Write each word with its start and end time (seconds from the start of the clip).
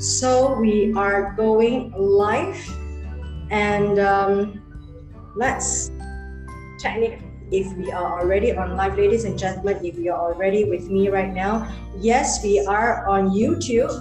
So 0.00 0.58
we 0.58 0.94
are 0.96 1.34
going 1.36 1.92
live, 1.92 2.56
and 3.50 3.98
um, 3.98 4.62
let's 5.36 5.90
check 6.80 7.20
if 7.52 7.76
we 7.76 7.92
are 7.92 8.18
already 8.18 8.56
on 8.56 8.76
live, 8.76 8.96
ladies 8.96 9.24
and 9.24 9.38
gentlemen. 9.38 9.84
If 9.84 9.98
you 9.98 10.12
are 10.12 10.32
already 10.32 10.64
with 10.64 10.88
me 10.88 11.10
right 11.10 11.30
now, 11.30 11.70
yes, 11.98 12.42
we 12.42 12.64
are 12.64 13.06
on 13.06 13.28
YouTube, 13.28 13.92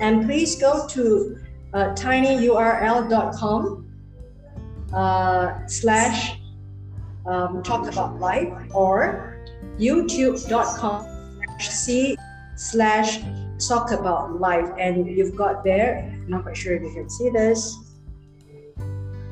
and 0.00 0.26
please 0.26 0.54
go 0.60 0.86
to 0.94 1.36
uh, 1.74 1.86
tinyurl.com 1.96 3.84
uh, 4.94 5.66
slash 5.66 6.38
um, 7.26 7.64
talk 7.64 7.90
about 7.90 8.20
life 8.20 8.54
or 8.72 9.36
youtube.com 9.76 11.04
c 11.58 12.16
slash 12.54 13.20
talk 13.58 13.90
about 13.90 14.40
life 14.40 14.70
and 14.78 15.06
you've 15.06 15.34
got 15.34 15.64
there. 15.64 15.98
I'm 16.12 16.28
not 16.28 16.42
quite 16.42 16.56
sure 16.56 16.74
if 16.74 16.82
you 16.82 16.92
can 16.92 17.10
see 17.10 17.30
this. 17.30 17.76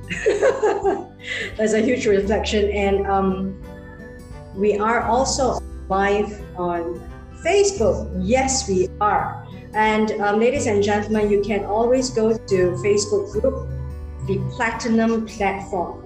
There's 1.56 1.75
a 1.75 1.81
huge 1.81 2.06
reflection 2.06 2.70
and 2.70 3.06
um, 3.06 3.62
we 4.55 4.78
are 4.78 5.03
also 5.03 5.61
live 5.89 6.41
on 6.56 7.01
facebook. 7.42 8.11
Yes 8.20 8.69
we 8.69 8.89
are. 9.01 9.47
And 9.75 10.12
um, 10.20 10.41
ladies 10.41 10.67
and 10.67 10.83
gentlemen 10.83 11.31
you 11.31 11.42
can 11.42 11.64
always 11.64 12.11
go 12.11 12.36
to 12.36 12.56
facebook 12.84 13.33
group 13.33 13.69
the 14.27 14.39
platinum 14.51 15.27
platform. 15.27 16.03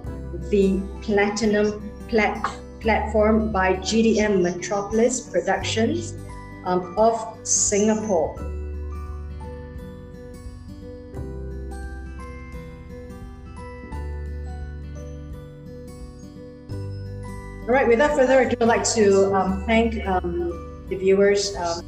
The 0.49 0.81
platinum 1.01 1.91
plat- 2.07 2.51
platform 2.81 3.51
by 3.51 3.75
gdm 3.75 4.41
metropolis 4.41 5.21
productions 5.21 6.13
um, 6.65 6.95
of 6.97 7.37
Singapore. 7.43 8.35
All 17.61 17.77
right, 17.77 17.87
without 17.87 18.17
further 18.17 18.41
ado, 18.41 18.57
I'd 18.59 18.67
like 18.67 18.83
to 18.95 19.33
um, 19.33 19.63
thank 19.65 20.05
um, 20.05 20.85
the 20.89 20.97
viewers, 20.97 21.55
um, 21.55 21.85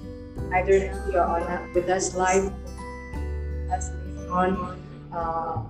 either 0.53 0.77
you're 1.11 1.21
on 1.21 1.73
with 1.73 1.89
us 1.89 2.15
live, 2.15 2.53
as 3.69 3.91
on 4.29 4.79
uh, 5.11 5.61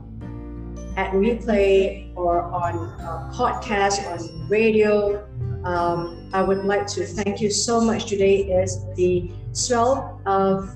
at 0.97 1.11
replay 1.13 2.11
or 2.15 2.43
on 2.43 2.75
uh, 3.01 3.31
podcast, 3.33 4.05
on 4.11 4.47
radio, 4.49 5.27
um, 5.65 6.29
I 6.33 6.41
would 6.41 6.65
like 6.65 6.87
to 6.87 7.05
thank 7.05 7.41
you 7.41 7.49
so 7.49 7.79
much. 7.79 8.05
Today 8.05 8.37
is 8.43 8.83
the 8.95 9.31
12th 9.51 10.19
of 10.25 10.69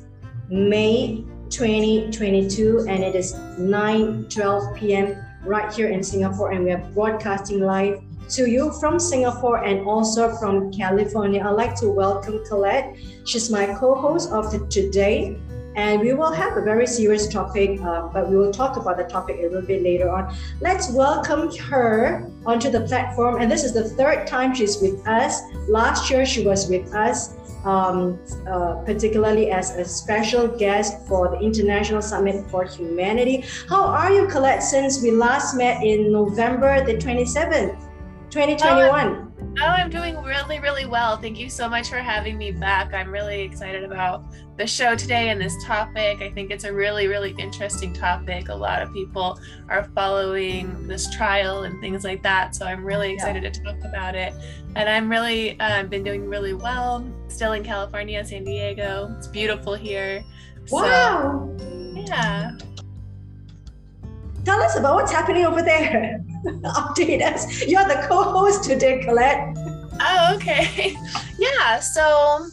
May 0.50 1.26
2022, 1.50 2.86
and 2.88 3.04
it 3.04 3.16
is 3.16 3.36
9 3.58 4.30
12 4.30 4.76
p.m. 4.76 5.24
right 5.44 5.72
here 5.74 5.90
in 5.90 6.04
Singapore, 6.04 6.52
and 6.52 6.64
we 6.64 6.72
are 6.72 6.84
broadcasting 6.94 7.62
live 7.62 8.02
to 8.30 8.50
you 8.50 8.72
from 8.80 9.00
Singapore 9.00 9.64
and 9.64 9.88
also 9.88 10.36
from 10.36 10.72
California. 10.72 11.42
I'd 11.42 11.52
like 11.52 11.76
to 11.76 11.90
welcome 11.90 12.44
Colette. 12.46 12.98
She's 13.26 13.50
my 13.50 13.66
co 13.66 13.96
host 13.96 14.32
of 14.32 14.52
the 14.52 14.60
today 14.68 15.38
and 15.78 16.02
we 16.02 16.12
will 16.14 16.32
have 16.32 16.58
a 16.58 16.62
very 16.62 16.88
serious 16.88 17.28
topic, 17.28 17.80
uh, 17.82 18.08
but 18.08 18.28
we 18.28 18.36
will 18.36 18.52
talk 18.52 18.78
about 18.78 18.98
the 18.98 19.04
topic 19.04 19.38
a 19.40 19.44
little 19.44 19.62
bit 19.62 19.84
later 19.84 20.10
on. 20.10 20.36
Let's 20.60 20.92
welcome 20.92 21.56
her 21.56 22.28
onto 22.48 22.72
the 22.72 22.82
platform, 22.82 23.40
and 23.40 23.50
this 23.50 23.64
is 23.64 23.74
the 23.74 23.88
third 23.90 24.26
time 24.26 24.56
she's 24.56 24.82
with 24.82 25.08
us. 25.08 25.40
Last 25.70 26.10
year 26.10 26.26
she 26.26 26.44
was 26.44 26.68
with 26.68 26.94
us. 26.94 27.36
Um, 27.66 28.18
uh, 28.48 28.76
particularly 28.86 29.52
as 29.52 29.76
a 29.76 29.84
special 29.84 30.48
guest 30.48 31.06
for 31.06 31.28
the 31.28 31.40
International 31.40 32.02
Summit 32.02 32.50
for 32.50 32.64
Humanity. 32.64 33.44
How 33.68 33.84
are 33.84 34.14
you, 34.14 34.28
Colette, 34.28 34.64
since 34.64 35.02
we 35.02 35.12
last 35.12 35.58
met 35.58 35.84
in 35.84 36.10
November 36.10 36.86
the 36.86 36.94
27th, 36.94 37.76
2021? 38.30 39.27
Oh, 39.27 39.27
I'm 39.66 39.90
doing 39.90 40.22
really, 40.22 40.60
really 40.60 40.86
well. 40.86 41.18
Thank 41.18 41.40
you 41.40 41.50
so 41.50 41.68
much 41.68 41.90
for 41.90 41.98
having 41.98 42.38
me 42.38 42.52
back. 42.52 42.94
I'm 42.94 43.10
really 43.10 43.42
excited 43.42 43.84
about 43.84 44.24
the 44.58 44.68
show 44.68 44.96
today 44.96 45.30
and 45.30 45.40
this 45.40 45.56
topic. 45.64 46.22
I 46.22 46.30
think 46.30 46.52
it's 46.52 46.64
a 46.64 46.74
really, 46.74 47.08
really 47.08 47.36
interesting 47.38 47.94
topic. 47.94 48.50
A 48.50 48.56
lot 48.56 48.82
of 48.82 48.94
people 48.94 49.40
are 49.70 49.90
following 49.96 50.88
this 50.88 51.14
trial 51.16 51.64
and 51.64 51.80
things 51.82 52.04
like 52.04 52.22
that. 52.24 52.56
So 52.56 52.66
I'm 52.66 52.84
really 52.84 53.14
excited 53.14 53.44
yeah. 53.44 53.50
to 53.50 53.64
talk 53.64 53.78
about 53.84 54.16
it. 54.16 54.34
And 54.76 54.88
I'm 54.90 55.10
really 55.10 55.60
uh, 55.60 55.84
been 55.84 56.04
doing 56.04 56.28
really 56.28 56.54
well. 56.54 57.08
Still 57.28 57.54
in 57.54 57.64
California, 57.64 58.24
San 58.26 58.44
Diego. 58.44 59.16
It's 59.18 59.28
beautiful 59.28 59.74
here. 59.74 60.24
Wow. 60.70 61.56
So, 61.58 62.04
yeah. 62.08 62.52
Tell 64.48 64.62
us 64.62 64.78
about 64.78 64.96
what's 64.96 65.12
happening 65.12 65.44
over 65.44 65.62
there. 65.62 66.24
update 66.46 67.22
us. 67.22 67.68
You're 67.68 67.86
the 67.86 68.06
co-host 68.08 68.64
today, 68.64 69.04
Colette. 69.04 69.58
Oh, 70.00 70.36
okay. 70.36 70.96
yeah. 71.38 71.82
So, 71.82 72.48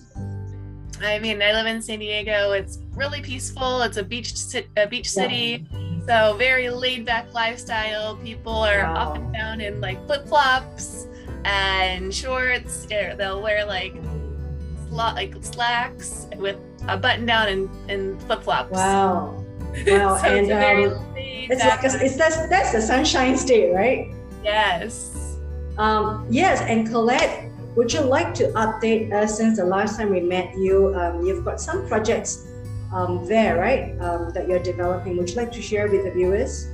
I 1.00 1.20
mean, 1.20 1.40
I 1.40 1.52
live 1.52 1.66
in 1.66 1.80
San 1.80 2.00
Diego. 2.00 2.50
It's 2.50 2.80
really 2.96 3.20
peaceful. 3.20 3.80
It's 3.82 3.96
a 3.96 4.02
beach, 4.02 4.34
a 4.76 4.88
beach 4.88 5.08
city. 5.08 5.68
Yeah. 5.70 6.32
So 6.32 6.36
very 6.36 6.68
laid 6.68 7.06
back 7.06 7.32
lifestyle. 7.32 8.16
People 8.16 8.54
are 8.54 8.82
wow. 8.82 9.12
up 9.12 9.16
and 9.16 9.32
down 9.32 9.60
in 9.60 9.80
like 9.80 10.04
flip 10.06 10.26
flops 10.26 11.06
and 11.44 12.12
shorts. 12.12 12.86
They'll 12.86 13.40
wear 13.40 13.64
like 13.64 13.94
like 14.90 15.36
slacks 15.42 16.26
with 16.38 16.56
a 16.88 16.96
button 16.96 17.24
down 17.24 17.48
and, 17.50 17.70
and 17.88 18.20
flip 18.24 18.42
flops. 18.42 18.72
Wow. 18.72 19.40
Wow. 19.86 20.16
so 20.18 20.28
and 20.28 20.92
um, 20.92 21.13
it's 21.50 21.64
like 21.64 21.84
a, 21.84 22.04
it's 22.04 22.16
that's 22.16 22.36
that's 22.48 22.72
the 22.72 22.80
sunshine 22.80 23.36
state, 23.36 23.72
right? 23.72 24.14
Yes. 24.42 25.38
Um, 25.78 26.26
yes, 26.30 26.60
and 26.62 26.86
Colette, 26.88 27.50
would 27.76 27.92
you 27.92 28.00
like 28.00 28.34
to 28.34 28.48
update 28.52 29.12
us 29.12 29.36
since 29.36 29.58
the 29.58 29.64
last 29.64 29.96
time 29.98 30.10
we 30.10 30.20
met 30.20 30.56
you? 30.56 30.94
Um, 30.94 31.26
you've 31.26 31.44
got 31.44 31.60
some 31.60 31.86
projects 31.88 32.46
um, 32.92 33.26
there, 33.26 33.58
right? 33.58 33.98
Um, 34.00 34.30
that 34.34 34.48
you're 34.48 34.62
developing. 34.62 35.16
Would 35.16 35.30
you 35.30 35.36
like 35.36 35.52
to 35.52 35.62
share 35.62 35.88
with 35.88 36.04
the 36.04 36.12
viewers? 36.12 36.68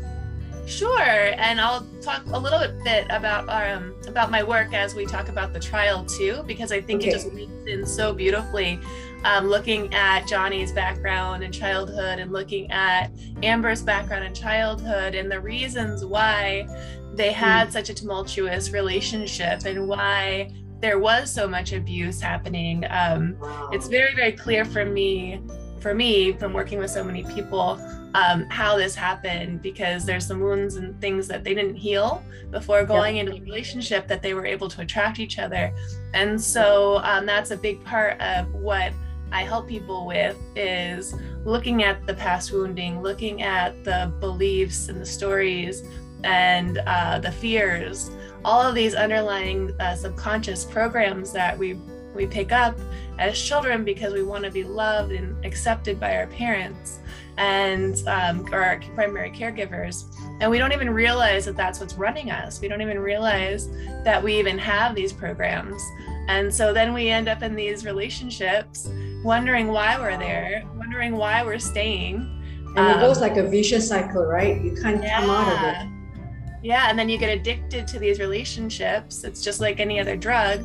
Sure, 0.66 1.00
and 1.00 1.60
I'll 1.60 1.86
talk 2.00 2.22
a 2.26 2.38
little 2.38 2.60
bit 2.84 3.06
about 3.10 3.48
um, 3.48 3.94
about 4.06 4.30
my 4.30 4.42
work 4.42 4.72
as 4.74 4.94
we 4.94 5.06
talk 5.06 5.28
about 5.28 5.52
the 5.52 5.58
trial 5.58 6.04
too, 6.04 6.44
because 6.46 6.70
I 6.70 6.80
think 6.80 7.00
okay. 7.00 7.10
it 7.10 7.12
just 7.12 7.32
leads 7.32 7.66
in 7.66 7.86
so 7.86 8.12
beautifully 8.12 8.78
um, 9.24 9.46
looking 9.46 9.92
at 9.94 10.26
Johnny's 10.26 10.72
background 10.72 11.42
and 11.42 11.52
childhood 11.52 12.18
and 12.18 12.32
looking 12.32 12.70
at 12.70 13.10
Amber's 13.42 13.82
background 13.82 14.24
and 14.24 14.34
childhood 14.34 15.14
and 15.14 15.30
the 15.30 15.40
reasons 15.40 16.04
why 16.04 16.66
they 17.14 17.32
had 17.32 17.68
mm. 17.68 17.72
such 17.72 17.90
a 17.90 17.94
tumultuous 17.94 18.70
relationship 18.70 19.64
and 19.66 19.86
why 19.88 20.50
there 20.80 20.98
was 20.98 21.30
so 21.30 21.46
much 21.46 21.72
abuse 21.72 22.20
happening. 22.20 22.84
Um, 22.88 23.36
it's 23.72 23.88
very, 23.88 24.14
very 24.14 24.32
clear 24.32 24.64
for 24.64 24.84
me, 24.84 25.40
for 25.80 25.94
me, 25.94 26.32
from 26.32 26.52
working 26.52 26.78
with 26.78 26.90
so 26.90 27.04
many 27.04 27.22
people, 27.24 27.78
um, 28.14 28.46
how 28.48 28.76
this 28.76 28.94
happened 28.94 29.62
because 29.62 30.04
there's 30.04 30.26
some 30.26 30.40
wounds 30.40 30.76
and 30.76 30.98
things 31.00 31.28
that 31.28 31.44
they 31.44 31.54
didn't 31.54 31.76
heal 31.76 32.22
before 32.50 32.84
going 32.84 33.18
into 33.18 33.32
the 33.32 33.40
relationship 33.42 34.08
that 34.08 34.22
they 34.22 34.34
were 34.34 34.46
able 34.46 34.68
to 34.68 34.80
attract 34.80 35.20
each 35.20 35.38
other. 35.38 35.72
And 36.14 36.40
so 36.40 37.00
um, 37.04 37.26
that's 37.26 37.50
a 37.50 37.56
big 37.56 37.84
part 37.84 38.20
of 38.20 38.52
what 38.54 38.92
I 39.32 39.42
help 39.44 39.68
people 39.68 40.06
with 40.06 40.36
is 40.56 41.14
looking 41.44 41.84
at 41.84 42.06
the 42.06 42.14
past 42.14 42.52
wounding, 42.52 43.02
looking 43.02 43.42
at 43.42 43.84
the 43.84 44.12
beliefs 44.20 44.88
and 44.88 45.00
the 45.00 45.06
stories 45.06 45.82
and 46.24 46.78
uh, 46.86 47.18
the 47.18 47.32
fears, 47.32 48.10
all 48.44 48.60
of 48.60 48.74
these 48.74 48.94
underlying 48.94 49.72
uh, 49.80 49.94
subconscious 49.94 50.64
programs 50.64 51.32
that 51.32 51.56
we 51.58 51.78
we 52.14 52.26
pick 52.26 52.50
up 52.50 52.76
as 53.18 53.40
children 53.40 53.84
because 53.84 54.12
we 54.12 54.22
want 54.22 54.44
to 54.44 54.50
be 54.50 54.64
loved 54.64 55.12
and 55.12 55.44
accepted 55.44 56.00
by 56.00 56.16
our 56.16 56.26
parents 56.26 56.98
and 57.36 58.02
um, 58.08 58.44
or 58.52 58.62
our 58.62 58.80
primary 58.94 59.30
caregivers. 59.30 60.04
And 60.40 60.50
we 60.50 60.58
don't 60.58 60.72
even 60.72 60.90
realize 60.90 61.44
that 61.44 61.56
that's 61.56 61.80
what's 61.80 61.94
running 61.94 62.30
us. 62.30 62.60
We 62.60 62.68
don't 62.68 62.82
even 62.82 62.98
realize 62.98 63.68
that 64.04 64.22
we 64.22 64.38
even 64.38 64.58
have 64.58 64.94
these 64.94 65.12
programs. 65.12 65.82
And 66.28 66.52
so 66.52 66.72
then 66.72 66.92
we 66.92 67.08
end 67.08 67.28
up 67.28 67.42
in 67.42 67.54
these 67.54 67.84
relationships 67.84 68.88
wondering 69.22 69.68
why 69.68 69.98
we're 69.98 70.16
there, 70.18 70.64
wondering 70.76 71.16
why 71.16 71.42
we're 71.42 71.58
staying. 71.58 72.36
And 72.76 72.78
um, 72.78 72.98
it 72.98 73.00
goes 73.00 73.16
um, 73.16 73.22
like 73.22 73.36
a 73.36 73.46
vicious 73.46 73.88
cycle, 73.88 74.24
right? 74.24 74.62
You 74.62 74.74
can't 74.80 75.02
yeah. 75.02 75.20
come 75.20 75.30
out 75.30 75.52
of 75.52 75.82
it. 75.82 76.00
Yeah, 76.62 76.90
and 76.90 76.98
then 76.98 77.08
you 77.08 77.18
get 77.18 77.30
addicted 77.30 77.86
to 77.88 77.98
these 77.98 78.20
relationships. 78.20 79.24
It's 79.24 79.42
just 79.42 79.60
like 79.60 79.80
any 79.80 79.98
other 79.98 80.16
drug. 80.16 80.62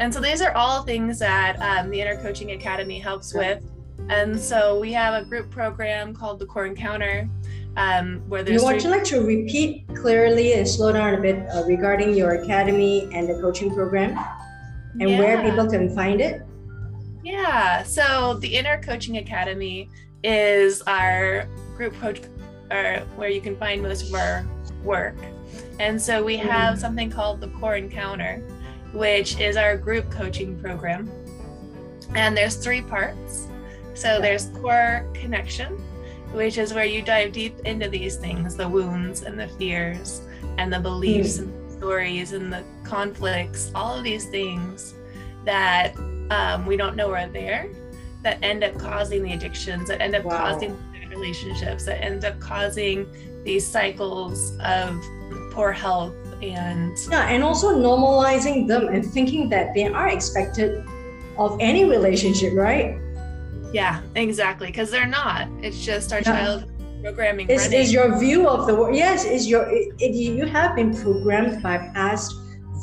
And 0.00 0.12
so 0.12 0.20
these 0.20 0.40
are 0.40 0.52
all 0.56 0.82
things 0.82 1.18
that 1.18 1.60
um, 1.60 1.90
the 1.90 2.00
Inner 2.00 2.20
Coaching 2.20 2.52
Academy 2.52 2.98
helps 2.98 3.34
with. 3.34 3.62
And 4.08 4.38
so 4.38 4.78
we 4.80 4.92
have 4.92 5.22
a 5.22 5.26
group 5.26 5.50
program 5.50 6.14
called 6.14 6.38
the 6.38 6.46
Core 6.46 6.66
Encounter. 6.66 7.28
Um, 7.76 8.22
where 8.28 8.44
there's 8.44 8.62
you 8.62 8.68
would 8.68 8.82
you 8.84 8.90
like 8.90 9.02
to 9.04 9.20
repeat 9.22 9.84
clearly 9.96 10.52
and 10.52 10.68
slow 10.68 10.92
down 10.92 11.14
a 11.14 11.20
bit 11.20 11.44
uh, 11.50 11.64
regarding 11.66 12.14
your 12.14 12.34
academy 12.34 13.08
and 13.12 13.28
the 13.28 13.34
coaching 13.40 13.74
program 13.74 14.16
and 15.00 15.10
yeah. 15.10 15.18
where 15.18 15.42
people 15.42 15.68
can 15.68 15.92
find 15.92 16.20
it? 16.20 16.42
Yeah. 17.24 17.82
So 17.82 18.34
the 18.34 18.54
Inner 18.54 18.80
Coaching 18.82 19.16
Academy 19.16 19.88
is 20.22 20.82
our 20.82 21.48
group 21.74 21.94
coach, 21.94 22.20
or 22.70 22.98
where 23.16 23.30
you 23.30 23.40
can 23.40 23.56
find 23.56 23.82
most 23.82 24.08
of 24.08 24.14
our 24.14 24.46
work. 24.84 25.16
And 25.80 26.00
so 26.00 26.22
we 26.22 26.36
have 26.36 26.78
something 26.78 27.10
called 27.10 27.40
the 27.40 27.48
Core 27.48 27.76
Encounter, 27.76 28.42
which 28.92 29.40
is 29.40 29.56
our 29.56 29.76
group 29.76 30.10
coaching 30.10 30.60
program. 30.60 31.10
And 32.14 32.36
there's 32.36 32.56
three 32.56 32.82
parts. 32.82 33.48
So 33.94 34.20
there's 34.20 34.50
core 34.60 35.08
connection, 35.14 35.78
which 36.32 36.58
is 36.58 36.74
where 36.74 36.84
you 36.84 37.00
dive 37.00 37.32
deep 37.32 37.58
into 37.60 37.88
these 37.88 38.16
things 38.16 38.54
the 38.54 38.68
wounds 38.68 39.22
and 39.22 39.40
the 39.40 39.48
fears 39.48 40.20
and 40.58 40.72
the 40.72 40.80
beliefs 40.80 41.38
mm. 41.38 41.42
and 41.42 41.70
the 41.70 41.76
stories 41.76 42.32
and 42.32 42.52
the 42.52 42.62
conflicts, 42.82 43.70
all 43.74 43.96
of 43.96 44.04
these 44.04 44.26
things 44.26 44.94
that 45.44 45.94
um, 46.30 46.66
we 46.66 46.76
don't 46.76 46.96
know 46.96 47.08
where 47.08 47.28
they 47.28 47.48
are 47.48 47.68
there 47.68 47.70
that 48.22 48.38
end 48.42 48.64
up 48.64 48.76
causing 48.78 49.22
the 49.22 49.32
addictions, 49.32 49.88
that 49.88 50.00
end 50.00 50.14
up 50.14 50.24
wow. 50.24 50.38
causing 50.38 50.76
relationships, 51.10 51.84
that 51.84 52.02
end 52.02 52.24
up 52.24 52.40
causing 52.40 53.06
these 53.44 53.66
cycles 53.66 54.56
of 54.64 55.00
poor 55.52 55.70
health 55.70 56.14
and 56.42 56.96
yeah 57.10 57.28
and 57.28 57.44
also 57.44 57.78
normalizing 57.78 58.66
them 58.66 58.88
and 58.88 59.04
thinking 59.04 59.48
that 59.48 59.72
they 59.72 59.84
are 59.86 60.08
expected 60.08 60.84
of 61.38 61.56
any 61.60 61.84
relationship 61.84 62.52
right 62.54 62.98
yeah 63.72 64.00
exactly 64.16 64.66
because 64.66 64.90
they're 64.90 65.06
not 65.06 65.46
it's 65.62 65.84
just 65.84 66.12
our 66.12 66.18
yeah. 66.18 66.24
child 66.24 66.72
programming 67.02 67.48
is, 67.48 67.72
is 67.72 67.92
your 67.92 68.18
view 68.18 68.48
of 68.48 68.66
the 68.66 68.74
world 68.74 68.96
yes 68.96 69.24
is 69.24 69.46
your 69.46 69.62
it, 69.68 69.94
it, 70.00 70.14
you 70.14 70.44
have 70.44 70.74
been 70.74 70.92
programmed 70.96 71.62
by 71.62 71.78
past 71.94 72.34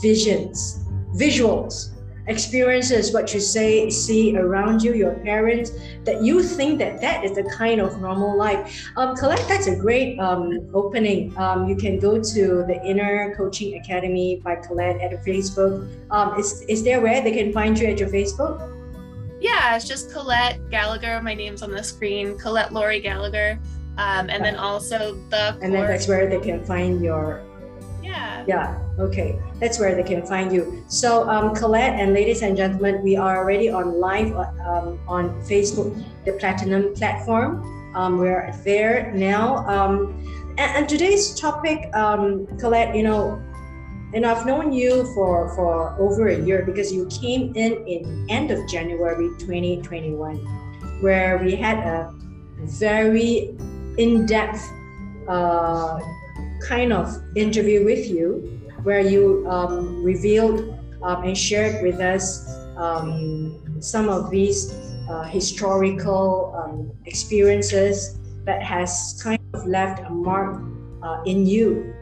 visions 0.01 0.85
visuals 1.15 1.91
experiences, 2.27 3.13
what 3.13 3.33
you 3.33 3.39
say, 3.39 3.89
see 3.89 4.35
around 4.37 4.81
you, 4.81 4.93
your 4.93 5.13
parents, 5.13 5.71
that 6.03 6.21
you 6.21 6.43
think 6.43 6.79
that 6.79 7.01
that 7.01 7.23
is 7.23 7.35
the 7.35 7.43
kind 7.43 7.81
of 7.81 7.99
normal 8.01 8.37
life. 8.37 8.89
Um, 8.97 9.15
Colette, 9.15 9.45
that's 9.47 9.67
a 9.67 9.75
great 9.75 10.19
um, 10.19 10.69
opening. 10.73 11.35
Um, 11.37 11.67
you 11.67 11.75
can 11.75 11.99
go 11.99 12.21
to 12.21 12.45
the 12.67 12.81
Inner 12.85 13.33
Coaching 13.35 13.79
Academy 13.79 14.41
by 14.43 14.55
Colette 14.55 15.01
at 15.01 15.11
Facebook. 15.25 15.87
Um, 16.11 16.39
is, 16.39 16.61
is 16.63 16.83
there 16.83 17.01
where 17.01 17.21
they 17.21 17.31
can 17.31 17.51
find 17.53 17.77
you 17.79 17.87
at 17.87 17.99
your 17.99 18.09
Facebook? 18.09 18.67
Yeah, 19.39 19.75
it's 19.75 19.87
just 19.87 20.11
Colette 20.11 20.69
Gallagher. 20.69 21.19
My 21.21 21.33
name's 21.33 21.63
on 21.63 21.71
the 21.71 21.83
screen, 21.83 22.37
Colette 22.37 22.71
Laurie 22.71 22.99
Gallagher. 22.99 23.59
Um, 23.97 24.29
and 24.29 24.43
then 24.43 24.55
also 24.55 25.15
the. 25.29 25.57
And 25.61 25.73
then 25.73 25.87
that's 25.87 26.07
where 26.07 26.29
they 26.29 26.39
can 26.39 26.63
find 26.63 27.03
your 27.03 27.43
yeah. 28.01 28.43
Yeah. 28.47 28.79
Okay. 28.99 29.39
That's 29.59 29.79
where 29.79 29.95
they 29.95 30.03
can 30.03 30.25
find 30.25 30.51
you. 30.51 30.83
So, 30.87 31.29
um, 31.29 31.55
Colette 31.55 31.99
and 31.99 32.13
ladies 32.13 32.41
and 32.41 32.57
gentlemen, 32.57 33.01
we 33.03 33.15
are 33.15 33.37
already 33.37 33.69
on 33.69 33.99
live 33.99 34.35
um, 34.35 34.99
on 35.07 35.29
Facebook, 35.41 36.03
the 36.25 36.33
Platinum 36.33 36.93
platform. 36.93 37.61
Um, 37.95 38.17
we're 38.17 38.51
there 38.63 39.11
now. 39.13 39.57
Um, 39.67 40.25
and, 40.57 40.77
and 40.77 40.89
today's 40.89 41.35
topic, 41.35 41.93
um, 41.95 42.47
Colette, 42.57 42.95
you 42.95 43.03
know, 43.03 43.41
and 44.13 44.25
I've 44.25 44.45
known 44.45 44.73
you 44.73 45.05
for 45.13 45.55
for 45.55 45.95
over 45.97 46.27
a 46.27 46.39
year 46.39 46.63
because 46.65 46.91
you 46.91 47.07
came 47.07 47.53
in 47.55 47.87
in 47.87 48.25
end 48.29 48.51
of 48.51 48.59
January 48.67 49.29
2021, 49.39 50.35
where 51.01 51.37
we 51.37 51.55
had 51.55 51.77
a 51.77 52.13
very 52.59 53.55
in-depth 53.97 54.69
uh, 55.27 55.99
kind 56.67 56.93
of 56.93 57.21
interview 57.35 57.83
with 57.85 58.09
you 58.09 58.59
where 58.83 59.01
you 59.01 59.45
um, 59.49 60.03
revealed 60.03 60.77
um, 61.03 61.23
and 61.23 61.37
shared 61.37 61.83
with 61.83 61.99
us 61.99 62.57
um, 62.77 63.59
some 63.79 64.09
of 64.09 64.29
these 64.29 64.73
uh, 65.09 65.23
historical 65.23 66.53
um, 66.55 66.91
experiences 67.05 68.17
that 68.45 68.63
has 68.63 69.19
kind 69.23 69.39
of 69.53 69.65
left 69.67 69.99
a 70.05 70.09
mark 70.09 70.61
uh, 71.03 71.21
in 71.25 71.45
you. 71.45 71.93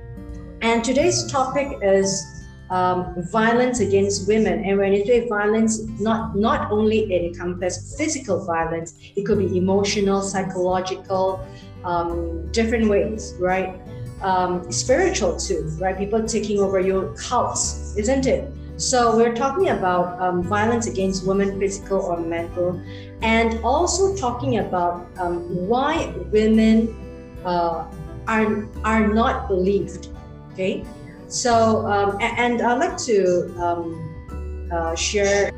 And 0.61 0.83
today's 0.83 1.29
topic 1.31 1.77
is 1.81 2.39
um, 2.69 3.15
violence 3.31 3.79
against 3.79 4.27
women. 4.27 4.63
And 4.63 4.77
when 4.77 4.93
you 4.93 5.05
say 5.05 5.27
violence, 5.27 5.79
not 5.99 6.35
not 6.35 6.71
only 6.71 7.11
it 7.11 7.33
encompasses 7.33 7.97
physical 7.97 8.45
violence, 8.45 8.93
it 9.15 9.25
could 9.25 9.39
be 9.39 9.57
emotional, 9.57 10.21
psychological, 10.21 11.45
um, 11.83 12.51
different 12.51 12.89
ways, 12.89 13.33
right? 13.39 13.79
Um, 14.21 14.71
spiritual 14.71 15.37
too, 15.37 15.69
right? 15.79 15.97
People 15.97 16.23
taking 16.23 16.59
over 16.59 16.79
your 16.79 17.13
cults, 17.15 17.95
isn't 17.97 18.25
it? 18.25 18.51
So 18.77 19.15
we're 19.15 19.35
talking 19.35 19.69
about 19.69 20.19
um, 20.21 20.41
violence 20.41 20.87
against 20.87 21.27
women, 21.27 21.59
physical 21.59 21.99
or 21.99 22.19
mental, 22.19 22.81
and 23.21 23.59
also 23.63 24.15
talking 24.15 24.59
about 24.59 25.05
um, 25.17 25.67
why 25.67 26.13
women 26.31 26.95
uh, 27.43 27.85
are 28.27 28.67
are 28.85 29.07
not 29.07 29.49
believed. 29.49 30.07
Okay, 30.53 30.85
so 31.27 31.85
um, 31.87 32.17
and, 32.21 32.39
and, 32.39 32.61
I'd 32.61 32.79
like 32.79 32.97
to 32.99 33.53
um, 33.59 34.69
uh, 34.71 34.95
share 34.95 35.51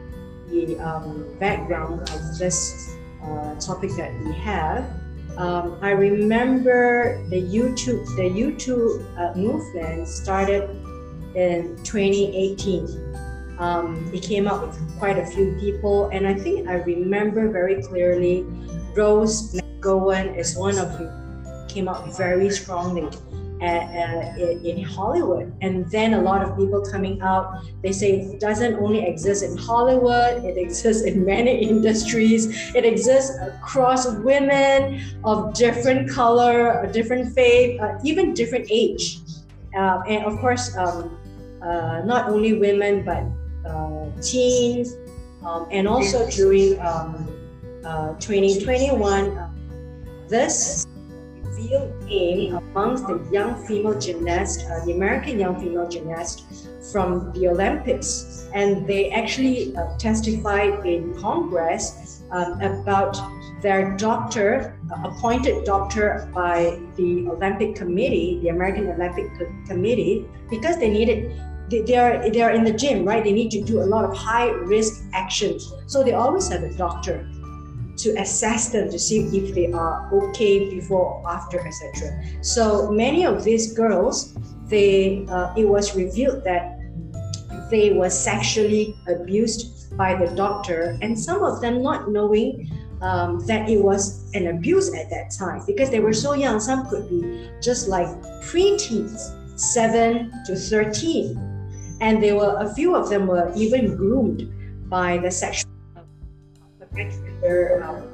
the 0.50 0.80
um, 0.80 1.26
background 1.40 2.02
of 2.02 2.38
this 2.40 2.96
uh, 3.24 3.54
topic 3.56 3.92
that 3.98 4.12
we 4.24 4.34
have 4.34 5.01
um, 5.38 5.78
I 5.82 5.92
remember 5.92 7.24
the 7.30 7.42
YouTube 7.42 8.06
the 8.16 8.30
MeToo 8.30 9.04
uh, 9.18 9.38
movement 9.38 10.08
started 10.08 10.70
in 11.36 11.78
2018. 11.84 13.58
Um, 13.60 14.10
it 14.14 14.24
came 14.24 14.48
up 14.48 14.62
with 14.62 15.00
quite 15.00 15.18
a 15.18 15.26
few 15.26 15.56
people, 15.60 16.10
and 16.10 16.28
I 16.28 16.34
think 16.34 16.68
I 16.68 16.76
remember 16.76 17.50
very 17.50 17.82
clearly. 17.82 18.46
Rose 18.96 19.54
McGowan 19.54 20.38
is 20.38 20.58
one 20.58 20.78
of 20.78 20.92
who 20.98 21.08
came 21.70 21.88
up 21.88 22.06
very 22.18 22.50
strongly 22.50 23.08
uh, 23.62 24.34
in 24.64 24.84
Hollywood. 24.84 25.54
And 25.62 25.90
then 25.92 26.16
a 26.16 26.22
lot 26.22 26.42
of 26.42 26.58
people 26.58 26.82
coming 26.82 27.22
out, 27.22 27.64
they 27.84 27.92
say 27.92 28.22
it 28.22 28.40
doesn't 28.40 28.76
only 28.76 29.06
exist 29.06 29.44
in 29.44 29.56
Hollywood, 29.56 30.44
it 30.44 30.58
exists 30.58 31.04
in 31.04 31.26
many 31.26 31.62
industries, 31.70 32.74
it 32.76 32.86
exists 32.86 33.38
across 33.40 34.08
women 34.08 35.02
of 35.24 35.54
different 35.54 36.10
color, 36.10 36.90
different 36.92 37.34
faith, 37.36 37.80
uh, 37.80 38.00
even 38.04 38.34
different 38.34 38.68
age. 38.72 39.20
Uh, 39.78 40.02
and 40.08 40.26
of 40.26 40.40
course, 40.40 40.76
um, 40.78 41.18
uh, 41.62 42.02
not 42.04 42.30
only 42.30 42.54
women, 42.54 43.06
but 43.06 43.24
uh, 43.70 44.10
teens, 44.22 44.96
um, 45.46 45.68
and 45.72 45.88
also 45.88 46.28
during 46.32 46.80
um, 46.82 47.28
2021, 48.20 49.38
uh, 49.38 49.50
this 50.28 50.88
real 51.62 51.94
aim 52.08 52.56
amongst 52.56 53.08
the 53.08 53.20
young 53.32 53.56
female 53.66 53.98
gymnasts, 54.00 54.64
uh, 54.64 54.84
the 54.86 54.94
American 54.94 55.40
young 55.40 55.60
female 55.60 55.88
gymnasts 55.88 56.68
from 56.92 57.32
the 57.34 57.48
Olympics. 57.48 58.48
And 58.54 58.88
they 58.88 59.12
actually 59.12 59.76
uh, 59.76 59.98
testified 59.98 60.86
in 60.86 61.14
Congress 61.20 62.24
um, 62.32 62.60
about 62.62 63.18
their 63.62 63.96
doctor, 63.98 64.78
uh, 64.92 65.10
appointed 65.10 65.64
doctor 65.66 66.30
by 66.34 66.80
the 66.96 67.28
Olympic 67.30 67.76
Committee, 67.76 68.40
the 68.42 68.50
American 68.50 68.90
Olympic 68.90 69.32
Committee, 69.68 70.26
because 70.50 70.78
they 70.78 70.90
needed 70.90 71.40
they 71.70 71.96
are 71.96 72.30
they 72.30 72.42
are 72.42 72.52
in 72.52 72.66
the 72.66 72.74
gym, 72.74 73.06
right? 73.06 73.24
They 73.24 73.32
need 73.32 73.50
to 73.52 73.62
do 73.64 73.82
a 73.82 73.88
lot 73.88 74.04
of 74.04 74.16
high 74.16 74.50
risk 74.50 75.04
actions. 75.14 75.72
So 75.88 76.04
they 76.04 76.12
always 76.12 76.50
have 76.50 76.64
a 76.64 76.74
doctor 76.76 77.26
to 78.02 78.10
assess 78.20 78.70
them 78.70 78.90
to 78.90 78.98
see 78.98 79.20
if 79.38 79.54
they 79.54 79.72
are 79.72 80.10
okay 80.14 80.70
before 80.70 81.22
or 81.22 81.30
after 81.30 81.60
etc 81.60 82.12
so 82.42 82.92
many 82.92 83.26
of 83.26 83.44
these 83.44 83.74
girls 83.74 84.34
they 84.68 85.26
uh, 85.30 85.54
it 85.58 85.68
was 85.68 85.96
revealed 85.96 86.44
that 86.44 86.80
they 87.70 87.94
were 87.94 88.10
sexually 88.10 88.96
abused 89.08 89.98
by 89.98 90.16
the 90.16 90.34
doctor 90.36 90.98
and 91.02 91.18
some 91.18 91.44
of 91.44 91.62
them 91.62 91.82
not 91.82 92.10
knowing 92.12 92.70
um, 93.02 93.40
that 93.48 93.68
it 93.70 93.82
was 93.82 94.30
an 94.34 94.48
abuse 94.48 94.94
at 94.94 95.10
that 95.10 95.32
time 95.32 95.64
because 95.66 95.90
they 95.90 96.00
were 96.00 96.14
so 96.14 96.34
young. 96.34 96.60
Some 96.60 96.88
could 96.88 97.10
be 97.10 97.50
just 97.62 97.88
like 97.88 98.08
preteens 98.44 99.38
7 99.60 100.32
to 100.46 100.56
13 100.56 101.98
and 102.00 102.22
they 102.22 102.34
were 102.34 102.56
a 102.60 102.74
few 102.74 102.96
of 102.96 103.10
them 103.10 103.28
were 103.28 103.52
even 103.56 103.96
groomed 103.96 104.52
by 104.90 105.18
the 105.18 105.32
sexual 105.32 105.71
um, 106.94 108.12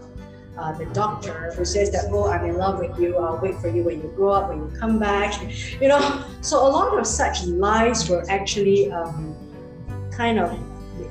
uh, 0.58 0.72
the 0.74 0.86
doctor 0.94 1.52
who 1.56 1.66
says 1.66 1.92
that, 1.92 2.06
oh, 2.10 2.30
I'm 2.30 2.46
in 2.46 2.58
love 2.58 2.80
with 2.80 2.98
you, 3.00 3.18
I'll 3.18 3.40
wait 3.40 3.56
for 3.60 3.70
you 3.70 3.84
when 3.84 4.02
you 4.02 4.12
grow 4.16 4.32
up, 4.32 4.50
when 4.50 4.60
you 4.60 4.80
come 4.80 5.00
back. 5.00 5.34
You 5.82 5.90
know, 5.90 6.24
so 6.42 6.58
a 6.58 6.70
lot 6.70 6.98
of 6.98 7.06
such 7.06 7.46
lies 7.46 8.10
were 8.10 8.26
actually 8.30 8.92
um, 8.92 9.36
kind 10.12 10.40
of, 10.40 10.58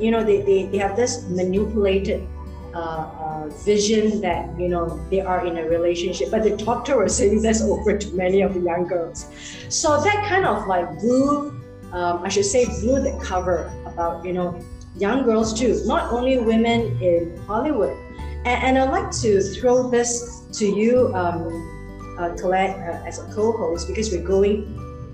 you 0.00 0.10
know, 0.10 0.24
they, 0.24 0.42
they, 0.42 0.66
they 0.66 0.78
have 0.78 0.96
this 0.96 1.22
manipulated 1.28 2.26
uh, 2.74 2.78
uh, 2.78 3.48
vision 3.64 4.20
that, 4.20 4.58
you 4.58 4.68
know, 4.68 5.00
they 5.08 5.20
are 5.20 5.46
in 5.46 5.56
a 5.58 5.64
relationship. 5.68 6.30
But 6.30 6.42
the 6.42 6.56
doctor 6.56 6.98
was 6.98 7.16
saying 7.16 7.42
this 7.42 7.62
over 7.72 7.96
to 7.96 8.14
many 8.14 8.42
of 8.42 8.54
the 8.54 8.60
young 8.60 8.86
girls. 8.86 9.30
So 9.68 10.02
that 10.02 10.26
kind 10.28 10.44
of 10.44 10.66
like 10.66 10.98
blew, 10.98 11.50
um, 11.92 12.22
I 12.24 12.28
should 12.28 12.44
say, 12.44 12.64
blew 12.64 13.00
the 13.00 13.16
cover 13.22 13.72
about, 13.86 14.24
you 14.24 14.32
know, 14.32 14.60
young 14.98 15.24
girls 15.24 15.52
too, 15.58 15.80
not 15.84 16.12
only 16.12 16.38
women 16.38 17.00
in 17.02 17.36
Hollywood. 17.46 17.96
And, 18.44 18.76
and 18.76 18.78
I'd 18.78 18.90
like 18.90 19.10
to 19.22 19.40
throw 19.40 19.90
this 19.90 20.42
to 20.52 20.66
you, 20.66 21.14
um, 21.14 22.16
uh, 22.18 22.34
Colette, 22.36 22.76
uh, 22.76 23.06
as 23.06 23.18
a 23.18 23.32
co-host, 23.34 23.88
because 23.88 24.10
we're 24.10 24.26
going 24.26 24.64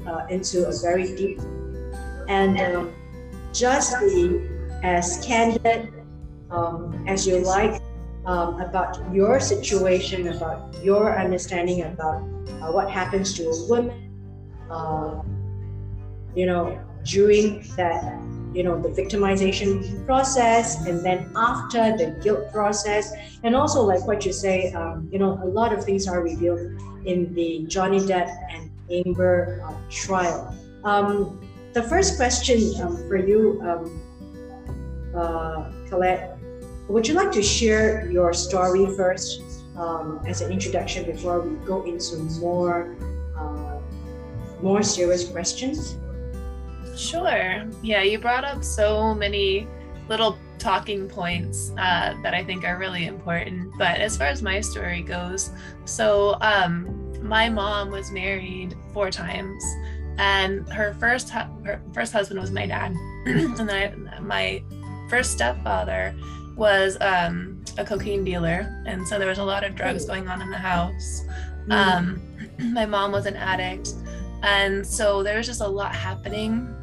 uh, 0.06 0.26
into 0.30 0.66
a 0.66 0.72
very 0.80 1.14
deep 1.16 1.40
and 2.28 2.58
um, 2.60 2.92
just 3.52 3.98
be 4.00 4.48
as 4.82 5.24
candid 5.24 5.92
um, 6.50 7.04
as 7.08 7.26
you 7.26 7.38
like 7.38 7.80
um, 8.26 8.60
about 8.60 8.98
your 9.12 9.40
situation, 9.40 10.28
about 10.28 10.74
your 10.82 11.18
understanding 11.18 11.82
about 11.82 12.22
uh, 12.60 12.70
what 12.70 12.90
happens 12.90 13.34
to 13.34 13.48
a 13.48 13.68
woman, 13.68 14.10
uh, 14.70 15.22
you 16.34 16.46
know, 16.46 16.78
during 17.04 17.62
that, 17.76 18.20
you 18.54 18.62
know, 18.62 18.80
the 18.80 18.88
victimization 18.88 20.04
process, 20.06 20.84
and 20.86 21.04
then 21.04 21.30
after 21.36 21.96
the 21.96 22.16
guilt 22.22 22.52
process, 22.52 23.12
and 23.42 23.56
also 23.56 23.82
like 23.82 24.06
what 24.06 24.24
you 24.26 24.32
say, 24.32 24.72
um, 24.72 25.08
you 25.10 25.18
know, 25.18 25.40
a 25.42 25.46
lot 25.46 25.72
of 25.72 25.84
things 25.84 26.06
are 26.06 26.22
revealed 26.22 26.60
in 27.04 27.32
the 27.34 27.64
Johnny 27.66 27.98
Depp 27.98 28.30
and 28.50 28.70
Amber 28.90 29.62
uh, 29.66 29.74
trial. 29.90 30.54
Um, 30.84 31.40
the 31.72 31.82
first 31.82 32.16
question 32.16 32.58
um, 32.82 32.96
for 33.08 33.16
you, 33.16 33.60
um, 33.62 35.14
uh, 35.16 35.70
Colette, 35.88 36.38
would 36.88 37.08
you 37.08 37.14
like 37.14 37.32
to 37.32 37.42
share 37.42 38.10
your 38.10 38.32
story 38.32 38.86
first 38.96 39.42
um, 39.76 40.20
as 40.26 40.42
an 40.42 40.52
introduction 40.52 41.04
before 41.04 41.40
we 41.40 41.56
go 41.64 41.82
into 41.84 42.16
more 42.40 42.96
uh, 43.38 43.78
more 44.60 44.82
serious 44.82 45.28
questions? 45.28 45.96
Sure. 46.96 47.64
Yeah, 47.82 48.02
you 48.02 48.18
brought 48.18 48.44
up 48.44 48.62
so 48.64 49.14
many 49.14 49.66
little 50.08 50.38
talking 50.58 51.08
points 51.08 51.70
uh, 51.72 52.14
that 52.22 52.34
I 52.34 52.44
think 52.44 52.64
are 52.64 52.78
really 52.78 53.06
important. 53.06 53.72
But 53.78 54.00
as 54.00 54.16
far 54.16 54.28
as 54.28 54.42
my 54.42 54.60
story 54.60 55.02
goes, 55.02 55.50
so 55.84 56.36
um, 56.40 57.12
my 57.22 57.48
mom 57.48 57.90
was 57.90 58.10
married 58.10 58.76
four 58.92 59.10
times, 59.10 59.62
and 60.18 60.68
her 60.72 60.94
first 61.00 61.30
hu- 61.30 61.64
her 61.64 61.82
first 61.92 62.12
husband 62.12 62.40
was 62.40 62.50
my 62.50 62.66
dad, 62.66 62.94
and 63.26 63.56
then 63.56 63.70
I, 63.70 64.20
my 64.20 64.62
first 65.08 65.32
stepfather 65.32 66.14
was 66.56 66.96
um, 67.00 67.62
a 67.78 67.84
cocaine 67.84 68.24
dealer, 68.24 68.82
and 68.86 69.06
so 69.06 69.18
there 69.18 69.28
was 69.28 69.38
a 69.38 69.44
lot 69.44 69.64
of 69.64 69.74
drugs 69.74 70.04
going 70.04 70.28
on 70.28 70.42
in 70.42 70.50
the 70.50 70.58
house. 70.58 71.24
Mm. 71.66 71.72
Um, 71.72 72.22
my 72.72 72.86
mom 72.86 73.12
was 73.12 73.26
an 73.26 73.36
addict, 73.36 73.94
and 74.42 74.86
so 74.86 75.22
there 75.22 75.38
was 75.38 75.46
just 75.46 75.60
a 75.60 75.68
lot 75.68 75.94
happening. 75.94 76.74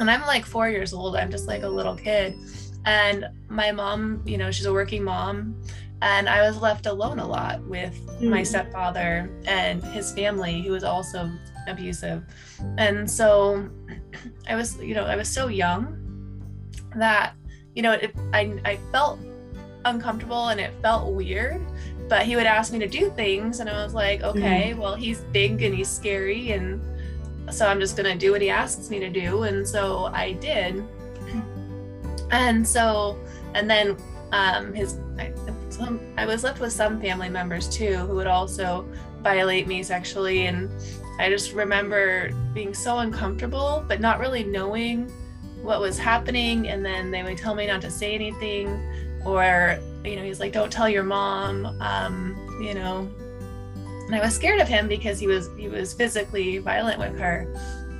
And 0.00 0.10
I'm 0.10 0.22
like 0.22 0.44
four 0.44 0.68
years 0.68 0.92
old. 0.92 1.16
I'm 1.16 1.30
just 1.30 1.46
like 1.46 1.62
a 1.62 1.68
little 1.68 1.94
kid, 1.96 2.36
and 2.84 3.26
my 3.48 3.72
mom, 3.72 4.22
you 4.26 4.36
know, 4.38 4.50
she's 4.50 4.66
a 4.66 4.72
working 4.72 5.02
mom, 5.02 5.60
and 6.02 6.28
I 6.28 6.42
was 6.46 6.60
left 6.60 6.86
alone 6.86 7.18
a 7.18 7.26
lot 7.26 7.62
with 7.64 7.98
my 8.20 8.42
Mm. 8.42 8.46
stepfather 8.46 9.30
and 9.46 9.82
his 9.82 10.12
family, 10.12 10.62
who 10.62 10.72
was 10.72 10.84
also 10.84 11.30
abusive. 11.66 12.22
And 12.78 13.10
so 13.10 13.68
I 14.48 14.54
was, 14.54 14.78
you 14.80 14.94
know, 14.94 15.04
I 15.04 15.16
was 15.16 15.28
so 15.28 15.48
young 15.48 15.96
that, 16.94 17.34
you 17.74 17.82
know, 17.82 17.92
it, 17.92 18.14
I, 18.32 18.58
I 18.64 18.78
felt 18.92 19.18
uncomfortable 19.84 20.48
and 20.48 20.60
it 20.60 20.72
felt 20.82 21.12
weird. 21.12 21.60
But 22.08 22.24
he 22.24 22.36
would 22.36 22.46
ask 22.46 22.72
me 22.72 22.78
to 22.78 22.86
do 22.86 23.10
things, 23.10 23.58
and 23.60 23.68
I 23.68 23.82
was 23.82 23.92
like, 23.94 24.22
okay, 24.22 24.74
well, 24.74 24.94
he's 24.94 25.20
big 25.32 25.60
and 25.62 25.74
he's 25.74 25.88
scary, 25.88 26.52
and 26.52 26.80
so 27.50 27.66
I'm 27.66 27.80
just 27.80 27.96
gonna 27.96 28.16
do 28.16 28.32
what 28.32 28.42
he 28.42 28.50
asks 28.50 28.90
me 28.90 28.98
to 29.00 29.08
do. 29.08 29.44
And 29.44 29.66
so 29.66 30.06
I 30.06 30.32
did. 30.32 30.82
And 32.30 32.66
so, 32.66 33.18
and 33.54 33.70
then 33.70 33.96
um, 34.32 34.72
his, 34.74 34.98
I, 35.18 35.32
some, 35.70 36.00
I 36.16 36.26
was 36.26 36.42
left 36.42 36.60
with 36.60 36.72
some 36.72 37.00
family 37.00 37.28
members 37.28 37.68
too 37.68 37.96
who 37.98 38.16
would 38.16 38.26
also 38.26 38.88
violate 39.22 39.66
me 39.66 39.82
sexually. 39.82 40.46
And 40.46 40.70
I 41.18 41.30
just 41.30 41.52
remember 41.52 42.30
being 42.52 42.74
so 42.74 42.98
uncomfortable, 42.98 43.84
but 43.86 44.00
not 44.00 44.18
really 44.18 44.44
knowing 44.44 45.10
what 45.62 45.80
was 45.80 45.98
happening. 45.98 46.68
And 46.68 46.84
then 46.84 47.10
they 47.10 47.22
would 47.22 47.38
tell 47.38 47.54
me 47.54 47.66
not 47.66 47.80
to 47.82 47.90
say 47.90 48.14
anything, 48.14 48.68
or, 49.24 49.78
you 50.04 50.16
know, 50.16 50.22
he's 50.22 50.40
like, 50.40 50.52
don't 50.52 50.70
tell 50.70 50.88
your 50.88 51.02
mom, 51.02 51.66
um, 51.80 52.36
you 52.60 52.74
know. 52.74 53.10
And 54.06 54.14
I 54.14 54.20
was 54.20 54.34
scared 54.34 54.60
of 54.60 54.68
him 54.68 54.88
because 54.88 55.18
he 55.18 55.26
was 55.26 55.48
he 55.58 55.68
was 55.68 55.92
physically 55.92 56.58
violent 56.58 56.98
with 56.98 57.18
her. 57.18 57.46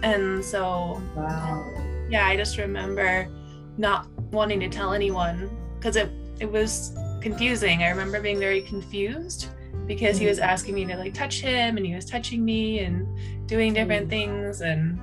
And 0.03 0.45
so 0.45 1.03
Wow. 1.17 1.65
yeah, 2.09 2.27
I 2.27 2.37
just 2.37 2.59
remember 2.59 3.29
not 3.77 4.07
wanting 4.33 4.61
to 4.61 4.69
tell 4.69 4.93
anyone 4.93 5.51
because 5.79 5.97
it 5.97 6.11
it 6.41 6.51
was 6.51 6.97
confusing. 7.21 7.83
I 7.83 7.89
remember 7.89 8.21
being 8.21 8.39
very 8.39 8.61
confused 8.63 9.49
because 9.87 10.19
he 10.19 10.27
was 10.27 10.39
asking 10.39 10.75
me 10.75 10.85
to 10.87 10.97
like 10.97 11.15
touch 11.15 11.41
him 11.41 11.77
and 11.77 11.85
he 11.87 11.95
was 11.95 12.05
touching 12.05 12.45
me 12.45 12.81
and 12.81 13.07
doing 13.49 13.73
different 13.75 14.07
Mm. 14.07 14.11
things 14.11 14.61
and 14.61 15.01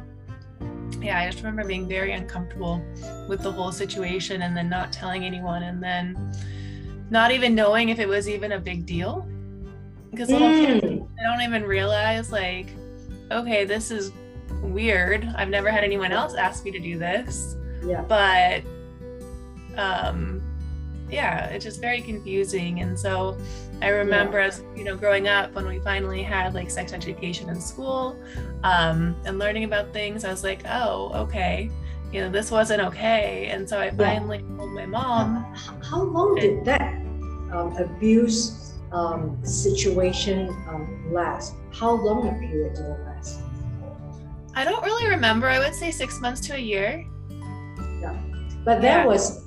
yeah, 1.02 1.20
I 1.20 1.26
just 1.26 1.40
remember 1.40 1.66
being 1.66 1.88
very 1.88 2.14
uncomfortable 2.14 2.82
with 3.28 3.42
the 3.42 3.52
whole 3.52 3.72
situation 3.74 4.42
and 4.44 4.56
then 4.56 4.70
not 4.70 4.94
telling 4.94 5.26
anyone 5.26 5.64
and 5.64 5.82
then 5.84 6.32
not 7.10 7.32
even 7.32 7.54
knowing 7.56 7.90
if 7.90 8.00
it 8.00 8.08
was 8.08 8.30
even 8.30 8.54
a 8.54 8.60
big 8.60 8.86
deal. 8.86 9.28
Because 10.12 10.30
little 10.30 10.52
kids 10.52 10.82
Mm. 10.86 10.93
I 11.24 11.32
don't 11.32 11.42
even 11.42 11.64
realize 11.64 12.32
like, 12.32 12.68
okay, 13.32 13.64
this 13.66 13.92
is 13.92 14.12
weird. 14.62 15.26
I've 15.36 15.50
never 15.50 15.70
had 15.70 15.84
anyone 15.84 16.12
else 16.12 16.36
ask 16.36 16.66
me 16.66 16.72
to 16.72 16.80
do 16.80 16.98
this, 16.98 17.56
Yeah. 17.84 18.02
but 18.02 18.62
um 19.78 20.42
yeah, 21.10 21.46
it's 21.48 21.64
just 21.64 21.80
very 21.80 22.02
confusing. 22.02 22.82
And 22.82 23.00
so 23.00 23.38
I 23.82 23.90
remember 23.90 24.40
as 24.40 24.64
you 24.76 24.84
know, 24.84 24.96
growing 24.96 25.28
up 25.28 25.54
when 25.54 25.68
we 25.68 25.80
finally 25.80 26.24
had 26.24 26.54
like 26.54 26.70
sex 26.72 26.92
education 26.92 27.50
in 27.50 27.62
school, 27.62 28.18
um, 28.64 29.16
and 29.26 29.38
learning 29.38 29.64
about 29.66 29.94
things, 29.94 30.26
I 30.26 30.32
was 30.32 30.44
like, 30.44 30.64
oh, 30.66 31.12
okay, 31.14 31.70
you 32.12 32.22
know, 32.22 32.30
this 32.30 32.50
wasn't 32.50 32.82
okay. 32.82 33.48
And 33.52 33.68
so 33.70 33.80
I 33.80 33.92
finally 33.92 34.40
told 34.58 34.72
my 34.72 34.86
mom. 34.86 35.44
How, 35.54 35.78
how 35.84 36.02
long 36.04 36.36
did 36.36 36.66
that 36.66 36.94
um, 37.52 37.76
abuse 37.78 38.63
um, 38.94 39.44
situation 39.44 40.50
um, 40.70 41.12
last? 41.12 41.56
How 41.72 41.92
long 41.92 42.28
a 42.28 42.34
period 42.40 42.76
did 42.76 42.86
it 42.86 43.00
last? 43.06 43.40
I 44.56 44.64
don't 44.64 44.84
really 44.84 45.08
remember. 45.08 45.50
I 45.50 45.60
would 45.60 45.74
say 45.74 45.92
six 45.92 46.22
months 46.22 46.40
to 46.48 46.56
a 46.56 46.60
year. 46.60 47.06
Yeah. 48.00 48.16
But 48.64 48.82
there 48.82 49.00
Yeah. 49.00 49.06
was, 49.06 49.42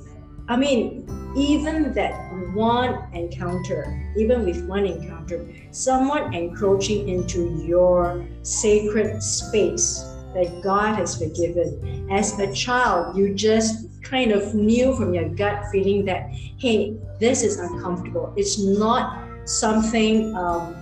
I 0.49 0.57
mean, 0.57 1.09
even 1.37 1.93
that 1.93 2.15
one 2.55 3.05
encounter, 3.13 4.13
even 4.17 4.45
with 4.45 4.67
one 4.67 4.85
encounter, 4.85 5.47
someone 5.71 6.35
encroaching 6.35 7.09
into 7.09 7.63
your 7.65 8.25
sacred 8.43 9.23
space 9.23 10.03
that 10.35 10.61
God 10.63 10.97
has 10.97 11.17
forgiven. 11.17 12.09
As 12.11 12.39
a 12.39 12.53
child, 12.53 13.17
you 13.17 13.35
just 13.35 13.87
kind 14.03 14.33
of 14.33 14.55
knew 14.55 14.95
from 14.97 15.15
your 15.15 15.29
gut 15.29 15.65
feeling 15.71 16.05
that, 16.07 16.31
hey, 16.59 16.97
this 17.21 17.43
is 17.43 17.59
uncomfortable. 17.59 18.33
It's 18.37 18.59
not 18.59 19.26
something 19.47 20.35
um, 20.37 20.77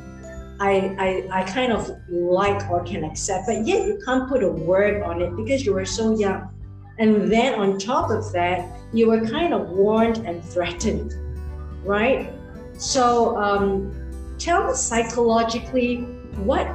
I, 0.61 1.27
I, 1.31 1.41
I 1.41 1.43
kind 1.45 1.73
of 1.73 1.91
like 2.09 2.71
or 2.71 2.83
can 2.85 3.05
accept, 3.05 3.47
but 3.47 3.67
yet 3.67 3.87
you 3.87 4.01
can't 4.05 4.29
put 4.29 4.43
a 4.43 4.49
word 4.49 5.03
on 5.03 5.21
it 5.21 5.37
because 5.37 5.65
you 5.67 5.75
were 5.75 5.85
so 5.85 6.17
young. 6.17 6.51
And 6.99 7.31
then 7.31 7.55
on 7.55 7.79
top 7.79 8.11
of 8.11 8.33
that, 8.33 8.69
you 8.93 9.09
were 9.09 9.21
kind 9.27 9.53
of 9.53 9.71
warned 9.71 10.19
and 10.19 10.45
threatened, 10.45 11.15
right? 11.85 12.33
So 12.79 13.37
um, 13.37 13.93
tell 14.39 14.69
me 14.69 14.75
psychologically 14.75 16.03
what 16.37 16.69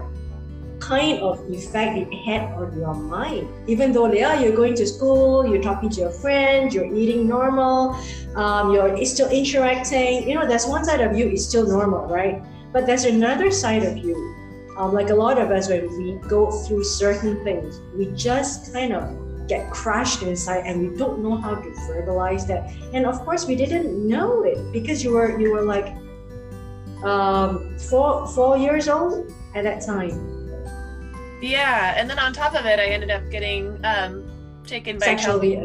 kind 0.80 1.20
of 1.20 1.40
effect 1.50 1.98
it 1.98 2.14
had 2.26 2.52
on 2.54 2.76
your 2.78 2.94
mind. 2.94 3.48
Even 3.68 3.92
though 3.92 4.12
yeah, 4.12 4.40
you're 4.40 4.56
going 4.56 4.76
to 4.76 4.88
school, 4.88 5.46
you're 5.46 5.62
talking 5.62 5.90
to 5.90 6.02
your 6.02 6.12
friends, 6.12 6.74
you're 6.74 6.94
eating 6.94 7.28
normal, 7.28 7.96
um, 8.36 8.74
you're 8.74 9.06
still 9.06 9.30
interacting. 9.30 10.28
You 10.28 10.36
know, 10.36 10.48
there's 10.48 10.66
one 10.66 10.84
side 10.86 11.02
of 11.02 11.18
you 11.18 11.30
is 11.30 11.48
still 11.48 11.68
normal, 11.68 12.08
right? 12.08 12.42
But 12.72 12.86
there's 12.86 13.06
another 13.06 13.52
side 13.52 13.84
of 13.84 13.98
you. 13.98 14.16
Um, 14.78 14.94
like 14.94 15.10
a 15.10 15.16
lot 15.16 15.38
of 15.38 15.52
us, 15.52 15.68
when 15.68 15.90
we 15.98 16.14
go 16.28 16.50
through 16.52 16.86
certain 16.86 17.44
things, 17.44 17.82
we 17.98 18.06
just 18.16 18.72
kind 18.74 18.94
of 18.94 19.04
get 19.50 19.70
crushed 19.72 20.22
inside 20.22 20.64
and 20.66 20.80
we 20.80 20.98
don't 20.98 21.20
know 21.22 21.36
how 21.36 21.56
to 21.56 21.70
verbalize 21.90 22.46
that 22.48 22.72
and 22.94 23.08
of 23.08 23.20
course 23.26 23.48
we 23.48 23.56
didn't 23.56 24.08
know 24.08 24.44
it 24.44 24.72
because 24.72 25.04
you 25.04 25.12
were 25.12 25.40
you 25.40 25.52
were 25.52 25.64
like 25.64 25.88
um 27.04 27.76
four 27.80 28.28
four 28.28 28.58
years 28.58 28.88
old 28.88 29.34
at 29.56 29.64
that 29.64 29.84
time 29.84 30.39
Yeah, 31.42 31.94
and 31.98 32.10
then 32.10 32.20
on 32.20 32.34
top 32.34 32.54
of 32.54 32.66
it, 32.66 32.80
I 32.80 32.86
ended 32.86 33.12
up 33.12 33.30
getting 33.32 33.80
um, 33.86 34.30
taken 34.66 34.98
by 34.98 35.16
child. 35.16 35.20
sexually 35.42 35.56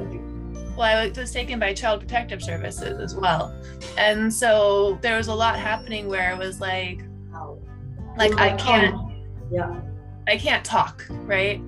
Well, 0.77 0.83
I 0.83 1.09
was 1.17 1.33
taken 1.33 1.59
by 1.59 1.75
Child 1.75 2.01
Protective 2.01 2.43
Services 2.43 3.01
as 3.01 3.15
well, 3.15 3.55
and 3.97 4.33
so 4.33 4.99
there 5.03 5.17
was 5.17 5.29
a 5.29 5.35
lot 5.35 5.59
happening 5.59 6.09
where 6.09 6.33
it 6.33 6.39
was 6.39 6.61
like, 6.61 7.01
like 8.17 8.39
I 8.39 8.57
can't, 8.57 8.95
yeah 9.51 9.81
I 10.29 10.37
can't 10.37 10.65
talk, 10.65 11.05
right? 11.27 11.61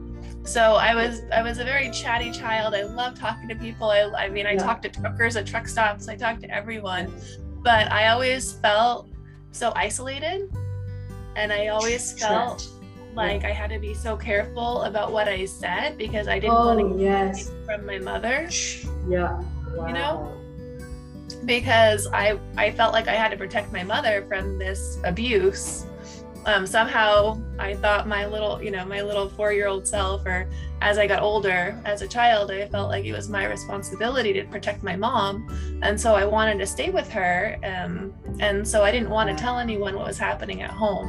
So 0.44 0.74
I 0.74 0.94
was 0.94 1.22
I 1.32 1.42
was 1.42 1.58
a 1.58 1.64
very 1.64 1.90
chatty 1.90 2.30
child. 2.30 2.74
I 2.74 2.82
love 2.84 3.18
talking 3.18 3.48
to 3.48 3.56
people. 3.56 3.90
I, 3.90 4.02
I 4.16 4.28
mean, 4.28 4.46
I 4.46 4.52
Yeah. 4.52 4.62
talked 4.64 4.84
to 4.84 4.88
truckers 4.88 5.34
at 5.36 5.46
truck 5.46 5.66
stops. 5.66 6.08
I 6.08 6.14
talked 6.14 6.42
to 6.42 6.50
everyone, 6.50 7.12
but 7.64 7.90
I 7.90 8.08
always 8.08 8.52
felt 8.60 9.08
so 9.50 9.72
isolated. 9.74 10.48
And 11.34 11.52
I 11.52 11.66
always 11.68 12.18
felt 12.18 12.66
Like 13.16 13.44
I 13.44 13.50
had 13.50 13.70
to 13.70 13.78
be 13.78 13.94
so 13.94 14.16
careful 14.16 14.82
about 14.82 15.10
what 15.10 15.26
I 15.26 15.46
said 15.46 15.96
because 15.96 16.28
I 16.28 16.38
didn't 16.38 16.54
Oh, 16.54 16.76
want 16.76 16.98
to 16.98 17.02
yes. 17.02 17.50
from 17.64 17.86
my 17.86 17.98
mother 17.98 18.48
Yeah. 19.08 19.40
Wow. 19.74 19.86
You 19.88 19.94
know? 19.94 20.32
because 21.44 22.06
I 22.12 22.38
I 22.56 22.70
felt 22.70 22.92
like 22.92 23.08
I 23.08 23.12
had 23.14 23.30
to 23.30 23.36
protect 23.36 23.72
my 23.72 23.82
mother 23.82 24.24
from 24.28 24.58
this 24.58 24.98
abuse. 25.04 25.86
Um, 26.44 26.64
somehow 26.66 27.40
I 27.58 27.74
thought 27.74 28.06
my 28.06 28.26
little, 28.26 28.62
you 28.62 28.70
know, 28.70 28.84
my 28.84 29.00
little 29.02 29.28
four-year-old 29.28 29.86
self, 29.86 30.24
or 30.24 30.48
as 30.80 30.96
I 30.96 31.06
got 31.08 31.20
older, 31.22 31.76
as 31.84 32.02
a 32.02 32.06
child, 32.08 32.52
I 32.52 32.68
felt 32.68 32.88
like 32.88 33.04
it 33.04 33.12
was 33.12 33.28
my 33.28 33.44
responsibility 33.46 34.32
to 34.34 34.44
protect 34.44 34.84
my 34.84 34.94
mom, 34.94 35.48
and 35.82 36.00
so 36.00 36.14
I 36.14 36.24
wanted 36.24 36.58
to 36.58 36.66
stay 36.66 36.90
with 36.90 37.10
her, 37.10 37.58
um, 37.64 38.12
and 38.38 38.66
so 38.66 38.84
I 38.84 38.92
didn't 38.92 39.10
want 39.10 39.28
to 39.28 39.34
tell 39.34 39.58
anyone 39.58 39.96
what 39.96 40.06
was 40.06 40.18
happening 40.18 40.62
at 40.62 40.70
home. 40.70 41.08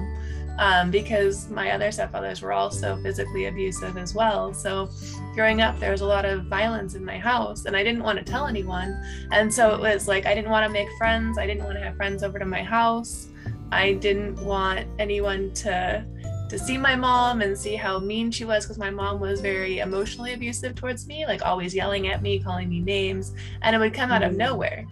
Um, 0.59 0.89
because 0.89 1.49
my 1.49 1.71
other 1.71 1.89
stepfathers 1.89 2.41
were 2.41 2.51
also 2.51 2.97
physically 3.03 3.45
abusive 3.45 3.95
as 3.97 4.15
well. 4.15 4.53
So, 4.55 4.89
growing 5.35 5.61
up, 5.61 5.79
there 5.79 5.91
was 5.91 6.01
a 6.01 6.05
lot 6.05 6.25
of 6.25 6.45
violence 6.45 6.95
in 6.95 7.05
my 7.05 7.17
house, 7.19 7.65
and 7.65 7.75
I 7.77 7.83
didn't 7.83 8.01
want 8.01 8.17
to 8.17 8.25
tell 8.25 8.47
anyone. 8.47 8.99
And 9.31 9.53
so 9.53 9.75
it 9.75 9.79
was 9.79 10.07
like 10.07 10.25
I 10.25 10.33
didn't 10.33 10.49
want 10.49 10.65
to 10.65 10.71
make 10.73 10.87
friends. 10.97 11.37
I 11.37 11.45
didn't 11.45 11.63
want 11.63 11.75
to 11.77 11.83
have 11.83 11.95
friends 11.95 12.23
over 12.23 12.39
to 12.39 12.45
my 12.45 12.63
house. 12.63 13.27
I 13.71 13.93
didn't 13.93 14.43
want 14.43 14.87
anyone 14.97 15.53
to 15.55 16.03
to 16.49 16.57
see 16.57 16.77
my 16.77 16.95
mom 16.95 17.41
and 17.41 17.57
see 17.57 17.75
how 17.75 17.99
mean 17.99 18.31
she 18.31 18.45
was 18.45 18.63
because 18.63 18.77
my 18.77 18.89
mom 18.89 19.19
was 19.19 19.41
very 19.41 19.79
emotionally 19.79 20.33
abusive 20.33 20.75
towards 20.75 21.05
me, 21.05 21.25
like 21.25 21.45
always 21.45 21.75
yelling 21.75 22.07
at 22.07 22.21
me, 22.21 22.39
calling 22.39 22.69
me 22.69 22.79
names, 22.79 23.33
and 23.63 23.75
it 23.75 23.79
would 23.79 23.93
come 23.93 24.11
out 24.13 24.23
of 24.23 24.31
Mm. 24.31 24.37
nowhere. 24.37 24.85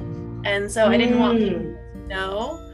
And 0.44 0.70
so 0.70 0.88
I 0.88 0.98
didn't 0.98 1.18
want 1.18 1.40
people 1.40 1.62
Mm. 1.62 1.78
to 1.94 2.08
know. 2.08 2.65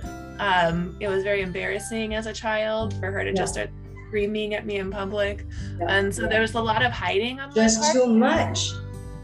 Um, 0.42 0.98
it 1.00 1.08
was 1.08 1.24
very 1.24 1.42
embarrassing 1.42 2.16
as 2.16 2.26
a 2.26 2.34
child 2.34 2.88
for 3.00 3.12
her 3.12 3.22
to 3.24 3.30
Yeah. 3.30 3.42
just 3.42 3.54
start 3.54 3.70
screaming 4.08 4.56
at 4.58 4.66
me 4.66 4.76
in 4.84 4.90
public. 4.92 5.46
Yeah, 5.80 5.86
And 5.96 6.14
so 6.14 6.24
yeah. 6.24 6.30
there 6.32 6.42
was 6.42 6.54
a 6.56 6.62
lot 6.72 6.82
of 6.84 6.92
hiding 6.92 7.40
on 7.40 7.50
my 7.50 7.56
just 7.56 7.94
too 7.94 8.08
much. 8.08 8.60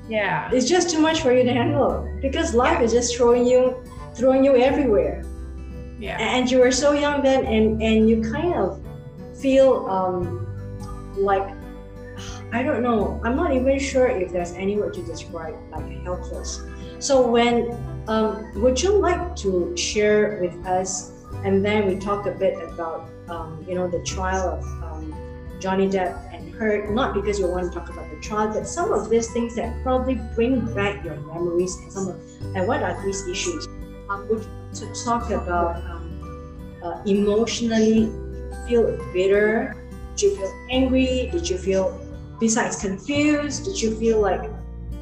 yeah. 0.07 0.49
It's 0.53 0.67
just 0.75 0.89
too 0.93 1.01
much 1.01 1.17
for 1.23 1.31
you 1.37 1.43
to 1.43 1.53
handle 1.61 2.07
because 2.21 2.53
life 2.53 2.79
is 2.85 2.91
just 2.93 3.09
throwing 3.17 3.45
you, 3.51 3.61
throwing 4.15 4.41
you 4.45 4.55
everywhere. 4.69 5.17
Yeah. 5.99 6.17
And 6.21 6.49
you 6.51 6.59
were 6.59 6.71
so 6.71 6.89
young 6.93 7.23
then, 7.23 7.41
and 7.45 7.81
and 7.81 8.07
you 8.09 8.21
kind 8.21 8.53
of 8.53 8.79
feel 9.41 9.69
um, 9.89 10.45
like 11.17 11.47
I 12.53 12.61
don't 12.67 12.83
know. 12.87 13.19
I'm 13.25 13.35
not 13.35 13.51
even 13.59 13.79
sure 13.79 14.07
if 14.07 14.31
there's 14.31 14.53
any 14.53 14.77
word 14.79 14.93
to 14.93 15.01
describe 15.13 15.55
like 15.73 15.89
helpless. 16.05 16.61
So 16.99 17.13
when 17.35 17.55
um, 18.07 18.61
would 18.61 18.81
you 18.81 18.97
like 18.97 19.35
to 19.37 19.75
share 19.75 20.39
with 20.41 20.55
us, 20.65 21.11
and 21.43 21.63
then 21.63 21.87
we 21.87 21.97
talk 21.97 22.25
a 22.25 22.31
bit 22.31 22.55
about 22.69 23.09
um, 23.29 23.63
you 23.67 23.75
know 23.75 23.87
the 23.87 24.01
trial 24.03 24.49
of 24.49 24.63
um, 24.83 25.13
Johnny 25.59 25.89
Depp 25.89 26.33
and 26.33 26.53
her, 26.55 26.87
not 26.93 27.13
because 27.13 27.39
you 27.39 27.47
want 27.47 27.71
to 27.71 27.79
talk 27.79 27.89
about 27.89 28.09
the 28.09 28.19
trial, 28.21 28.53
but 28.53 28.67
some 28.67 28.91
of 28.91 29.09
these 29.09 29.31
things 29.31 29.55
that 29.55 29.83
probably 29.83 30.15
bring 30.35 30.61
back 30.73 31.03
your 31.03 31.15
memories 31.15 31.75
and 31.77 31.91
some 31.91 32.07
of 32.07 32.15
and 32.55 32.67
what 32.67 32.81
are 32.81 33.03
these 33.03 33.27
issues? 33.27 33.67
Um, 34.09 34.27
would 34.29 34.47
to 34.75 35.03
talk 35.03 35.29
about 35.29 35.83
um, 35.85 36.79
uh, 36.83 37.01
emotionally 37.05 38.09
feel 38.67 38.97
bitter? 39.13 39.75
Did 40.15 40.21
you 40.21 40.35
feel 40.37 40.67
angry? 40.71 41.29
Did 41.31 41.49
you 41.49 41.57
feel 41.57 41.99
besides 42.39 42.79
confused? 42.79 43.65
Did 43.65 43.81
you 43.81 43.95
feel 43.97 44.21
like 44.21 44.49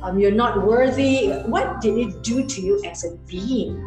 um, 0.06 0.20
you're 0.20 0.32
not 0.32 0.66
worthy? 0.66 1.30
What 1.30 1.82
did 1.82 1.98
it 1.98 2.22
do 2.22 2.46
to 2.46 2.62
you 2.62 2.84
as 2.86 3.04
a 3.04 3.16
being? 3.28 3.82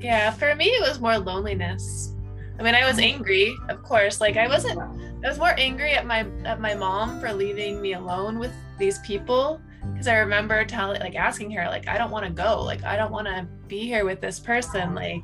Yeah, 0.00 0.30
for 0.32 0.54
me 0.54 0.66
it 0.66 0.86
was 0.86 1.00
more 1.00 1.18
loneliness. 1.18 2.12
I 2.58 2.62
mean, 2.62 2.74
I 2.74 2.86
was 2.86 2.98
angry, 2.98 3.56
of 3.68 3.82
course. 3.82 4.20
Like 4.20 4.36
I 4.36 4.48
wasn't 4.48 4.78
I 4.78 5.28
was 5.28 5.38
more 5.38 5.54
angry 5.58 5.92
at 5.92 6.06
my 6.06 6.26
at 6.44 6.60
my 6.60 6.74
mom 6.74 7.20
for 7.20 7.32
leaving 7.32 7.80
me 7.80 7.94
alone 7.94 8.38
with 8.38 8.52
these 8.78 8.98
people 9.00 9.60
because 9.92 10.08
I 10.08 10.18
remember 10.18 10.64
telling 10.64 11.00
like 11.00 11.14
asking 11.14 11.50
her 11.52 11.66
like 11.66 11.88
I 11.88 11.96
don't 11.96 12.10
want 12.10 12.26
to 12.26 12.32
go. 12.32 12.62
Like 12.62 12.84
I 12.84 12.96
don't 12.96 13.12
want 13.12 13.26
to 13.28 13.46
be 13.68 13.86
here 13.86 14.04
with 14.04 14.20
this 14.20 14.38
person. 14.38 14.94
Like 14.94 15.22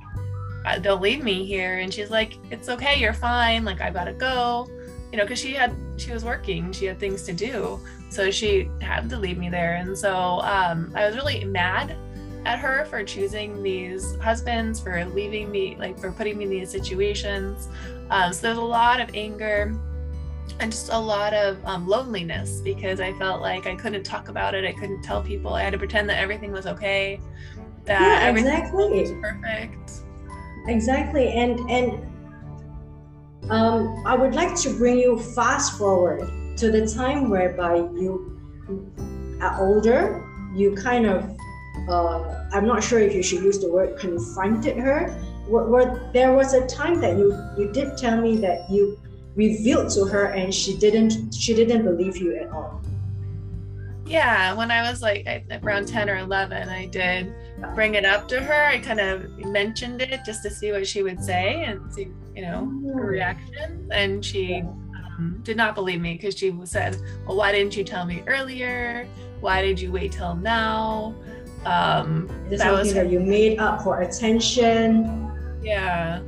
uh, 0.64 0.78
don't 0.78 1.02
leave 1.02 1.22
me 1.24 1.44
here. 1.44 1.78
And 1.78 1.92
she's 1.92 2.10
like 2.10 2.38
it's 2.50 2.68
okay, 2.68 2.98
you're 2.98 3.12
fine. 3.12 3.64
Like 3.64 3.80
I 3.80 3.90
got 3.90 4.04
to 4.04 4.12
go. 4.12 4.68
You 5.12 5.18
know, 5.18 5.27
cuz 5.27 5.38
she 5.38 5.55
had 5.55 5.75
she 5.96 6.12
was 6.12 6.25
working, 6.25 6.73
she 6.73 6.87
had 6.87 6.99
things 6.99 7.23
to 7.25 7.33
do. 7.33 7.81
So 8.11 8.31
she 8.31 8.70
had 8.81 9.09
to 9.11 9.16
leave 9.18 9.38
me 9.38 9.49
there. 9.49 9.75
And 9.75 9.96
so 9.96 10.40
um 10.42 10.92
I 10.94 11.07
was 11.07 11.16
really 11.16 11.44
mad 11.44 11.96
at 12.46 12.59
her 12.59 12.87
for 12.87 13.05
choosing 13.05 13.62
these 13.62 14.16
husbands, 14.16 14.81
for 14.81 15.05
leaving 15.05 15.51
me, 15.51 15.77
like 15.79 15.99
for 15.99 16.11
putting 16.11 16.38
me 16.38 16.44
in 16.44 16.51
these 16.51 16.70
situations. 16.70 17.68
Um, 18.11 18.33
so 18.33 18.42
there's 18.42 18.59
a 18.59 18.62
lot 18.62 19.01
of 19.01 19.11
anger 19.14 19.79
and 20.59 20.73
just 20.73 20.88
a 20.90 20.99
lot 20.99 21.33
of 21.35 21.59
um, 21.64 21.87
loneliness 21.87 22.61
because 22.62 22.99
I 23.01 23.12
felt 23.18 23.40
like 23.40 23.66
I 23.66 23.75
couldn't 23.75 24.05
talk 24.05 24.29
about 24.29 24.55
it. 24.55 24.64
I 24.64 24.73
couldn't 24.73 25.03
tell 25.03 25.23
people. 25.23 25.55
I 25.55 25.62
had 25.62 25.73
to 25.73 25.79
pretend 25.79 26.09
that 26.09 26.18
everything 26.18 26.51
was 26.51 26.66
okay, 26.66 27.20
that 27.85 28.01
Yeah, 28.23 28.29
everything 28.29 28.53
exactly. 28.53 29.01
was 29.01 29.12
perfect. 29.20 29.92
Exactly, 30.66 31.29
and 31.29 31.59
and 31.70 32.10
um, 33.48 34.03
I 34.07 34.14
would 34.14 34.35
like 34.35 34.55
to 34.61 34.76
bring 34.76 34.98
you 34.98 35.18
fast 35.18 35.79
forward 35.79 36.57
to 36.59 36.70
the 36.70 36.87
time 36.87 37.31
whereby 37.31 37.76
you 37.76 38.38
are 39.40 39.61
older. 39.61 40.26
You 40.55 40.74
kind 40.74 41.07
of, 41.07 41.37
uh, 41.88 42.48
I'm 42.53 42.66
not 42.66 42.83
sure 42.83 42.98
if 42.98 43.14
you 43.14 43.22
should 43.22 43.42
use 43.42 43.59
the 43.59 43.70
word 43.70 43.98
confronted 43.98 44.76
her. 44.76 45.09
Where, 45.48 45.64
where 45.64 46.11
there 46.12 46.33
was 46.33 46.55
a 46.55 46.66
time 46.66 47.00
that 47.00 47.16
you 47.16 47.35
you 47.59 47.72
did 47.72 47.96
tell 47.96 48.20
me 48.20 48.37
that 48.37 48.70
you 48.70 48.98
revealed 49.35 49.90
to 49.92 50.05
her 50.05 50.26
and 50.26 50.55
she 50.55 50.76
didn't 50.76 51.33
she 51.35 51.55
didn't 51.55 51.85
believe 51.85 52.16
you 52.16 52.37
at 52.37 52.50
all. 52.50 52.81
Yeah, 54.07 54.55
when 54.55 54.72
I 54.72 54.90
was 54.90 55.03
like 55.03 55.24
around 55.62 55.87
10 55.87 56.11
or 56.11 56.16
11, 56.16 56.68
I 56.68 56.87
did 56.87 57.33
bring 57.76 57.94
it 57.94 58.05
up 58.05 58.26
to 58.29 58.40
her. 58.40 58.66
I 58.66 58.79
kind 58.81 58.98
of 58.98 59.38
mentioned 59.38 60.03
it 60.03 60.20
just 60.26 60.42
to 60.42 60.50
see 60.50 60.72
what 60.72 60.85
she 60.87 61.05
would 61.05 61.22
say 61.22 61.62
and 61.64 61.92
see, 61.94 62.09
you 62.40 62.46
know, 62.46 62.94
her 62.94 63.07
reaction. 63.07 63.87
And 63.92 64.24
she 64.24 64.62
um, 64.62 65.40
did 65.42 65.57
not 65.57 65.74
believe 65.74 66.00
me 66.00 66.14
because 66.14 66.37
she 66.38 66.55
said, 66.64 66.96
Well, 67.26 67.37
why 67.37 67.53
didn't 67.53 67.76
you 67.76 67.85
tell 67.85 68.07
me 68.07 68.22
earlier? 68.26 69.07
Why 69.40 69.61
did 69.61 69.79
you 69.79 69.92
wait 69.92 70.12
till 70.12 70.35
now? 70.35 71.14
Um, 71.66 72.29
Is 72.46 72.53
it 72.55 72.59
that 72.59 72.72
was 72.72 72.92
her, 72.92 73.05
that 73.05 73.12
you 73.12 73.20
made 73.20 73.59
up 73.59 73.83
for 73.83 74.00
attention? 74.00 75.31
yeah. 75.62 76.22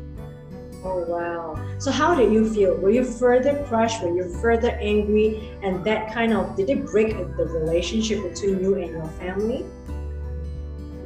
Oh 0.85 1.05
wow. 1.07 1.79
So 1.79 1.91
how 1.91 2.15
did 2.15 2.33
you 2.33 2.53
feel? 2.53 2.77
Were 2.77 2.91
you 2.91 3.05
further 3.05 3.65
crushed? 3.69 4.03
Were 4.03 4.15
you 4.15 4.29
further 4.41 4.71
angry? 4.71 5.49
And 5.63 5.85
that 5.85 6.13
kind 6.13 6.35
of 6.35 6.57
did 6.57 6.69
it 6.69 6.85
break 6.87 7.11
the 7.11 7.47
relationship 7.47 8.21
between 8.23 8.61
you 8.61 8.75
and 8.75 8.91
your 8.91 9.07
family? 9.21 9.65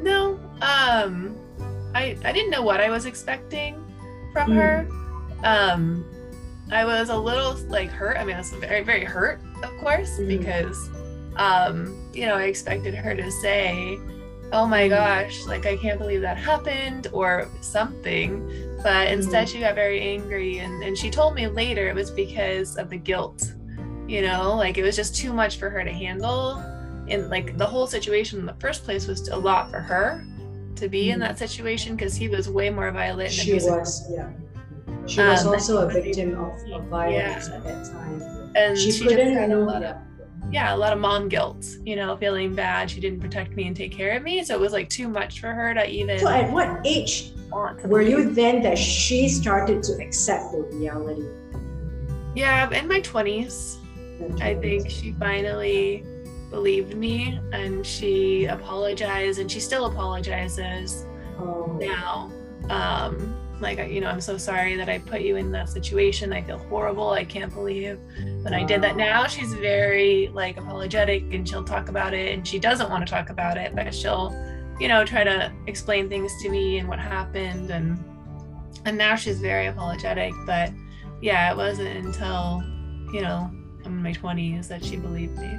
No, 0.03 0.40
um, 0.62 1.37
I 1.95 2.16
I 2.25 2.33
didn't 2.33 2.51
know 2.51 2.62
what 2.62 2.81
I 2.81 2.88
was 2.90 3.05
expecting 3.05 3.86
from 4.37 4.51
Mm. 4.51 4.57
her. 4.57 4.87
Um, 5.44 6.05
I 6.70 6.85
was 6.85 7.09
a 7.09 7.16
little 7.16 7.55
like 7.68 7.88
hurt. 7.90 8.18
I 8.18 8.25
mean, 8.25 8.35
I 8.35 8.38
was 8.40 8.51
very 8.51 8.83
very 8.83 9.05
hurt, 9.05 9.40
of 9.62 9.70
course, 9.79 10.18
Mm. 10.18 10.29
because 10.29 10.90
um, 11.37 12.11
you 12.14 12.25
know, 12.27 12.35
I 12.37 12.44
expected 12.44 12.94
her 12.94 13.14
to 13.14 13.31
say, 13.31 13.99
"Oh 14.53 14.66
my 14.66 14.85
Mm. 14.88 14.90
gosh, 14.90 15.44
like 15.46 15.64
I 15.66 15.77
can't 15.77 15.99
believe 15.99 16.22
that 16.22 16.37
happened," 16.38 17.09
or 17.12 17.46
something. 17.61 18.29
But 18.83 19.09
instead, 19.09 19.46
Mm. 19.46 19.53
she 19.53 19.61
got 19.61 19.75
very 19.75 20.01
angry, 20.01 20.59
and 20.59 20.83
and 20.83 20.96
she 20.96 21.11
told 21.11 21.35
me 21.35 21.46
later 21.46 21.88
it 21.88 21.94
was 21.94 22.11
because 22.11 22.77
of 22.77 22.88
the 22.90 22.96
guilt. 22.99 23.53
You 24.07 24.22
know, 24.22 24.55
like 24.57 24.77
it 24.79 24.83
was 24.83 24.96
just 24.96 25.16
too 25.16 25.33
much 25.33 25.59
for 25.59 25.68
her 25.70 25.83
to 25.85 25.92
handle 25.92 26.62
and 27.09 27.29
like 27.31 27.57
the 27.57 27.66
whole 27.66 27.87
situation 27.87 28.38
in 28.40 28.46
the 28.46 28.55
first 28.59 28.83
place 28.85 29.07
was 29.07 29.29
a 29.29 29.37
lot 29.37 29.70
for 29.70 29.79
her 29.81 30.25
to 30.77 30.89
be 30.89 31.11
in 31.11 31.19
that 31.21 31.39
situation 31.39 31.97
because 31.97 32.15
he 32.17 32.29
was 32.29 32.49
way 32.49 32.71
more 32.71 32.91
violent 32.91 33.31
She 33.33 33.55
was, 33.55 34.05
yeah. 34.11 34.29
She 35.07 35.21
was 35.21 35.47
Um, 35.47 35.53
also 35.55 35.87
a 35.89 35.91
victim 35.91 36.39
of, 36.39 36.53
of 36.73 36.85
violence 36.85 37.49
Yeah. 37.49 37.57
at 37.57 37.65
that 37.65 37.85
time. 37.87 38.23
and 38.55 38.77
She, 38.79 38.91
she, 38.91 39.05
just 39.05 39.11
couldn't, 39.17 39.35
had 39.35 39.51
a 39.51 39.59
lot 39.59 39.83
of 39.83 39.97
yeah 40.53 40.73
a 40.73 40.77
lot 40.77 40.93
of 40.93 41.01
mom 41.01 41.29
guilt 41.29 41.67
you 41.85 41.97
know 41.97 42.17
feeling 42.19 42.55
bad 42.55 42.89
she 42.89 43.01
didn't 43.01 43.19
protect 43.19 43.51
me 43.57 43.67
and 43.67 43.75
take 43.75 43.91
care 43.91 44.17
of 44.17 44.23
me 44.23 44.45
so 44.45 44.55
it 44.55 44.61
was 44.61 44.73
like 44.73 44.89
too 44.89 45.09
much 45.09 45.41
for 45.41 45.53
her 45.53 45.75
to 45.75 45.85
even 45.91 46.21
So 46.21 46.29
at 46.29 46.53
what 46.53 46.69
age 46.87 47.33
were 47.85 48.01
you 48.01 48.31
then 48.33 48.62
that 48.62 48.79
she 48.79 49.29
started 49.29 49.83
to 49.83 49.93
accept 50.01 50.53
the 50.53 50.59
reality? 50.79 51.25
yeah 52.37 52.71
in 52.71 52.87
my 52.87 53.01
20s 53.01 53.79
i 54.41 54.55
think 54.55 54.89
she 54.89 55.12
finally 55.19 56.05
believed 56.57 56.95
me 56.97 57.38
and 57.53 57.85
she 57.85 58.47
apologized 58.47 59.38
and 59.38 59.51
she 59.51 59.61
still 59.61 59.87
apologizes 59.87 61.07
Oh, 61.38 61.77
now. 61.79 62.31
Um 62.71 63.35
like 63.59 63.79
you 63.90 64.03
know 64.03 64.09
i'm 64.09 64.21
so 64.21 64.37
sorry 64.37 64.77
that 64.77 64.90
i 64.90 64.99
put 64.99 65.21
you 65.23 65.37
in 65.37 65.51
that 65.53 65.69
situation. 65.69 66.33
I 66.33 66.42
feel 66.42 66.59
horrible. 66.59 67.11
I 67.11 67.25
can't 67.25 67.53
believe 67.53 67.99
that 68.42 68.53
i 68.53 68.62
did 68.62 68.83
that. 68.83 68.97
Now 68.97 69.27
she's 69.27 69.53
very 69.55 70.29
like 70.29 70.57
apologetic 70.57 71.23
and 71.35 71.49
she'll 71.49 71.64
talk 71.64 71.88
about 71.88 72.12
it 72.14 72.33
and 72.33 72.47
she 72.47 72.59
doesn't 72.59 72.90
want 72.90 73.07
to 73.07 73.11
talk 73.11 73.31
about 73.31 73.57
it 73.57 73.75
but 73.75 73.95
she'll 73.95 74.31
you 74.79 74.88
know, 74.88 75.05
try 75.05 75.25
to 75.25 75.53
explain 75.66 76.09
things 76.09 76.33
to 76.42 76.51
me 76.51 76.79
and 76.79 76.88
what 76.88 76.99
happened 76.99 77.71
and 77.71 77.99
and 78.85 78.97
now 78.97 79.16
she's 79.16 79.40
very 79.40 79.66
apologetic, 79.66 80.33
but 80.47 80.71
yeah, 81.21 81.51
it 81.51 81.57
wasn't 81.57 82.07
until, 82.07 82.62
you 83.12 83.21
know, 83.21 83.51
I'm 83.85 83.99
in 83.99 84.03
my 84.03 84.12
20s 84.12 84.69
that 84.69 84.85
she 84.85 84.97
believed 84.97 85.37
me. 85.38 85.59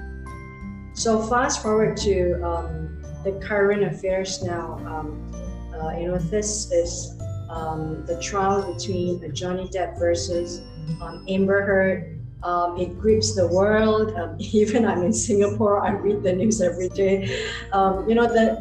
So 0.98 1.22
fast 1.22 1.62
forward 1.62 1.96
to 1.98 2.42
um, 2.44 3.04
the 3.24 3.34
current 3.34 3.84
affairs 3.84 4.42
now. 4.42 4.82
Um, 4.84 5.32
uh, 5.72 5.92
you 5.96 6.08
know, 6.08 6.18
this 6.18 6.72
is 6.72 7.22
um, 7.52 8.04
the 8.08 8.20
trial 8.20 8.74
between 8.74 9.32
Johnny 9.36 9.68
Depp 9.68 10.00
versus 10.00 10.62
um, 11.00 11.24
Amber 11.30 11.62
Heard. 11.62 12.20
Um, 12.42 12.78
it 12.80 12.98
grips 13.00 13.36
the 13.36 13.48
world. 13.48 14.16
Um, 14.16 14.38
even 14.40 14.86
I'm 14.86 15.04
in 15.04 15.14
Singapore, 15.14 15.86
I 15.86 15.92
read 15.92 16.24
the 16.24 16.34
news 16.34 16.62
every 16.62 16.90
day. 16.90 17.28
You 17.72 18.16
know, 18.16 18.26
the 18.26 18.58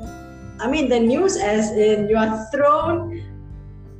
I 0.61 0.71
mean, 0.71 0.91
the 0.91 1.01
news 1.01 1.39
as 1.39 1.71
in 1.71 2.07
you 2.07 2.19
are 2.19 2.47
thrown 2.53 3.23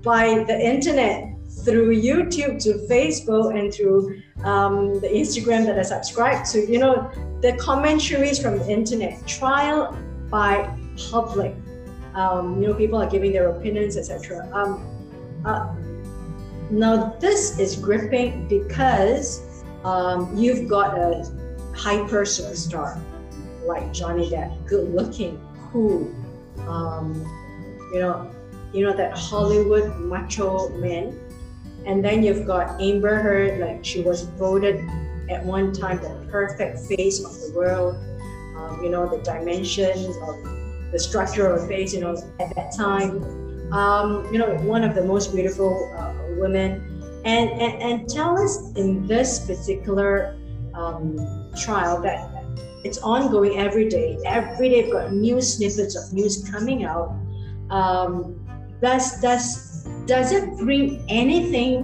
by 0.03 0.45
the 0.45 0.61
internet 0.61 1.36
through 1.67 2.01
YouTube 2.01 2.63
to 2.63 2.75
Facebook 2.89 3.59
and 3.59 3.75
through 3.75 4.23
um, 4.45 5.01
the 5.01 5.09
Instagram 5.09 5.67
that 5.67 5.79
I 5.79 5.83
subscribe 5.83 6.47
to. 6.47 6.61
You 6.61 6.79
know, 6.79 7.11
the 7.43 7.57
commentaries 7.57 8.39
from 8.41 8.59
the 8.59 8.71
internet, 8.71 9.27
trial 9.27 9.95
by 10.31 10.73
public. 11.11 11.55
Um, 12.15 12.63
you 12.63 12.69
know, 12.69 12.75
people 12.75 13.03
are 13.03 13.11
giving 13.11 13.33
their 13.33 13.51
opinions, 13.51 13.97
etc. 13.97 14.49
Um, 14.55 14.81
uh, 15.45 15.75
now, 16.71 17.17
this 17.21 17.59
is 17.59 17.77
gripping 17.77 18.49
because 18.49 19.65
um, 19.85 20.35
you've 20.37 20.69
got 20.69 20.97
a 20.97 21.31
hyper 21.75 22.23
superstar 22.23 22.99
like 23.67 23.93
Johnny 23.93 24.31
Depp, 24.31 24.67
good 24.67 24.95
looking, 24.95 25.41
cool, 25.73 26.11
um, 26.69 27.13
you 27.93 27.99
know, 27.99 28.31
you 28.73 28.85
know 28.85 28.97
that 28.97 29.17
Hollywood 29.17 29.97
macho 29.99 30.69
man, 30.79 31.19
and 31.87 32.05
then 32.05 32.23
you've 32.23 32.47
got 32.47 32.81
Amber 32.81 33.17
Heard, 33.23 33.61
like 33.61 33.85
she 33.85 34.03
was 34.03 34.23
voted 34.23 34.85
at 35.31 35.45
one 35.45 35.73
time 35.73 35.99
the 35.99 36.27
perfect 36.31 36.81
face 36.81 37.25
of 37.25 37.33
the 37.33 37.53
world. 37.57 37.97
Um, 38.57 38.83
you 38.83 38.91
know 38.91 39.09
the 39.09 39.23
dimensions 39.23 40.17
of 40.23 40.93
the 40.93 40.99
structure 40.99 41.47
of 41.47 41.63
a 41.63 41.67
face. 41.67 41.95
You 41.95 42.01
know 42.01 42.17
at 42.41 42.55
that 42.57 42.75
time, 42.77 43.23
um, 43.73 44.33
you 44.33 44.39
know 44.39 44.55
one 44.57 44.83
of 44.83 44.95
the 44.95 45.05
most 45.05 45.35
beautiful 45.35 45.93
uh, 45.97 46.13
women. 46.39 46.93
And, 47.25 47.51
and 47.51 47.83
and 47.83 48.09
tell 48.09 48.39
us 48.39 48.73
in 48.77 49.05
this 49.07 49.47
particular 49.47 50.39
um, 50.75 51.51
trial 51.57 52.01
that 52.03 52.31
it's 52.85 52.99
ongoing 52.99 53.59
every 53.59 53.89
day. 53.89 54.17
Every 54.25 54.69
day, 54.69 54.85
we've 54.85 54.93
got 54.93 55.13
new 55.13 55.41
snippets 55.41 55.97
of 55.97 56.13
news 56.13 56.49
coming 56.49 56.85
out. 56.85 57.17
Um, 57.71 58.46
does 58.87 59.21
does 59.21 59.85
does 60.07 60.31
it 60.31 60.57
bring 60.59 61.05
anything 61.09 61.75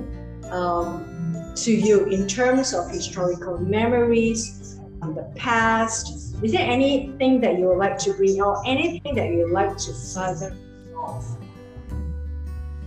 um, 0.52 1.52
to 1.56 1.72
you 1.72 2.04
in 2.06 2.28
terms 2.28 2.72
of 2.72 2.88
historical 2.88 3.58
memories 3.58 4.78
from 5.00 5.16
the 5.16 5.24
past? 5.34 6.36
Is 6.44 6.52
there 6.52 6.68
anything 6.78 7.40
that 7.40 7.58
you 7.58 7.66
would 7.66 7.78
like 7.78 7.98
to 7.98 8.12
bring 8.14 8.40
or 8.40 8.62
anything 8.64 9.16
that 9.16 9.28
you 9.30 9.38
would 9.42 9.50
like 9.50 9.76
to 9.78 9.92
further 10.14 10.54
resolve? 10.86 11.38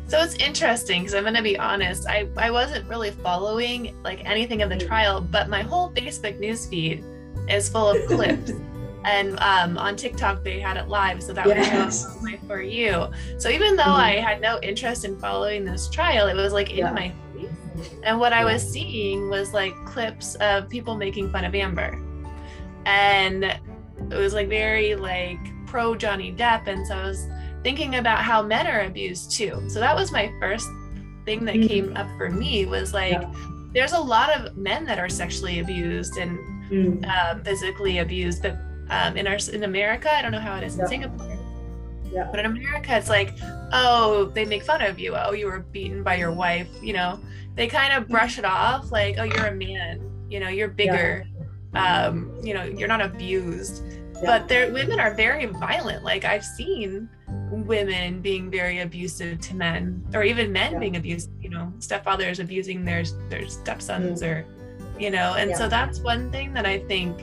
So 0.08 0.21
it's 0.21 0.36
interesting 0.36 1.01
because 1.01 1.15
I'm 1.15 1.23
going 1.23 1.36
to 1.36 1.41
be 1.41 1.58
honest. 1.58 2.08
I, 2.08 2.30
I 2.38 2.51
wasn't 2.51 2.88
really 2.88 3.12
following 3.12 4.01
like 4.04 4.23
anything 4.23 4.62
of 4.62 4.69
the 4.69 4.75
mm. 4.75 4.88
trial, 4.88 5.19
but 5.19 5.49
my 5.49 5.62
whole 5.62 5.91
Facebook 5.91 6.39
newsfeed 6.39 7.04
is 7.49 7.67
full 7.67 7.89
of 7.89 7.97
clips. 8.08 8.54
And 9.05 9.39
um, 9.39 9.77
on 9.77 9.95
TikTok 9.95 10.43
they 10.43 10.59
had 10.59 10.77
it 10.77 10.87
live, 10.87 11.21
so 11.21 11.31
that 11.33 11.45
yes. 11.45 12.05
was 12.05 12.21
my 12.23 12.37
for 12.47 12.61
you. 12.61 13.07
So 13.37 13.49
even 13.49 13.75
though 13.75 13.83
mm-hmm. 13.83 13.91
I 13.91 14.11
had 14.13 14.41
no 14.41 14.59
interest 14.61 15.05
in 15.05 15.17
following 15.19 15.63
this 15.63 15.87
trial, 15.89 16.27
it 16.27 16.33
was 16.33 16.53
like 16.53 16.71
in 16.71 16.77
yeah. 16.77 16.91
my 16.91 17.13
face. 17.35 17.49
And 18.03 18.19
what 18.19 18.31
yeah. 18.31 18.39
I 18.39 18.45
was 18.45 18.67
seeing 18.67 19.29
was 19.29 19.53
like 19.53 19.73
clips 19.85 20.35
of 20.35 20.67
people 20.69 20.95
making 20.95 21.31
fun 21.31 21.45
of 21.45 21.53
Amber, 21.53 22.01
and 22.87 23.43
it 23.43 24.17
was 24.17 24.33
like 24.33 24.49
very 24.49 24.95
like 24.95 25.39
pro 25.67 25.95
Johnny 25.95 26.33
Depp, 26.33 26.67
and 26.67 26.85
so 26.87 26.95
I 26.95 27.07
was 27.07 27.27
thinking 27.63 27.95
about 27.95 28.19
how 28.19 28.41
men 28.41 28.65
are 28.65 28.81
abused 28.81 29.31
too. 29.31 29.63
So 29.69 29.79
that 29.79 29.95
was 29.95 30.11
my 30.11 30.33
first 30.39 30.67
thing 31.25 31.45
that 31.45 31.55
mm-hmm. 31.55 31.67
came 31.67 31.97
up 31.97 32.07
for 32.17 32.29
me 32.29 32.65
was 32.65 32.93
like. 32.93 33.11
Yeah. 33.11 33.33
There's 33.75 33.91
a 33.91 33.99
lot 33.99 34.29
of 34.33 34.55
men 34.55 34.85
that 34.85 34.99
are 34.99 35.09
sexually 35.09 35.59
abused 35.59 36.15
and 36.15 36.39
mm. 36.69 37.05
um, 37.09 37.43
physically 37.43 37.97
abused. 37.97 38.41
But 38.41 38.55
um, 38.89 39.17
in 39.17 39.28
our 39.28 39.38
in 39.52 39.63
America, 39.63 40.13
I 40.13 40.21
don't 40.21 40.32
know 40.32 40.39
how 40.39 40.58
it 40.58 40.63
is 40.63 40.78
in 40.78 40.88
Singapore. 40.88 41.38
Yeah. 42.12 42.28
But 42.32 42.39
in 42.39 42.45
America, 42.45 42.95
it's 42.95 43.10
like, 43.10 43.34
oh, 43.74 44.32
they 44.34 44.45
make 44.45 44.63
fun 44.63 44.82
of 44.82 45.00
you. 45.00 45.15
Oh, 45.15 45.34
you 45.34 45.48
were 45.48 45.60
beaten 45.60 46.04
by 46.04 46.15
your 46.15 46.32
wife. 46.32 46.69
You 46.82 46.93
know, 46.93 47.19
they 47.56 47.67
kind 47.67 47.93
of 47.93 48.08
brush 48.08 48.38
it 48.38 48.45
off 48.45 48.91
like, 48.91 49.15
oh, 49.17 49.24
you're 49.24 49.48
a 49.48 49.56
man. 49.56 50.02
You 50.30 50.39
know, 50.39 50.50
you're 50.50 50.69
bigger. 50.69 51.26
Yeah. 51.74 52.06
Um, 52.06 52.34
you 52.41 52.54
know, 52.54 52.63
you're 52.63 52.88
not 52.88 53.02
abused. 53.02 53.84
Yeah. 53.88 54.21
But 54.24 54.48
there, 54.48 54.71
women 54.71 55.00
are 55.00 55.13
very 55.13 55.45
violent. 55.45 56.04
Like 56.04 56.24
I've 56.24 56.45
seen 56.45 57.10
women 57.52 58.21
being 58.21 58.50
very 58.50 58.80
abusive 58.80 59.41
to 59.41 59.56
men, 59.56 60.06
or 60.13 60.24
even 60.24 60.54
men 60.54 60.80
being 60.80 60.95
abusive. 60.95 61.32
You 61.41 61.50
know, 61.50 61.74
stepfathers 61.80 62.39
abusing 62.39 62.86
their 62.86 63.04
their 63.30 63.48
stepsons, 63.50 64.21
mm. 64.21 64.28
or 64.28 64.45
you 65.00 65.10
know 65.10 65.34
and 65.36 65.56
so 65.56 65.67
that's 65.67 66.00
one 66.00 66.32
thing 66.32 66.54
that 66.54 66.65
i 66.65 66.80
think 66.80 67.21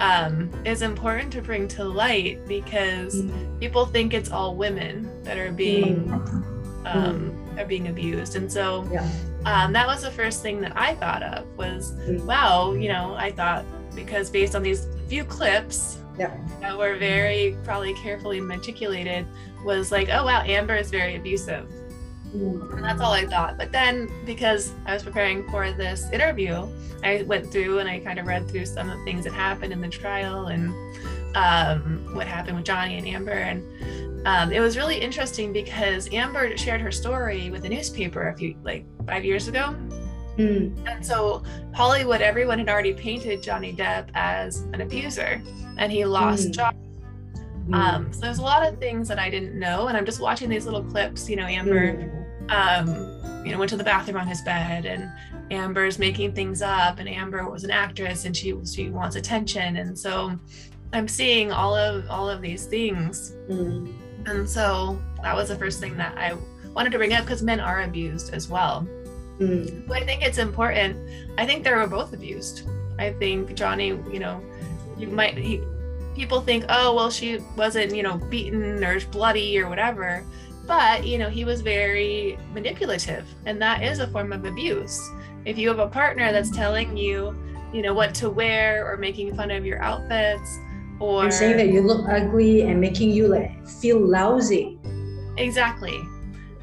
um, 0.00 0.50
is 0.64 0.82
important 0.82 1.32
to 1.32 1.42
bring 1.42 1.66
to 1.68 1.84
light 1.84 2.46
because 2.46 3.22
mm. 3.22 3.60
people 3.60 3.86
think 3.86 4.14
it's 4.14 4.30
all 4.30 4.54
women 4.54 5.22
that 5.24 5.38
are 5.38 5.52
being 5.52 6.06
mm. 6.06 6.86
um, 6.86 7.34
are 7.58 7.64
being 7.64 7.88
abused 7.88 8.36
and 8.36 8.50
so 8.50 8.88
yeah. 8.92 9.10
um, 9.44 9.72
that 9.72 9.86
was 9.86 10.02
the 10.02 10.10
first 10.10 10.42
thing 10.42 10.60
that 10.60 10.72
i 10.76 10.94
thought 10.94 11.22
of 11.22 11.44
was 11.56 11.92
mm. 11.92 12.24
wow 12.24 12.72
you 12.72 12.88
know 12.88 13.14
i 13.14 13.30
thought 13.30 13.64
because 13.94 14.30
based 14.30 14.54
on 14.54 14.62
these 14.62 14.86
few 15.08 15.24
clips 15.24 15.98
yeah. 16.18 16.36
that 16.60 16.76
were 16.76 16.96
very 16.96 17.56
probably 17.64 17.94
carefully 17.94 18.40
meticulated 18.40 19.26
was 19.64 19.90
like 19.90 20.08
oh 20.10 20.24
wow 20.24 20.42
amber 20.42 20.76
is 20.76 20.90
very 20.90 21.16
abusive 21.16 21.68
and 22.32 22.84
that's 22.84 23.00
all 23.00 23.12
I 23.12 23.26
thought. 23.26 23.56
But 23.56 23.72
then, 23.72 24.10
because 24.24 24.72
I 24.86 24.94
was 24.94 25.02
preparing 25.02 25.48
for 25.50 25.72
this 25.72 26.10
interview, 26.12 26.68
I 27.02 27.22
went 27.22 27.50
through 27.50 27.78
and 27.78 27.88
I 27.88 28.00
kind 28.00 28.18
of 28.18 28.26
read 28.26 28.48
through 28.48 28.66
some 28.66 28.90
of 28.90 28.98
the 28.98 29.04
things 29.04 29.24
that 29.24 29.32
happened 29.32 29.72
in 29.72 29.80
the 29.80 29.88
trial 29.88 30.46
and 30.46 30.72
um, 31.34 32.08
what 32.14 32.26
happened 32.26 32.56
with 32.56 32.64
Johnny 32.64 32.98
and 32.98 33.06
Amber. 33.06 33.32
And 33.32 34.26
um, 34.26 34.52
it 34.52 34.60
was 34.60 34.76
really 34.76 34.98
interesting 34.98 35.52
because 35.52 36.12
Amber 36.12 36.56
shared 36.56 36.80
her 36.80 36.92
story 36.92 37.50
with 37.50 37.64
a 37.64 37.68
newspaper 37.68 38.28
a 38.28 38.36
few, 38.36 38.56
like 38.62 38.84
five 39.06 39.24
years 39.24 39.48
ago. 39.48 39.74
Mm. 40.36 40.86
And 40.88 41.04
so 41.04 41.42
Hollywood, 41.74 42.20
everyone 42.20 42.58
had 42.58 42.68
already 42.68 42.94
painted 42.94 43.42
Johnny 43.42 43.72
Depp 43.72 44.08
as 44.14 44.62
an 44.72 44.80
abuser, 44.80 45.42
and 45.78 45.90
he 45.90 46.04
lost 46.04 46.48
mm. 46.48 46.54
job. 46.54 46.76
Mm. 47.68 47.74
Um, 47.74 48.12
so 48.12 48.20
there's 48.20 48.38
a 48.38 48.42
lot 48.42 48.66
of 48.66 48.78
things 48.78 49.08
that 49.08 49.18
I 49.18 49.30
didn't 49.30 49.58
know, 49.58 49.88
and 49.88 49.96
I'm 49.96 50.06
just 50.06 50.20
watching 50.20 50.48
these 50.48 50.64
little 50.64 50.82
clips. 50.82 51.28
You 51.28 51.36
know, 51.36 51.46
Amber 51.46 51.94
mm 51.94 52.17
um, 52.48 52.88
you 53.44 53.52
know, 53.52 53.58
went 53.58 53.70
to 53.70 53.76
the 53.76 53.84
bathroom 53.84 54.16
on 54.16 54.26
his 54.26 54.42
bed, 54.42 54.84
and 54.84 55.10
Amber's 55.50 55.98
making 55.98 56.34
things 56.34 56.62
up, 56.62 56.98
and 56.98 57.08
Amber 57.08 57.48
was 57.48 57.64
an 57.64 57.70
actress, 57.70 58.24
and 58.24 58.36
she 58.36 58.54
she 58.64 58.90
wants 58.90 59.16
attention, 59.16 59.76
and 59.76 59.98
so 59.98 60.38
I'm 60.92 61.08
seeing 61.08 61.52
all 61.52 61.74
of 61.74 62.08
all 62.10 62.28
of 62.28 62.40
these 62.40 62.66
things, 62.66 63.34
mm. 63.48 63.92
and 64.26 64.48
so 64.48 65.00
that 65.22 65.34
was 65.34 65.48
the 65.48 65.56
first 65.56 65.80
thing 65.80 65.96
that 65.96 66.16
I 66.16 66.36
wanted 66.74 66.92
to 66.92 66.98
bring 66.98 67.12
up 67.12 67.24
because 67.24 67.42
men 67.42 67.60
are 67.60 67.82
abused 67.82 68.32
as 68.34 68.48
well. 68.48 68.86
Mm. 69.38 69.86
But 69.86 70.02
I 70.02 70.04
think 70.04 70.22
it's 70.22 70.38
important. 70.38 70.96
I 71.38 71.46
think 71.46 71.64
they 71.64 71.72
were 71.72 71.86
both 71.86 72.12
abused. 72.12 72.68
I 72.98 73.12
think 73.12 73.54
Johnny, 73.54 73.88
you 73.88 74.18
know, 74.18 74.42
you 74.98 75.06
might 75.06 75.38
he, 75.38 75.62
people 76.14 76.40
think, 76.40 76.64
oh 76.68 76.94
well, 76.94 77.10
she 77.10 77.38
wasn't, 77.56 77.94
you 77.94 78.02
know, 78.02 78.16
beaten 78.16 78.82
or 78.82 79.00
bloody 79.12 79.58
or 79.58 79.68
whatever 79.68 80.24
but 80.68 81.04
you 81.04 81.18
know 81.18 81.28
he 81.28 81.44
was 81.44 81.62
very 81.62 82.38
manipulative 82.52 83.26
and 83.46 83.60
that 83.60 83.82
is 83.82 83.98
a 83.98 84.06
form 84.06 84.32
of 84.32 84.44
abuse. 84.44 85.10
If 85.44 85.56
you 85.58 85.68
have 85.68 85.78
a 85.78 85.88
partner 85.88 86.30
that's 86.30 86.50
telling 86.50 86.96
you 86.96 87.34
you 87.72 87.82
know 87.82 87.94
what 87.94 88.14
to 88.16 88.30
wear 88.30 88.86
or 88.86 88.96
making 88.96 89.34
fun 89.34 89.50
of 89.50 89.64
your 89.64 89.82
outfits 89.82 90.58
or 91.00 91.24
and 91.24 91.34
saying 91.34 91.56
that 91.56 91.68
you 91.68 91.80
look 91.80 92.06
ugly 92.08 92.62
and 92.62 92.80
making 92.80 93.10
you 93.10 93.26
like 93.26 93.66
feel 93.66 93.98
lousy. 93.98 94.78
Exactly. 95.38 95.98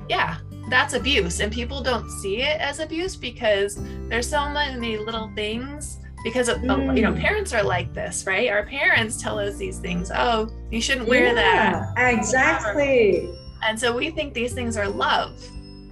Yeah 0.07 0.37
that's 0.69 0.93
abuse 0.93 1.41
and 1.41 1.51
people 1.51 1.81
don't 1.81 2.09
see 2.09 2.41
it 2.41 2.59
as 2.59 2.79
abuse 2.79 3.15
because 3.15 3.79
there's 4.09 4.27
so 4.27 4.49
many 4.49 4.97
little 4.97 5.31
things 5.35 5.99
because 6.23 6.49
mm. 6.49 6.97
you 6.97 7.03
know 7.03 7.13
mm. 7.13 7.19
parents 7.19 7.53
are 7.53 7.63
like 7.63 7.93
this 7.93 8.25
right? 8.25 8.49
Our 8.49 8.65
parents 8.65 9.21
tell 9.21 9.37
us 9.37 9.57
these 9.57 9.77
things 9.77 10.11
oh 10.13 10.49
you 10.71 10.81
shouldn't 10.81 11.07
wear 11.07 11.27
yeah, 11.27 11.93
that 11.95 12.13
exactly 12.13 13.31
and 13.65 13.79
so 13.79 13.95
we 13.95 14.09
think 14.11 14.33
these 14.33 14.53
things 14.53 14.77
are 14.77 14.87
love. 14.87 15.41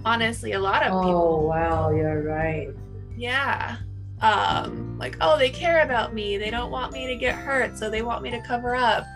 Honestly, 0.04 0.52
a 0.52 0.58
lot 0.58 0.82
of 0.82 0.92
oh, 0.92 1.00
people. 1.00 1.20
Oh, 1.20 1.48
wow, 1.48 1.90
you're 1.90 2.22
right. 2.22 2.68
Yeah. 3.16 3.76
Um, 4.20 4.98
like, 4.98 5.16
oh, 5.20 5.38
they 5.38 5.50
care 5.50 5.82
about 5.82 6.14
me. 6.14 6.36
They 6.36 6.50
don't 6.50 6.70
want 6.70 6.92
me 6.92 7.06
to 7.06 7.16
get 7.16 7.34
hurt, 7.34 7.78
so 7.78 7.90
they 7.90 8.02
want 8.02 8.22
me 8.22 8.30
to 8.30 8.40
cover 8.42 8.74
up. 8.74 9.06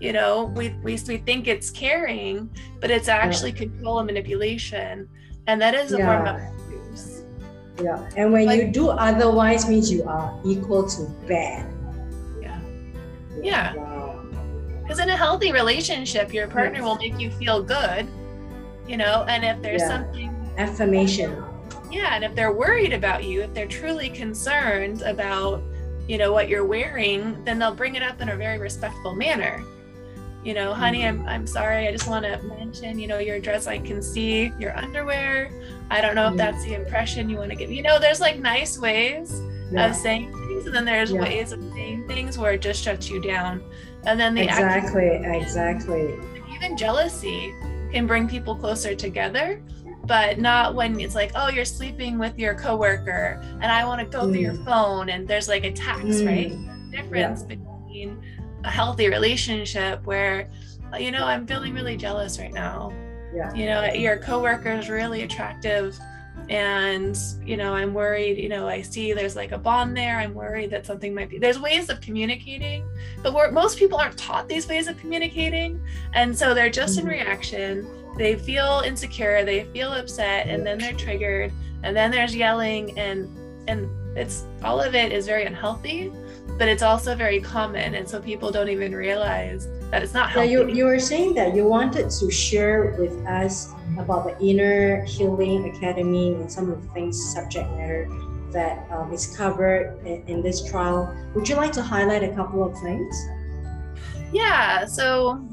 you 0.00 0.12
know 0.12 0.52
we, 0.56 0.70
we 0.82 0.98
we 1.06 1.16
think 1.18 1.46
it's 1.46 1.70
caring 1.70 2.50
but 2.80 2.90
it's 2.90 3.08
actually 3.08 3.50
yeah. 3.50 3.58
control 3.58 3.98
and 4.00 4.06
manipulation 4.06 5.08
and 5.46 5.60
that 5.60 5.74
is 5.74 5.92
a 5.92 5.98
yeah. 5.98 6.06
form 6.06 6.26
of 6.26 6.36
abuse 6.66 7.22
yeah 7.82 8.10
and 8.16 8.32
when 8.32 8.46
like, 8.46 8.60
you 8.60 8.72
do 8.72 8.88
otherwise 8.90 9.68
means 9.68 9.90
you 9.90 10.02
are 10.04 10.38
equal 10.44 10.86
to 10.88 11.04
bad 11.26 11.72
yeah 12.42 12.60
yeah 13.40 13.72
because 14.84 14.98
in 14.98 15.08
a 15.08 15.16
healthy 15.16 15.50
relationship 15.50 16.32
your 16.32 16.46
partner 16.46 16.78
yes. 16.78 16.84
will 16.84 16.96
make 16.96 17.18
you 17.18 17.30
feel 17.32 17.62
good 17.62 18.06
you 18.86 18.96
know 18.96 19.24
and 19.28 19.44
if 19.44 19.60
there's 19.62 19.80
yeah. 19.82 19.88
something 19.88 20.54
affirmation 20.58 21.42
yeah 21.90 22.14
and 22.14 22.22
if 22.24 22.34
they're 22.34 22.52
worried 22.52 22.92
about 22.92 23.24
you 23.24 23.40
if 23.40 23.52
they're 23.54 23.66
truly 23.66 24.10
concerned 24.10 25.02
about 25.02 25.62
you 26.06 26.18
know 26.18 26.32
what 26.32 26.48
you're 26.48 26.66
wearing 26.66 27.42
then 27.44 27.58
they'll 27.58 27.74
bring 27.74 27.94
it 27.94 28.02
up 28.02 28.20
in 28.20 28.28
a 28.28 28.36
very 28.36 28.58
respectful 28.58 29.14
manner 29.14 29.62
you 30.44 30.52
know 30.52 30.74
honey 30.74 31.00
mm-hmm. 31.00 31.22
i'm, 31.22 31.28
I'm 31.28 31.46
sorry 31.46 31.88
i 31.88 31.92
just 31.92 32.06
want 32.06 32.26
to 32.26 32.40
mention 32.42 32.98
you 32.98 33.06
know 33.06 33.18
your 33.18 33.40
dress 33.40 33.66
i 33.66 33.78
can 33.78 34.02
see 34.02 34.52
your 34.58 34.76
underwear 34.76 35.50
i 35.90 36.00
don't 36.00 36.14
know 36.14 36.28
if 36.28 36.36
that's 36.36 36.62
the 36.64 36.74
impression 36.74 37.30
you 37.30 37.38
want 37.38 37.50
to 37.50 37.56
give 37.56 37.70
you 37.70 37.82
know 37.82 37.98
there's 37.98 38.20
like 38.20 38.38
nice 38.38 38.78
ways 38.78 39.40
yeah. 39.70 39.88
of 39.88 39.96
saying 39.96 40.30
things 40.30 40.66
and 40.66 40.74
then 40.74 40.84
there's 40.84 41.12
yeah. 41.12 41.22
ways 41.22 41.52
of 41.52 41.60
saying 41.72 42.06
things 42.06 42.36
where 42.36 42.52
it 42.52 42.60
just 42.60 42.82
shuts 42.82 43.08
you 43.08 43.20
down 43.20 43.62
and 44.06 44.18
then 44.18 44.34
the 44.34 44.42
exactly 44.42 45.08
exactly 45.24 46.14
even 46.54 46.76
jealousy 46.76 47.54
can 47.92 48.06
bring 48.06 48.28
people 48.28 48.54
closer 48.54 48.94
together 48.94 49.62
but 50.06 50.38
not 50.38 50.74
when 50.74 50.98
it's 51.00 51.14
like 51.14 51.30
oh 51.34 51.48
you're 51.48 51.64
sleeping 51.64 52.18
with 52.18 52.38
your 52.38 52.54
coworker 52.54 53.40
and 53.60 53.66
i 53.66 53.84
want 53.84 54.00
to 54.00 54.06
go 54.06 54.24
mm. 54.24 54.32
through 54.32 54.40
your 54.40 54.54
mm. 54.54 54.64
phone 54.64 55.08
and 55.08 55.26
there's 55.26 55.48
like 55.48 55.64
attacks 55.64 56.16
mm. 56.16 56.26
right 56.26 56.90
difference 56.90 57.44
yeah. 57.48 57.56
between 57.56 58.22
a 58.64 58.70
healthy 58.70 59.08
relationship 59.08 60.04
where 60.06 60.48
you 60.98 61.10
know 61.10 61.24
i'm 61.24 61.46
feeling 61.46 61.74
really 61.74 61.96
jealous 61.96 62.38
right 62.38 62.52
now 62.52 62.92
yeah. 63.34 63.52
you 63.54 63.66
know 63.66 63.84
your 63.92 64.16
coworker 64.16 64.72
is 64.72 64.88
really 64.88 65.22
attractive 65.22 65.98
and 66.50 67.16
you 67.44 67.56
know 67.56 67.74
i'm 67.74 67.94
worried 67.94 68.36
you 68.36 68.48
know 68.48 68.68
i 68.68 68.82
see 68.82 69.12
there's 69.12 69.36
like 69.36 69.52
a 69.52 69.58
bond 69.58 69.96
there. 69.96 70.18
I'm 70.18 70.34
worried 70.34 70.70
that 70.70 70.84
something 70.86 71.14
might 71.14 71.30
be 71.30 71.38
there's 71.38 71.58
ways 71.58 71.88
of 71.88 72.00
communicating 72.00 72.84
but 73.22 73.52
most 73.52 73.78
people 73.78 73.98
aren't 73.98 74.18
taught 74.18 74.48
these 74.48 74.68
ways 74.68 74.86
of 74.86 74.98
communicating. 74.98 75.80
And 76.12 76.36
so 76.36 76.52
they're 76.52 76.70
just 76.70 76.98
in 76.98 77.06
reaction. 77.06 77.86
They 78.18 78.36
feel 78.36 78.82
insecure. 78.84 79.44
They 79.44 79.64
feel 79.64 79.92
upset. 79.92 80.46
And 80.46 80.64
then 80.64 80.78
they're 80.78 80.92
triggered. 80.92 81.52
And 81.82 81.96
then 81.96 82.10
there's 82.10 82.36
yelling. 82.36 82.98
And 82.98 83.28
and 83.66 83.88
it's 84.16 84.44
all 84.62 84.80
of 84.80 84.94
it 84.94 85.10
is 85.10 85.26
very 85.26 85.44
unhealthy 85.44 86.12
but 86.58 86.68
it's 86.68 86.82
also 86.82 87.14
very 87.14 87.40
common 87.40 87.94
and 87.94 88.08
so 88.08 88.20
people 88.20 88.50
don't 88.50 88.68
even 88.68 88.94
realize 88.94 89.68
that 89.90 90.02
it's 90.02 90.14
not 90.14 90.30
healthy. 90.30 90.50
Yeah, 90.50 90.60
you, 90.60 90.70
you 90.70 90.84
were 90.84 90.98
saying 90.98 91.34
that 91.34 91.54
you 91.54 91.66
wanted 91.66 92.10
to 92.10 92.30
share 92.30 92.96
with 92.98 93.14
us 93.26 93.72
about 93.98 94.24
the 94.24 94.44
inner 94.44 95.04
healing 95.04 95.74
academy 95.74 96.34
and 96.34 96.50
some 96.50 96.70
of 96.70 96.82
the 96.82 96.88
things 96.88 97.32
subject 97.32 97.70
matter 97.72 98.08
that 98.50 98.88
um, 98.92 99.12
is 99.12 99.36
covered 99.36 99.98
in, 100.06 100.22
in 100.28 100.42
this 100.42 100.68
trial 100.70 101.12
would 101.34 101.48
you 101.48 101.56
like 101.56 101.72
to 101.72 101.82
highlight 101.82 102.22
a 102.22 102.32
couple 102.34 102.62
of 102.62 102.72
things 102.80 103.16
yeah 104.32 104.84
so 104.84 105.44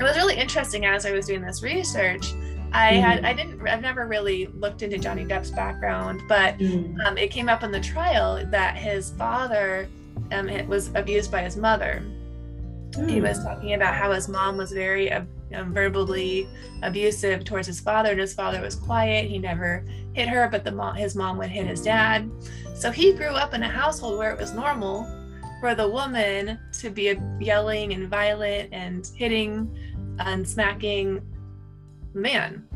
it 0.00 0.04
was 0.04 0.16
really 0.16 0.36
interesting 0.36 0.86
as 0.86 1.04
I 1.04 1.12
was 1.12 1.26
doing 1.26 1.42
this 1.42 1.62
research. 1.62 2.32
I 2.72 2.92
mm. 2.92 3.00
had 3.00 3.24
I 3.24 3.32
didn't 3.32 3.66
I've 3.66 3.80
never 3.80 4.06
really 4.06 4.46
looked 4.46 4.82
into 4.82 4.98
Johnny 4.98 5.24
Depp's 5.24 5.50
background, 5.50 6.22
but 6.28 6.56
mm. 6.58 6.94
um, 7.04 7.18
it 7.18 7.30
came 7.30 7.48
up 7.48 7.62
in 7.62 7.72
the 7.72 7.80
trial 7.80 8.44
that 8.46 8.76
his 8.76 9.10
father 9.10 9.88
um, 10.32 10.68
was 10.68 10.90
abused 10.94 11.30
by 11.30 11.42
his 11.42 11.56
mother. 11.56 12.02
Mm. 12.92 13.10
He 13.10 13.20
was 13.20 13.42
talking 13.42 13.74
about 13.74 13.94
how 13.94 14.12
his 14.12 14.28
mom 14.28 14.56
was 14.56 14.72
very 14.72 15.12
uh, 15.12 15.22
um, 15.54 15.72
verbally 15.72 16.48
abusive 16.82 17.44
towards 17.44 17.66
his 17.66 17.80
father, 17.80 18.10
and 18.10 18.20
his 18.20 18.34
father 18.34 18.60
was 18.60 18.74
quiet. 18.74 19.28
He 19.28 19.38
never 19.38 19.84
hit 20.12 20.28
her, 20.28 20.48
but 20.50 20.64
the 20.64 20.72
mom, 20.72 20.96
his 20.96 21.14
mom 21.14 21.38
would 21.38 21.50
hit 21.50 21.66
his 21.66 21.82
dad. 21.82 22.30
So 22.74 22.90
he 22.90 23.12
grew 23.12 23.28
up 23.28 23.54
in 23.54 23.62
a 23.62 23.68
household 23.68 24.18
where 24.18 24.32
it 24.32 24.38
was 24.38 24.52
normal 24.52 25.06
for 25.60 25.74
the 25.74 25.88
woman 25.88 26.58
to 26.74 26.90
be 26.90 27.18
yelling 27.40 27.92
and 27.92 28.08
violent 28.08 28.72
and 28.72 29.10
hitting 29.16 29.76
and 30.18 30.48
smacking 30.48 31.20
man. 32.14 32.66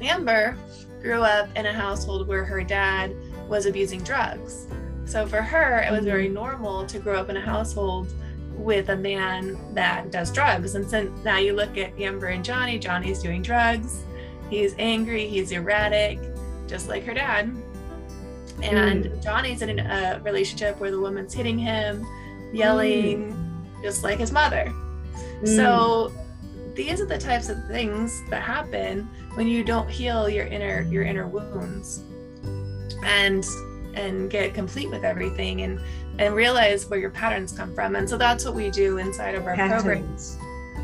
Amber 0.00 0.56
grew 1.02 1.22
up 1.22 1.48
in 1.56 1.66
a 1.66 1.72
household 1.72 2.26
where 2.26 2.44
her 2.44 2.62
dad 2.62 3.14
was 3.48 3.66
abusing 3.66 4.02
drugs. 4.02 4.66
So 5.10 5.26
for 5.26 5.42
her, 5.42 5.80
it 5.80 5.90
was 5.90 6.04
very 6.04 6.26
mm-hmm. 6.26 6.34
normal 6.34 6.86
to 6.86 7.00
grow 7.00 7.18
up 7.18 7.30
in 7.30 7.36
a 7.36 7.40
household 7.40 8.14
with 8.54 8.90
a 8.90 8.96
man 8.96 9.58
that 9.74 10.12
does 10.12 10.30
drugs. 10.30 10.76
And 10.76 10.88
so 10.88 11.02
now 11.24 11.38
you 11.38 11.52
look 11.52 11.76
at 11.76 11.98
Amber 11.98 12.28
and 12.28 12.44
Johnny, 12.44 12.78
Johnny's 12.78 13.20
doing 13.20 13.42
drugs. 13.42 14.04
He's 14.50 14.76
angry, 14.78 15.26
he's 15.26 15.50
erratic, 15.50 16.20
just 16.68 16.88
like 16.88 17.02
her 17.04 17.14
dad. 17.14 17.52
And 18.62 19.06
mm. 19.06 19.22
Johnny's 19.22 19.62
in 19.62 19.80
a 19.80 20.20
relationship 20.22 20.78
where 20.78 20.92
the 20.92 21.00
woman's 21.00 21.34
hitting 21.34 21.58
him, 21.58 22.06
yelling, 22.52 23.32
mm. 23.32 23.82
just 23.82 24.04
like 24.04 24.20
his 24.20 24.30
mother. 24.30 24.72
Mm. 25.42 25.56
So 25.56 26.12
these 26.74 27.00
are 27.00 27.06
the 27.06 27.18
types 27.18 27.48
of 27.48 27.64
things 27.66 28.22
that 28.30 28.42
happen 28.42 29.08
when 29.34 29.48
you 29.48 29.64
don't 29.64 29.90
heal 29.90 30.28
your 30.28 30.46
inner 30.46 30.82
your 30.82 31.02
inner 31.02 31.26
wounds 31.26 32.02
and 33.04 33.44
and 33.94 34.30
get 34.30 34.54
complete 34.54 34.90
with 34.90 35.04
everything 35.04 35.62
and 35.62 35.80
and 36.18 36.34
realize 36.34 36.88
where 36.88 36.98
your 36.98 37.10
patterns 37.10 37.52
come 37.52 37.74
from 37.74 37.96
and 37.96 38.08
so 38.08 38.16
that's 38.16 38.44
what 38.44 38.54
we 38.54 38.70
do 38.70 38.98
inside 38.98 39.34
of 39.34 39.46
our 39.46 39.56
patterns. 39.56 39.82
programs 39.82 40.38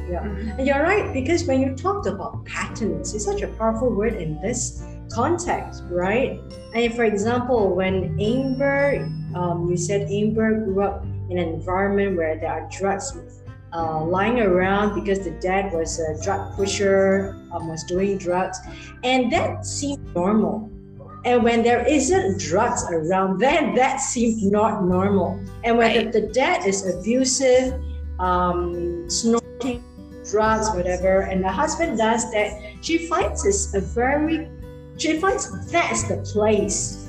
yeah 0.08 0.22
mm-hmm. 0.22 0.60
you're 0.60 0.82
right 0.82 1.12
because 1.12 1.44
when 1.44 1.60
you 1.60 1.74
talked 1.74 2.06
about 2.06 2.44
patterns 2.44 3.14
it's 3.14 3.24
such 3.24 3.42
a 3.42 3.48
powerful 3.48 3.90
word 3.90 4.14
in 4.14 4.40
this 4.40 4.84
context 5.10 5.82
right 5.88 6.40
and 6.74 6.94
for 6.94 7.04
example 7.04 7.74
when 7.74 8.18
amber 8.20 9.08
um, 9.34 9.68
you 9.68 9.76
said 9.76 10.08
amber 10.10 10.64
grew 10.64 10.82
up 10.82 11.04
in 11.28 11.38
an 11.38 11.48
environment 11.48 12.16
where 12.16 12.38
there 12.38 12.50
are 12.50 12.68
drugs 12.70 13.16
uh, 13.72 14.02
lying 14.04 14.40
around 14.40 14.94
because 14.94 15.20
the 15.20 15.32
dad 15.32 15.72
was 15.72 15.98
a 15.98 16.22
drug 16.22 16.54
pusher, 16.56 17.36
um, 17.52 17.68
was 17.68 17.84
doing 17.84 18.16
drugs, 18.16 18.58
and 19.04 19.30
that 19.30 19.66
seemed 19.66 20.14
normal. 20.14 20.70
And 21.26 21.42
when 21.42 21.62
there 21.62 21.84
isn't 21.86 22.40
drugs 22.40 22.84
around, 22.90 23.38
then 23.38 23.74
that 23.74 24.00
seems 24.00 24.42
not 24.44 24.84
normal. 24.84 25.38
And 25.64 25.76
when 25.76 25.94
right. 25.94 26.12
the, 26.12 26.20
the, 26.20 26.26
dad 26.28 26.64
is 26.64 26.86
abusive, 26.86 27.74
um, 28.18 29.10
snorting 29.10 29.82
drugs, 30.30 30.70
whatever, 30.70 31.22
and 31.22 31.42
the 31.44 31.50
husband 31.50 31.98
does 31.98 32.30
that, 32.32 32.48
she 32.80 33.06
finds 33.08 33.44
it's 33.44 33.74
a 33.74 33.80
very, 33.80 34.48
she 34.96 35.20
finds 35.20 35.70
that's 35.70 36.08
the 36.08 36.18
place 36.32 37.06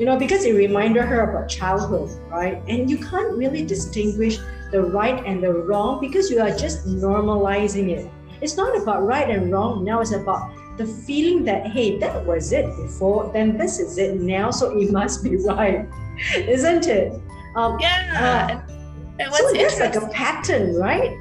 you 0.00 0.06
know, 0.06 0.16
because 0.16 0.46
it 0.46 0.54
reminded 0.54 1.02
her 1.02 1.30
about 1.30 1.46
childhood, 1.46 2.10
right? 2.30 2.62
And 2.66 2.88
you 2.88 2.96
can't 2.96 3.36
really 3.36 3.66
distinguish 3.66 4.38
the 4.72 4.80
right 4.80 5.22
and 5.26 5.44
the 5.44 5.52
wrong 5.52 6.00
because 6.00 6.30
you 6.30 6.40
are 6.40 6.56
just 6.56 6.86
normalizing 6.86 7.90
it. 7.90 8.10
It's 8.40 8.56
not 8.56 8.74
about 8.80 9.02
right 9.02 9.28
and 9.28 9.52
wrong 9.52 9.84
now, 9.84 10.00
it's 10.00 10.12
about 10.12 10.54
the 10.76 10.86
feeling 10.86 11.44
that, 11.44 11.66
hey, 11.66 11.98
that 11.98 12.24
was 12.24 12.52
it 12.52 12.66
before, 12.76 13.30
then 13.32 13.56
this 13.56 13.78
is 13.78 13.98
it 13.98 14.20
now, 14.20 14.50
so 14.50 14.78
it 14.78 14.90
must 14.92 15.22
be 15.22 15.36
right, 15.36 15.88
isn't 16.34 16.86
it? 16.86 17.12
Um, 17.56 17.78
yeah. 17.80 18.62
Uh, 18.66 18.74
and 19.18 19.30
what's 19.30 19.50
so 19.50 19.54
it's 19.54 19.80
like 19.80 19.96
a 19.96 20.08
pattern, 20.08 20.74
right? 20.76 21.16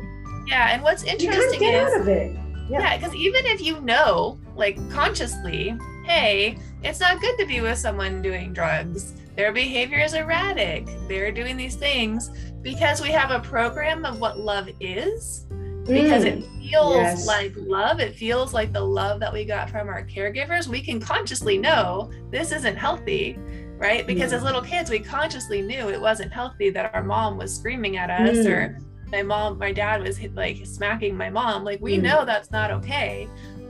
Yeah, 0.48 0.74
and 0.74 0.82
what's 0.82 1.04
interesting 1.04 1.54
you 1.54 1.60
can't 1.60 1.60
get 1.60 1.88
is, 1.88 1.94
out 1.94 2.02
of 2.02 2.08
it. 2.08 2.36
Yeah, 2.70 2.98
because 2.98 3.14
yeah, 3.14 3.22
even 3.22 3.46
if 3.46 3.62
you 3.62 3.82
know, 3.82 4.40
like 4.56 4.78
consciously, 4.90 5.78
hey, 6.06 6.58
it's 6.82 7.00
not 7.00 7.20
good 7.20 7.38
to 7.40 7.46
be 7.46 7.62
with 7.62 7.78
someone 7.78 8.22
doing 8.22 8.54
drugs. 8.54 9.14
Their 9.36 9.52
behavior 9.52 10.00
is 10.00 10.14
erratic. 10.14 10.88
They're 11.08 11.32
doing 11.32 11.58
these 11.58 11.76
things 11.76 12.30
because 12.62 13.02
we 13.02 13.10
have 13.10 13.32
a 13.32 13.40
program 13.40 14.06
of 14.06 14.20
what 14.20 14.40
love 14.40 14.70
is. 14.80 15.46
Because 15.86 16.24
mm, 16.24 16.28
it 16.28 16.44
feels 16.70 16.96
yes. 16.96 17.28
like 17.28 17.54
love. 17.56 18.00
It 18.00 18.16
feels 18.16 18.54
like 18.54 18.72
the 18.72 18.82
love 18.82 19.20
that 19.20 19.34
we 19.34 19.46
got 19.46 19.70
from 19.70 19.90
our 19.90 20.06
caregivers. 20.06 20.68
We 20.68 20.82
can 20.82 21.00
consciously 21.00 21.58
know 21.58 22.12
this 22.32 22.52
isn't 22.52 22.76
healthy, 22.76 23.38
right? 23.78 24.06
Because 24.06 24.32
mm. 24.32 24.36
as 24.36 24.44
little 24.44 24.62
kids, 24.62 24.90
we 24.90 25.00
consciously 25.00 25.62
knew 25.62 25.90
it 25.90 26.00
wasn't 26.00 26.32
healthy 26.32 26.70
that 26.70 26.94
our 26.94 27.04
mom 27.04 27.38
was 27.38 27.56
screaming 27.56 27.98
at 27.98 28.10
us 28.10 28.38
mm. 28.38 28.50
or 28.50 28.80
my 29.12 29.24
mom, 29.24 29.58
my 29.58 29.72
dad 29.72 30.04
was 30.04 30.22
like 30.36 30.66
smacking 30.66 31.18
my 31.18 31.30
mom. 31.30 31.64
Like 31.64 31.82
we 31.82 31.98
mm. 31.98 32.04
know 32.04 32.26
that's 32.26 32.52
not 32.52 32.70
okay 32.72 33.28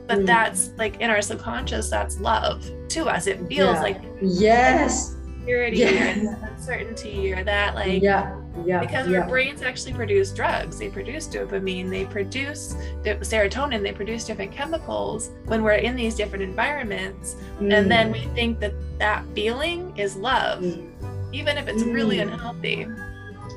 but 0.10 0.20
mm. 0.20 0.26
that's 0.26 0.72
like 0.78 1.00
in 1.00 1.10
our 1.10 1.22
subconscious 1.22 1.90
that's 1.90 2.20
love 2.20 2.68
to 2.90 3.06
us 3.06 3.28
it 3.28 3.38
feels 3.48 3.76
yeah. 3.76 3.82
like 3.82 4.02
yes 4.22 5.16
security 5.40 5.78
yeah. 5.78 5.88
and 5.88 6.28
uncertainty 6.44 7.34
or 7.34 7.44
that 7.44 7.76
like 7.76 8.02
yeah 8.02 8.36
yeah 8.66 8.80
because 8.80 9.08
yeah. 9.08 9.20
our 9.20 9.28
brains 9.28 9.62
actually 9.62 9.94
produce 9.94 10.32
drugs 10.32 10.78
they 10.78 10.90
produce 10.90 11.28
dopamine 11.28 11.90
they 11.90 12.06
produce 12.06 12.76
serotonin 13.04 13.82
they 13.82 13.92
produce 13.92 14.26
different 14.26 14.52
chemicals 14.52 15.32
when 15.46 15.64
we're 15.64 15.74
in 15.74 15.96
these 15.96 16.16
different 16.16 16.44
environments 16.44 17.36
mm. 17.60 17.74
and 17.74 17.90
then 17.90 18.12
we 18.12 18.22
think 18.36 18.60
that 18.60 18.74
that 18.98 19.24
feeling 19.34 19.96
is 19.98 20.16
love 20.16 20.62
mm. 20.62 20.88
even 21.32 21.58
if 21.58 21.68
it's 21.68 21.84
really 21.84 22.18
mm. 22.18 22.24
unhealthy 22.24 22.88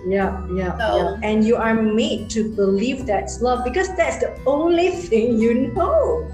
Yeah, 0.04 0.34
yeah, 0.50 0.74
so, 0.78 0.96
yeah. 0.98 1.20
And 1.22 1.44
you 1.46 1.54
are 1.54 1.74
made 1.74 2.28
to 2.30 2.50
believe 2.56 3.06
that's 3.06 3.40
love 3.40 3.62
because 3.62 3.86
that's 3.94 4.18
the 4.18 4.34
only 4.46 4.90
thing 4.90 5.38
you 5.38 5.70
know. 5.78 6.26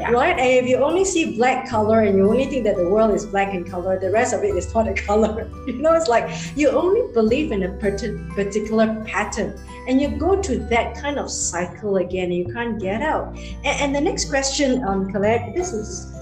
Yeah. 0.00 0.12
Right? 0.12 0.38
And 0.38 0.64
if 0.64 0.66
you 0.66 0.76
only 0.78 1.04
see 1.04 1.36
black 1.36 1.68
color 1.68 2.00
and 2.00 2.16
you 2.16 2.28
only 2.28 2.46
think 2.46 2.64
that 2.64 2.76
the 2.76 2.88
world 2.88 3.14
is 3.14 3.26
black 3.26 3.54
in 3.54 3.64
color, 3.64 3.98
the 3.98 4.10
rest 4.10 4.32
of 4.32 4.42
it 4.42 4.56
is 4.56 4.74
not 4.74 4.88
a 4.88 4.94
color. 5.08 5.50
You 5.66 5.74
know, 5.74 5.92
it's 5.92 6.08
like 6.08 6.30
you 6.56 6.70
only 6.70 7.12
believe 7.12 7.52
in 7.52 7.62
a 7.64 7.72
particular 7.78 9.04
pattern 9.06 9.58
and 9.88 10.00
you 10.00 10.08
go 10.08 10.40
to 10.40 10.58
that 10.70 10.94
kind 10.94 11.18
of 11.18 11.30
cycle 11.30 11.96
again, 11.96 12.26
and 12.26 12.34
you 12.34 12.52
can't 12.52 12.80
get 12.80 13.02
out. 13.02 13.36
And, 13.36 13.66
and 13.66 13.94
the 13.94 14.00
next 14.00 14.30
question, 14.30 14.84
um, 14.84 15.10
Colette, 15.10 15.54
this 15.54 15.72
is 15.72 16.14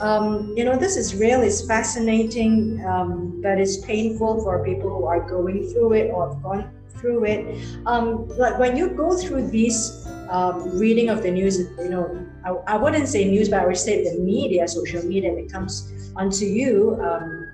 um, 0.00 0.52
you 0.56 0.64
know, 0.64 0.76
this 0.76 0.96
is 0.96 1.14
really 1.14 1.50
fascinating, 1.66 2.84
um, 2.86 3.40
but 3.42 3.58
it's 3.58 3.78
painful 3.78 4.42
for 4.42 4.62
people 4.64 4.90
who 4.90 5.06
are 5.06 5.26
going 5.26 5.66
through 5.70 5.94
it 5.94 6.10
or 6.10 6.28
have 6.28 6.42
gone 6.42 6.70
through 6.96 7.24
it. 7.24 7.80
Um, 7.86 8.28
like 8.36 8.58
when 8.58 8.76
you 8.76 8.90
go 8.90 9.16
through 9.16 9.50
this 9.50 10.06
um, 10.28 10.78
reading 10.78 11.08
of 11.08 11.22
the 11.22 11.30
news, 11.30 11.58
you 11.58 11.88
know, 11.88 12.26
I, 12.46 12.74
I, 12.74 12.76
wouldn't 12.76 13.08
say 13.08 13.28
news, 13.28 13.48
but 13.48 13.60
I 13.60 13.66
would 13.66 13.76
say 13.76 14.04
the 14.04 14.18
media, 14.20 14.68
social 14.68 15.04
media 15.04 15.34
that 15.34 15.52
comes 15.52 16.12
onto 16.14 16.44
you. 16.44 16.96
Um, 17.02 17.50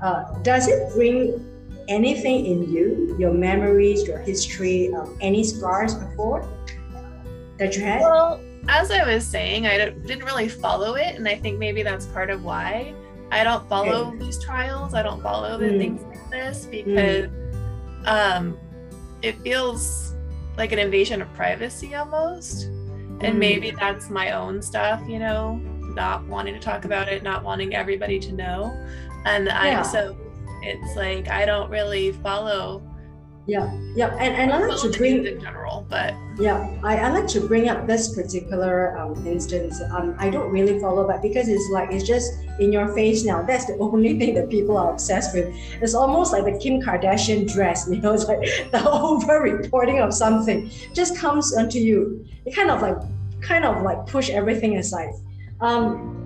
uh, 0.00 0.38
does 0.42 0.66
it 0.66 0.90
bring 0.94 1.44
anything 1.88 2.46
in 2.46 2.72
you, 2.72 3.14
your 3.18 3.34
memories, 3.34 4.06
your 4.06 4.18
history, 4.18 4.92
um, 4.94 5.16
any 5.20 5.44
scars 5.44 5.94
before 5.94 6.48
that 7.58 7.76
you 7.76 7.82
had? 7.82 8.00
Well, 8.00 8.40
as 8.68 8.90
I 8.90 9.04
was 9.04 9.26
saying, 9.26 9.66
I 9.66 9.90
didn't 9.90 10.24
really 10.24 10.48
follow 10.48 10.94
it, 10.94 11.16
and 11.16 11.28
I 11.28 11.36
think 11.36 11.58
maybe 11.58 11.82
that's 11.82 12.06
part 12.06 12.30
of 12.30 12.42
why 12.42 12.94
I 13.30 13.44
don't 13.44 13.68
follow 13.68 14.08
okay. 14.08 14.18
these 14.18 14.42
trials. 14.42 14.94
I 14.94 15.02
don't 15.02 15.22
follow 15.22 15.58
the 15.58 15.66
mm. 15.66 15.78
things 15.78 16.02
like 16.02 16.30
this 16.30 16.66
because 16.66 17.28
mm. 17.28 18.06
um, 18.06 18.58
it 19.20 19.38
feels 19.40 20.14
like 20.56 20.72
an 20.72 20.78
invasion 20.78 21.20
of 21.20 21.32
privacy 21.34 21.94
almost. 21.94 22.70
And 23.20 23.36
mm. 23.36 23.38
maybe 23.38 23.70
that's 23.70 24.10
my 24.10 24.32
own 24.32 24.62
stuff, 24.62 25.00
you 25.08 25.18
know, 25.18 25.56
not 25.94 26.24
wanting 26.26 26.54
to 26.54 26.60
talk 26.60 26.84
about 26.84 27.08
it, 27.08 27.22
not 27.22 27.42
wanting 27.42 27.74
everybody 27.74 28.18
to 28.20 28.32
know, 28.32 28.72
and 29.24 29.46
yeah. 29.46 29.80
I 29.80 29.82
so 29.82 30.16
it's 30.62 30.96
like 30.96 31.28
I 31.28 31.44
don't 31.44 31.70
really 31.70 32.12
follow 32.12 32.82
yeah 33.50 33.66
yeah 33.96 34.10
and, 34.24 34.32
and 34.40 34.52
i 34.52 34.58
like 34.64 34.80
to 34.80 34.90
bring 34.96 35.26
in 35.26 35.40
general 35.40 35.84
but 35.88 36.14
yeah 36.38 36.70
I, 36.84 36.96
I 36.98 37.08
like 37.10 37.26
to 37.28 37.40
bring 37.40 37.68
up 37.68 37.84
this 37.84 38.14
particular 38.14 38.96
um, 38.96 39.26
instance 39.26 39.80
um, 39.90 40.14
i 40.18 40.30
don't 40.30 40.50
really 40.52 40.78
follow 40.78 41.04
but 41.04 41.20
because 41.20 41.48
it's 41.48 41.68
like 41.72 41.90
it's 41.90 42.06
just 42.06 42.32
in 42.60 42.72
your 42.72 42.94
face 42.94 43.24
now 43.24 43.42
that's 43.42 43.66
the 43.66 43.76
only 43.80 44.16
thing 44.20 44.34
that 44.34 44.48
people 44.48 44.76
are 44.76 44.92
obsessed 44.92 45.34
with. 45.34 45.52
It's 45.82 45.94
almost 45.94 46.32
like 46.32 46.44
the 46.44 46.56
kim 46.58 46.80
kardashian 46.80 47.52
dress 47.52 47.88
you 47.90 48.00
know 48.00 48.12
it's 48.14 48.26
like 48.26 48.40
the 48.70 48.88
over 48.88 49.40
reporting 49.40 49.98
of 49.98 50.14
something 50.14 50.70
just 50.94 51.16
comes 51.16 51.56
onto 51.56 51.78
you. 51.78 52.24
It 52.44 52.54
kind 52.54 52.70
of 52.70 52.82
like 52.82 52.98
kind 53.40 53.64
of 53.64 53.82
like 53.82 54.06
push 54.06 54.30
everything 54.30 54.76
aside. 54.76 55.12
Um, 55.60 56.16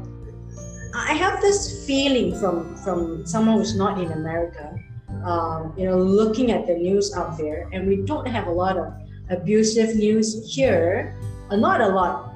i 0.97 1.13
have 1.13 1.41
this 1.41 1.85
feeling 1.87 2.39
from 2.39 2.77
from 2.85 3.27
someone 3.27 3.57
who's 3.59 3.77
not 3.77 4.01
in 4.01 4.13
america 4.13 4.79
um, 5.25 5.73
you 5.77 5.85
know, 5.87 5.99
looking 5.99 6.51
at 6.53 6.67
the 6.67 6.75
news 6.75 7.15
out 7.17 7.39
there, 7.39 7.69
and 7.73 7.87
we 7.87 7.97
don't 7.97 8.27
have 8.27 8.47
a 8.47 8.53
lot 8.53 8.77
of 8.77 8.93
abusive 9.31 9.97
news 9.97 10.55
here, 10.55 11.17
uh, 11.51 11.57
not 11.57 11.81
a 11.81 11.89
lot, 11.89 12.35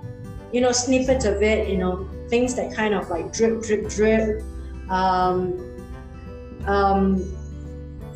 you 0.52 0.60
know, 0.60 0.72
snippets 0.72 1.24
of 1.24 1.42
it, 1.42 1.68
you 1.68 1.76
know, 1.76 2.08
things 2.28 2.54
that 2.54 2.74
kind 2.74 2.94
of 2.94 3.08
like 3.10 3.32
drip, 3.32 3.62
drip, 3.62 3.88
drip. 3.88 4.42
Um, 4.88 5.64
um, 6.66 7.34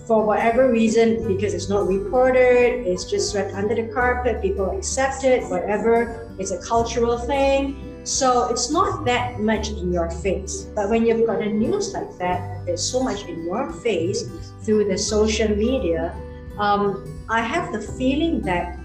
for 0.07 0.27
whatever 0.27 0.71
reason, 0.71 1.29
because 1.29 1.55
it's 1.55 1.69
not 1.69 1.87
reported, 1.87 2.87
it's 2.87 3.05
just 3.05 3.31
swept 3.31 3.55
under 3.55 3.75
the 3.75 3.85
carpet, 3.93 4.43
people 4.43 4.71
accept 4.77 5.23
it, 5.23 5.49
whatever, 5.49 6.29
it's 6.39 6.51
a 6.51 6.61
cultural 6.61 7.19
thing 7.19 7.92
so 8.05 8.49
it's 8.49 8.71
not 8.71 9.05
that 9.05 9.41
much 9.41 9.71
in 9.71 9.93
your 9.93 10.11
face. 10.11 10.67
But 10.75 10.91
when 10.91 11.07
you've 11.07 11.27
got 11.27 11.41
a 11.41 11.47
news 11.47 11.95
like 11.95 12.19
that, 12.19 12.67
there's 12.67 12.83
so 12.83 13.03
much 13.03 13.25
in 13.27 13.45
your 13.45 13.73
face 13.73 14.29
through 14.63 14.89
the 14.89 14.99
social 14.99 15.49
media. 15.49 16.15
Um, 16.59 17.25
I 17.29 17.41
have 17.41 17.73
the 17.73 17.81
feeling 17.81 18.41
that 18.43 18.79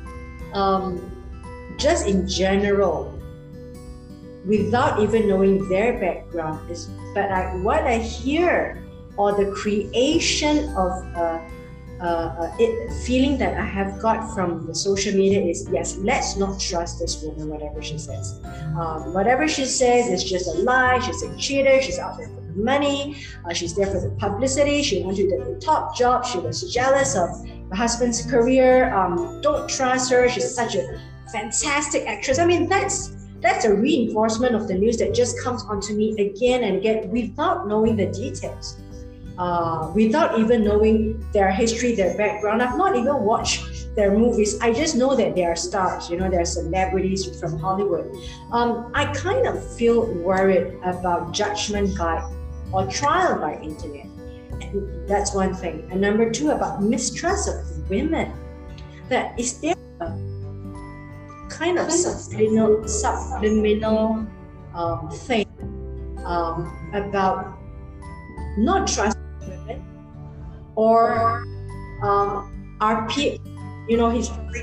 um, 0.53 1.01
just 1.77 2.08
in 2.08 2.27
general, 2.27 3.13
without 4.45 4.99
even 4.99 5.27
knowing 5.27 5.67
their 5.67 5.99
background, 5.99 6.69
is 6.69 6.89
but 7.13 7.32
I, 7.32 7.56
what 7.58 7.84
I 7.84 7.97
hear 7.97 8.84
or 9.17 9.34
the 9.34 9.51
creation 9.51 10.69
of 10.77 10.91
uh, 11.17 11.39
uh, 11.99 12.03
uh, 12.03 12.55
it, 12.60 12.91
feeling 13.05 13.38
that 13.39 13.57
I 13.57 13.65
have 13.65 13.99
got 13.99 14.33
from 14.33 14.67
the 14.67 14.75
social 14.75 15.13
media 15.13 15.41
is 15.41 15.67
yes, 15.71 15.97
let's 15.97 16.36
not 16.36 16.60
trust 16.60 16.99
this 16.99 17.23
woman, 17.23 17.49
whatever 17.49 17.81
she 17.81 17.97
says. 17.97 18.39
Um, 18.77 19.13
whatever 19.13 19.47
she 19.47 19.65
says 19.65 20.07
is 20.07 20.23
just 20.23 20.47
a 20.47 20.60
lie. 20.62 20.99
She's 20.99 21.23
a 21.23 21.36
cheater. 21.38 21.81
She's 21.81 21.97
out 21.97 22.17
there 22.17 22.27
for 22.27 22.41
the 22.41 22.53
money. 22.53 23.17
Uh, 23.45 23.53
she's 23.53 23.75
there 23.75 23.88
for 23.88 23.99
the 23.99 24.12
publicity. 24.19 24.83
She 24.83 25.01
wants 25.01 25.19
to 25.19 25.27
get 25.27 25.39
the 25.39 25.60
top 25.60 25.97
job. 25.97 26.25
She 26.25 26.38
was 26.38 26.71
jealous 26.71 27.15
of 27.15 27.29
her 27.69 27.75
husband's 27.75 28.23
career. 28.29 28.93
Um, 28.93 29.41
don't 29.41 29.67
trust 29.67 30.12
her. 30.12 30.29
She's 30.29 30.53
such 30.53 30.75
a 30.75 31.01
fantastic 31.31 32.05
actress. 32.07 32.38
I 32.38 32.45
mean, 32.45 32.69
that's 32.69 33.13
that's 33.39 33.65
a 33.65 33.73
reinforcement 33.73 34.55
of 34.55 34.67
the 34.67 34.73
news 34.73 34.97
that 34.97 35.13
just 35.13 35.39
comes 35.43 35.63
onto 35.63 35.93
me 35.93 36.12
again 36.17 36.63
and 36.63 36.77
again 36.77 37.10
without 37.10 37.67
knowing 37.67 37.95
the 37.95 38.07
details 38.07 38.77
uh, 39.38 39.91
without 39.93 40.39
even 40.39 40.63
knowing 40.63 41.23
their 41.32 41.52
history, 41.52 41.95
their 41.95 42.17
background. 42.17 42.62
I've 42.62 42.78
not 42.78 42.95
even 42.95 43.21
watched 43.21 43.95
their 43.95 44.12
movies. 44.12 44.60
I 44.62 44.73
just 44.73 44.95
know 44.95 45.15
that 45.15 45.36
they 45.36 45.45
are 45.45 45.56
stars, 45.56 46.10
you 46.10 46.17
know, 46.17 46.30
they're 46.30 46.45
celebrities 46.45 47.39
from 47.39 47.58
Hollywood. 47.60 48.15
Um, 48.52 48.91
I 48.93 49.06
kind 49.13 49.47
of 49.47 49.58
feel 49.76 50.06
worried 50.06 50.80
about 50.84 51.34
judgment 51.34 51.97
by 51.97 52.28
or 52.71 52.86
trial 52.88 53.39
by 53.39 53.62
internet. 53.62 54.08
That's 55.08 55.34
one 55.34 55.54
thing. 55.54 55.88
And 55.91 56.02
number 56.02 56.30
two, 56.30 56.52
about 56.52 56.84
mistrust 56.84 57.50
of 57.50 57.89
women. 57.89 58.34
That 59.10 59.39
is 59.39 59.60
there 59.62 59.76
a 60.02 60.08
kind 61.50 61.80
of 61.80 61.89
subliminal, 61.91 62.88
subliminal 62.88 64.28
um, 64.76 65.10
thing 65.10 65.47
um, 66.26 66.91
about 66.93 67.58
not 68.58 68.88
trusting 68.88 69.26
or 70.77 71.43
um, 72.03 72.77
our 72.79 73.09
you 73.17 73.97
know, 73.97 74.09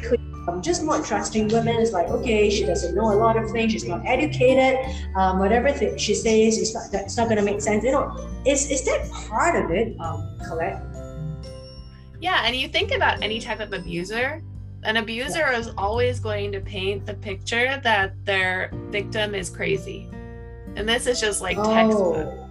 clear. 0.02 0.16
I'm 0.46 0.60
just 0.60 0.82
not 0.82 1.04
trusting 1.04 1.48
women. 1.48 1.76
It's 1.76 1.92
like, 1.92 2.08
okay, 2.08 2.50
she 2.50 2.64
doesn't 2.64 2.94
know 2.94 3.12
a 3.12 3.16
lot 3.16 3.36
of 3.36 3.50
things. 3.50 3.72
She's 3.72 3.86
not 3.86 4.06
educated. 4.06 4.78
Um, 5.16 5.38
whatever 5.38 5.72
th- 5.72 5.98
she 5.98 6.14
says, 6.14 6.58
it's 6.58 6.74
not, 6.74 6.92
that's 6.92 7.16
not 7.16 7.28
going 7.28 7.38
to 7.38 7.42
make 7.42 7.62
sense. 7.62 7.82
You 7.82 7.92
know, 7.92 8.14
is, 8.46 8.70
is 8.70 8.84
that 8.84 9.10
part 9.10 9.56
of 9.64 9.70
it, 9.70 9.98
um, 10.00 10.38
Colette? 10.46 10.82
Yeah, 12.20 12.42
and 12.44 12.54
you 12.54 12.68
think 12.68 12.92
about 12.92 13.22
any 13.22 13.40
type 13.40 13.60
of 13.60 13.72
abuser, 13.72 14.42
an 14.82 14.98
abuser 14.98 15.50
yeah. 15.50 15.58
is 15.58 15.70
always 15.78 16.20
going 16.20 16.52
to 16.52 16.60
paint 16.60 17.06
the 17.06 17.14
picture 17.14 17.80
that 17.82 18.12
their 18.26 18.70
victim 18.90 19.34
is 19.34 19.48
crazy. 19.48 20.10
And 20.76 20.86
this 20.86 21.06
is 21.06 21.20
just 21.20 21.40
like 21.40 21.56
oh. 21.58 21.72
textbook. 21.72 22.43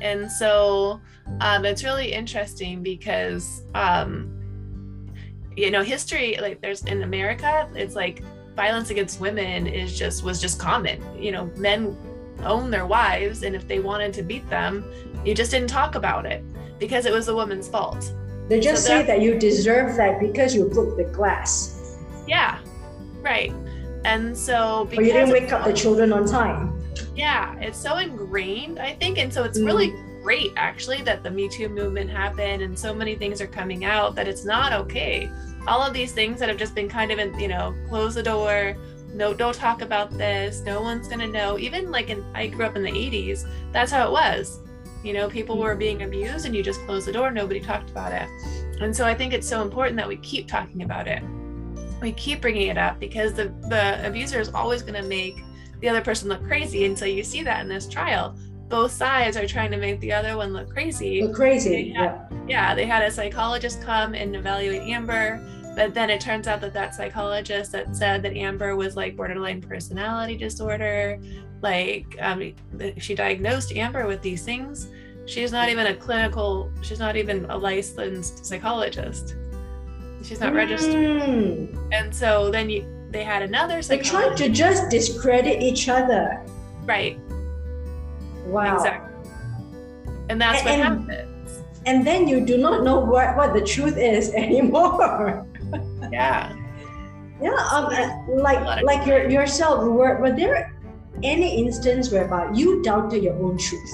And 0.00 0.30
so 0.30 1.00
um, 1.40 1.64
it's 1.64 1.84
really 1.84 2.12
interesting 2.12 2.82
because, 2.82 3.62
um, 3.74 4.30
you 5.56 5.70
know, 5.70 5.82
history, 5.82 6.36
like 6.40 6.60
there's 6.60 6.84
in 6.84 7.02
America, 7.02 7.68
it's 7.74 7.94
like 7.94 8.22
violence 8.56 8.90
against 8.90 9.20
women 9.20 9.66
is 9.66 9.98
just, 9.98 10.24
was 10.24 10.40
just 10.40 10.58
common. 10.58 11.02
You 11.20 11.32
know, 11.32 11.46
men 11.56 11.96
own 12.44 12.70
their 12.70 12.86
wives, 12.86 13.42
and 13.42 13.54
if 13.54 13.66
they 13.66 13.80
wanted 13.80 14.12
to 14.14 14.22
beat 14.22 14.48
them, 14.50 14.84
you 15.24 15.34
just 15.34 15.50
didn't 15.50 15.68
talk 15.68 15.94
about 15.94 16.26
it 16.26 16.44
because 16.78 17.06
it 17.06 17.12
was 17.12 17.26
the 17.26 17.34
woman's 17.34 17.68
fault. 17.68 18.12
They 18.48 18.60
just 18.60 18.82
so 18.82 18.88
say 18.88 19.06
that 19.06 19.22
you 19.22 19.38
deserve 19.38 19.96
that 19.96 20.20
because 20.20 20.54
you 20.54 20.68
broke 20.68 20.96
the 20.96 21.04
glass. 21.04 21.98
Yeah, 22.26 22.58
right. 23.22 23.52
And 24.04 24.36
so, 24.36 24.86
because 24.90 24.98
or 24.98 25.06
you 25.06 25.12
didn't 25.14 25.30
wake 25.30 25.52
up 25.52 25.64
the 25.64 25.72
children 25.72 26.12
on 26.12 26.26
time. 26.26 26.73
Yeah, 27.14 27.56
it's 27.58 27.78
so 27.78 27.96
ingrained, 27.98 28.78
I 28.78 28.94
think. 28.94 29.18
And 29.18 29.32
so 29.32 29.44
it's 29.44 29.58
mm. 29.58 29.66
really 29.66 29.94
great, 30.22 30.52
actually, 30.56 31.02
that 31.02 31.22
the 31.22 31.30
Me 31.30 31.48
Too 31.48 31.68
movement 31.68 32.10
happened 32.10 32.62
and 32.62 32.78
so 32.78 32.94
many 32.94 33.14
things 33.14 33.40
are 33.40 33.46
coming 33.46 33.84
out 33.84 34.14
that 34.14 34.28
it's 34.28 34.44
not 34.44 34.72
okay. 34.72 35.30
All 35.66 35.82
of 35.82 35.94
these 35.94 36.12
things 36.12 36.40
that 36.40 36.48
have 36.48 36.58
just 36.58 36.74
been 36.74 36.88
kind 36.88 37.10
of 37.10 37.18
in, 37.18 37.38
you 37.38 37.48
know, 37.48 37.74
close 37.88 38.14
the 38.14 38.22
door, 38.22 38.76
no, 39.14 39.32
don't 39.32 39.54
talk 39.54 39.80
about 39.80 40.10
this, 40.10 40.60
no 40.62 40.82
one's 40.82 41.08
gonna 41.08 41.26
know. 41.26 41.58
Even 41.58 41.90
like 41.90 42.10
in, 42.10 42.24
I 42.34 42.48
grew 42.48 42.66
up 42.66 42.76
in 42.76 42.82
the 42.82 42.90
80s, 42.90 43.46
that's 43.72 43.92
how 43.92 44.06
it 44.08 44.12
was. 44.12 44.60
You 45.02 45.12
know, 45.12 45.28
people 45.28 45.58
were 45.58 45.74
being 45.74 46.02
abused 46.02 46.46
and 46.46 46.54
you 46.54 46.62
just 46.62 46.80
closed 46.80 47.06
the 47.06 47.12
door, 47.12 47.30
nobody 47.30 47.60
talked 47.60 47.90
about 47.90 48.12
it. 48.12 48.28
And 48.80 48.94
so 48.94 49.06
I 49.06 49.14
think 49.14 49.32
it's 49.32 49.48
so 49.48 49.62
important 49.62 49.96
that 49.96 50.08
we 50.08 50.16
keep 50.16 50.48
talking 50.48 50.82
about 50.82 51.06
it. 51.06 51.22
We 52.00 52.12
keep 52.12 52.40
bringing 52.40 52.68
it 52.68 52.78
up 52.78 52.98
because 52.98 53.34
the, 53.34 53.54
the 53.68 54.06
abuser 54.06 54.40
is 54.40 54.48
always 54.50 54.82
going 54.82 55.00
to 55.00 55.08
make 55.08 55.36
the 55.80 55.88
other 55.88 56.00
person 56.00 56.28
look 56.28 56.44
crazy. 56.44 56.84
until 56.84 57.08
you 57.08 57.22
see 57.22 57.42
that 57.42 57.60
in 57.60 57.68
this 57.68 57.88
trial. 57.88 58.36
both 58.68 58.90
sides 58.90 59.36
are 59.36 59.46
trying 59.46 59.70
to 59.70 59.76
make 59.76 60.00
the 60.00 60.12
other 60.12 60.36
one 60.36 60.52
look 60.52 60.70
crazy. 60.70 61.22
Look 61.22 61.34
crazy. 61.36 61.92
Had, 61.92 62.26
yeah. 62.30 62.38
Yeah, 62.48 62.74
they 62.74 62.86
had 62.86 63.02
a 63.02 63.10
psychologist 63.10 63.82
come 63.82 64.14
and 64.14 64.34
evaluate 64.34 64.82
Amber, 64.82 65.40
but 65.76 65.94
then 65.94 66.10
it 66.10 66.20
turns 66.20 66.48
out 66.48 66.60
that 66.62 66.72
that 66.72 66.94
psychologist 66.94 67.72
that 67.72 67.94
said 67.94 68.22
that 68.22 68.36
Amber 68.36 68.74
was 68.74 68.96
like 68.96 69.16
borderline 69.16 69.60
personality 69.60 70.36
disorder, 70.36 71.20
like 71.62 72.16
um, 72.20 72.52
she 72.98 73.14
diagnosed 73.14 73.72
Amber 73.72 74.06
with 74.06 74.22
these 74.22 74.42
things. 74.42 74.88
She's 75.26 75.52
not 75.52 75.68
even 75.68 75.86
a 75.86 75.94
clinical. 75.96 76.70
She's 76.82 76.98
not 76.98 77.16
even 77.16 77.46
a 77.46 77.56
licensed 77.56 78.44
psychologist. 78.44 79.36
She's 80.22 80.40
not 80.40 80.52
mm. 80.52 80.56
registered. 80.56 81.78
And 81.92 82.14
so 82.14 82.50
then 82.50 82.68
you, 82.70 82.86
they 83.14 83.22
had 83.22 83.42
another. 83.42 83.80
They 83.80 83.98
tried 83.98 84.36
to 84.38 84.48
just 84.48 84.90
discredit 84.90 85.62
each 85.62 85.88
other. 85.88 86.44
Right. 86.84 87.16
Wow. 88.44 88.74
Exactly. 88.74 89.30
And 90.28 90.40
that's 90.40 90.66
and, 90.66 90.68
what 90.68 90.74
and, 90.74 91.10
happens. 91.10 91.62
And 91.86 92.04
then 92.04 92.26
you 92.26 92.44
do 92.44 92.58
not 92.58 92.82
know 92.82 92.98
what, 92.98 93.36
what 93.36 93.54
the 93.54 93.60
truth 93.60 93.96
is 93.96 94.34
anymore. 94.44 95.46
yeah. 96.12 96.52
Yeah. 97.40 97.50
Um, 97.72 97.86
uh, 97.86 98.34
like 98.42 98.82
like 98.82 99.06
your, 99.06 99.30
yourself, 99.30 99.84
were, 99.84 100.18
were 100.18 100.32
there 100.32 100.74
any 101.22 101.64
instance 101.64 102.10
whereby 102.10 102.50
you 102.52 102.82
doubted 102.82 103.22
your 103.22 103.34
own 103.34 103.58
truth? 103.58 103.92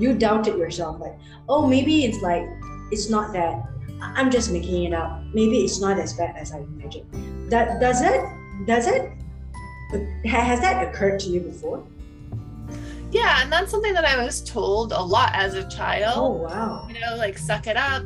You 0.00 0.14
doubted 0.14 0.58
yourself, 0.58 1.00
like, 1.00 1.16
oh, 1.48 1.68
maybe 1.68 2.04
it's 2.04 2.20
like, 2.20 2.42
it's 2.90 3.08
not 3.08 3.32
that. 3.34 3.62
I'm 4.00 4.30
just 4.30 4.50
making 4.50 4.84
it 4.84 4.92
up. 4.92 5.22
Maybe 5.32 5.58
it's 5.58 5.80
not 5.80 6.00
as 6.00 6.14
bad 6.14 6.34
as 6.36 6.52
I 6.52 6.58
imagined. 6.58 7.31
That 7.52 7.80
does 7.80 8.00
it? 8.00 8.24
Does 8.64 8.86
it? 8.86 9.12
Has 10.24 10.62
that 10.62 10.88
occurred 10.88 11.20
to 11.20 11.28
you 11.28 11.40
before? 11.40 11.84
Yeah, 13.10 13.42
and 13.42 13.52
that's 13.52 13.70
something 13.70 13.92
that 13.92 14.06
I 14.06 14.24
was 14.24 14.42
told 14.42 14.92
a 14.92 15.02
lot 15.02 15.32
as 15.34 15.52
a 15.52 15.68
child. 15.68 16.14
Oh 16.16 16.30
wow. 16.30 16.88
You 16.88 16.98
know, 16.98 17.14
like 17.16 17.36
suck 17.36 17.66
it 17.66 17.76
up. 17.76 18.04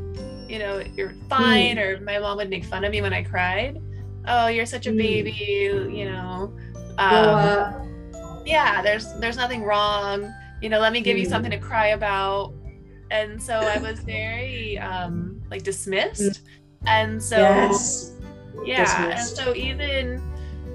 You 0.49 0.59
know, 0.59 0.83
you're 0.97 1.15
fine. 1.29 1.77
Mm. 1.77 1.81
Or 1.81 2.01
my 2.01 2.19
mom 2.19 2.39
would 2.39 2.51
make 2.51 2.65
fun 2.65 2.83
of 2.83 2.91
me 2.91 3.01
when 3.03 3.13
I 3.13 3.23
cried. 3.23 3.81
Oh, 4.27 4.49
you're 4.49 4.67
such 4.67 4.89
a 4.89 4.91
mm. 4.91 4.99
baby. 4.99 5.31
You 5.97 6.07
know. 6.07 6.53
Um, 6.99 8.43
yeah, 8.45 8.83
there's 8.83 9.15
there's 9.21 9.37
nothing 9.37 9.63
wrong. 9.63 10.29
You 10.61 10.71
know, 10.71 10.81
let 10.81 10.93
me 10.93 11.01
give 11.01 11.17
mm. 11.17 11.21
you 11.21 11.27
something 11.27 11.53
to 11.53 11.59
cry 11.61 11.91
about. 11.91 12.53
And 13.13 13.41
so 13.41 13.55
I 13.55 13.79
was 13.79 14.01
very 14.01 14.77
um 14.81 15.41
like 15.53 15.63
dismissed. 15.63 16.39
Hmm. 16.39 16.43
And 16.89 17.21
so 17.21 17.39
yes. 17.39 18.16
Yeah, 18.65 19.11
and 19.11 19.21
so 19.21 19.55
even 19.55 20.23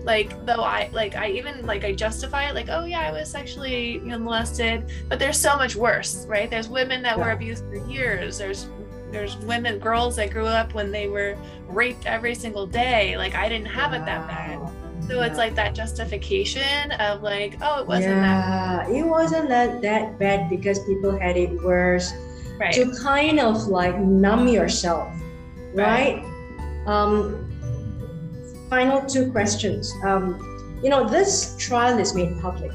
like 0.04 0.46
though 0.46 0.64
i 0.64 0.90
like 0.92 1.16
i 1.16 1.30
even 1.30 1.66
like 1.66 1.84
i 1.84 1.92
justify 1.92 2.50
it 2.50 2.56
like 2.56 2.70
oh 2.70 2.86
yeah 2.86 3.02
i 3.02 3.12
was 3.12 3.30
sexually 3.30 3.94
you 3.94 4.00
know, 4.02 4.20
molested 4.20 4.92
but 5.10 5.20
there's 5.20 5.40
so 5.40 5.56
much 5.56 5.76
worse 5.76 6.26
right 6.28 6.50
there's 6.50 6.70
women 6.70 7.02
that 7.04 7.18
yeah. 7.18 7.24
were 7.24 7.32
abused 7.32 7.64
for 7.66 7.76
years 7.88 8.38
there's 8.38 8.68
there's 9.12 9.38
women 9.38 9.78
girls 9.78 10.16
that 10.16 10.32
grew 10.32 10.48
up 10.48 10.74
when 10.74 10.92
they 10.92 11.08
were 11.08 11.38
raped 11.68 12.06
every 12.06 12.34
single 12.34 12.66
day 12.66 13.18
like 13.18 13.36
i 13.36 13.48
didn't 13.48 13.68
have 13.68 13.92
wow. 13.92 14.02
it 14.02 14.06
that 14.06 14.28
bad 14.28 14.72
so 15.08 15.20
yeah. 15.20 15.26
it's 15.26 15.38
like 15.38 15.56
that 15.56 15.76
justification 15.76 16.92
of 16.94 17.22
like 17.22 17.56
oh 17.62 17.82
it 17.82 17.88
wasn't 17.88 18.16
yeah, 18.16 18.86
that 18.86 18.90
it 18.90 19.04
wasn't 19.04 19.48
that 19.50 19.82
that 19.82 20.18
bad 20.18 20.50
because 20.50 20.80
people 20.86 21.18
had 21.18 21.38
it 21.38 21.62
worse 21.64 22.12
right. 22.60 22.74
to 22.74 22.92
kind 23.02 23.40
of 23.40 23.68
like 23.68 23.98
numb 24.00 24.48
yourself 24.48 25.14
right, 25.74 26.24
right? 26.24 26.88
um 26.88 27.51
final 28.72 29.06
two 29.06 29.30
questions. 29.34 29.94
Um, 30.02 30.40
you 30.82 30.90
know, 30.90 31.06
this 31.08 31.58
trial 31.60 32.00
is 32.00 32.16
made 32.16 32.40
public. 32.40 32.72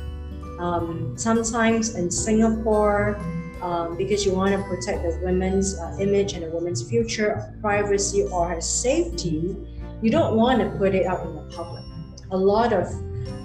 Um, 0.61 1.15
sometimes 1.17 1.95
in 1.95 2.11
Singapore, 2.11 3.17
um, 3.63 3.97
because 3.97 4.27
you 4.27 4.35
want 4.35 4.53
to 4.53 4.63
protect 4.69 5.03
the 5.03 5.19
women's 5.25 5.79
uh, 5.79 5.97
image 5.99 6.35
and 6.35 6.43
the 6.45 6.51
woman's 6.51 6.87
future, 6.87 7.57
privacy, 7.63 8.25
or 8.31 8.51
her 8.51 8.61
safety, 8.61 9.57
you 10.03 10.11
don't 10.11 10.37
want 10.37 10.61
to 10.61 10.69
put 10.77 10.95
it 10.95 11.07
out 11.07 11.25
in 11.27 11.35
the 11.35 11.57
public. 11.57 11.83
A 12.31 12.37
lot 12.37 12.75
of 12.75 12.87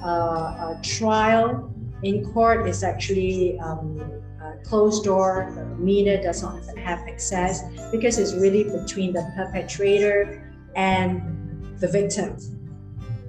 uh, 0.04 0.74
trial 0.84 1.74
in 2.04 2.34
court 2.34 2.68
is 2.68 2.84
actually 2.84 3.58
um, 3.60 4.22
closed 4.66 5.06
door. 5.06 5.54
The 5.56 5.66
media 5.82 6.22
does 6.22 6.44
not 6.44 6.62
even 6.62 6.76
have 6.76 7.00
access 7.08 7.64
because 7.94 8.20
it's 8.20 8.34
really 8.34 8.66
between 8.66 9.14
the 9.14 9.24
perpetrator 9.38 10.52
and 10.76 11.41
the 11.82 11.88
victim 11.88 12.38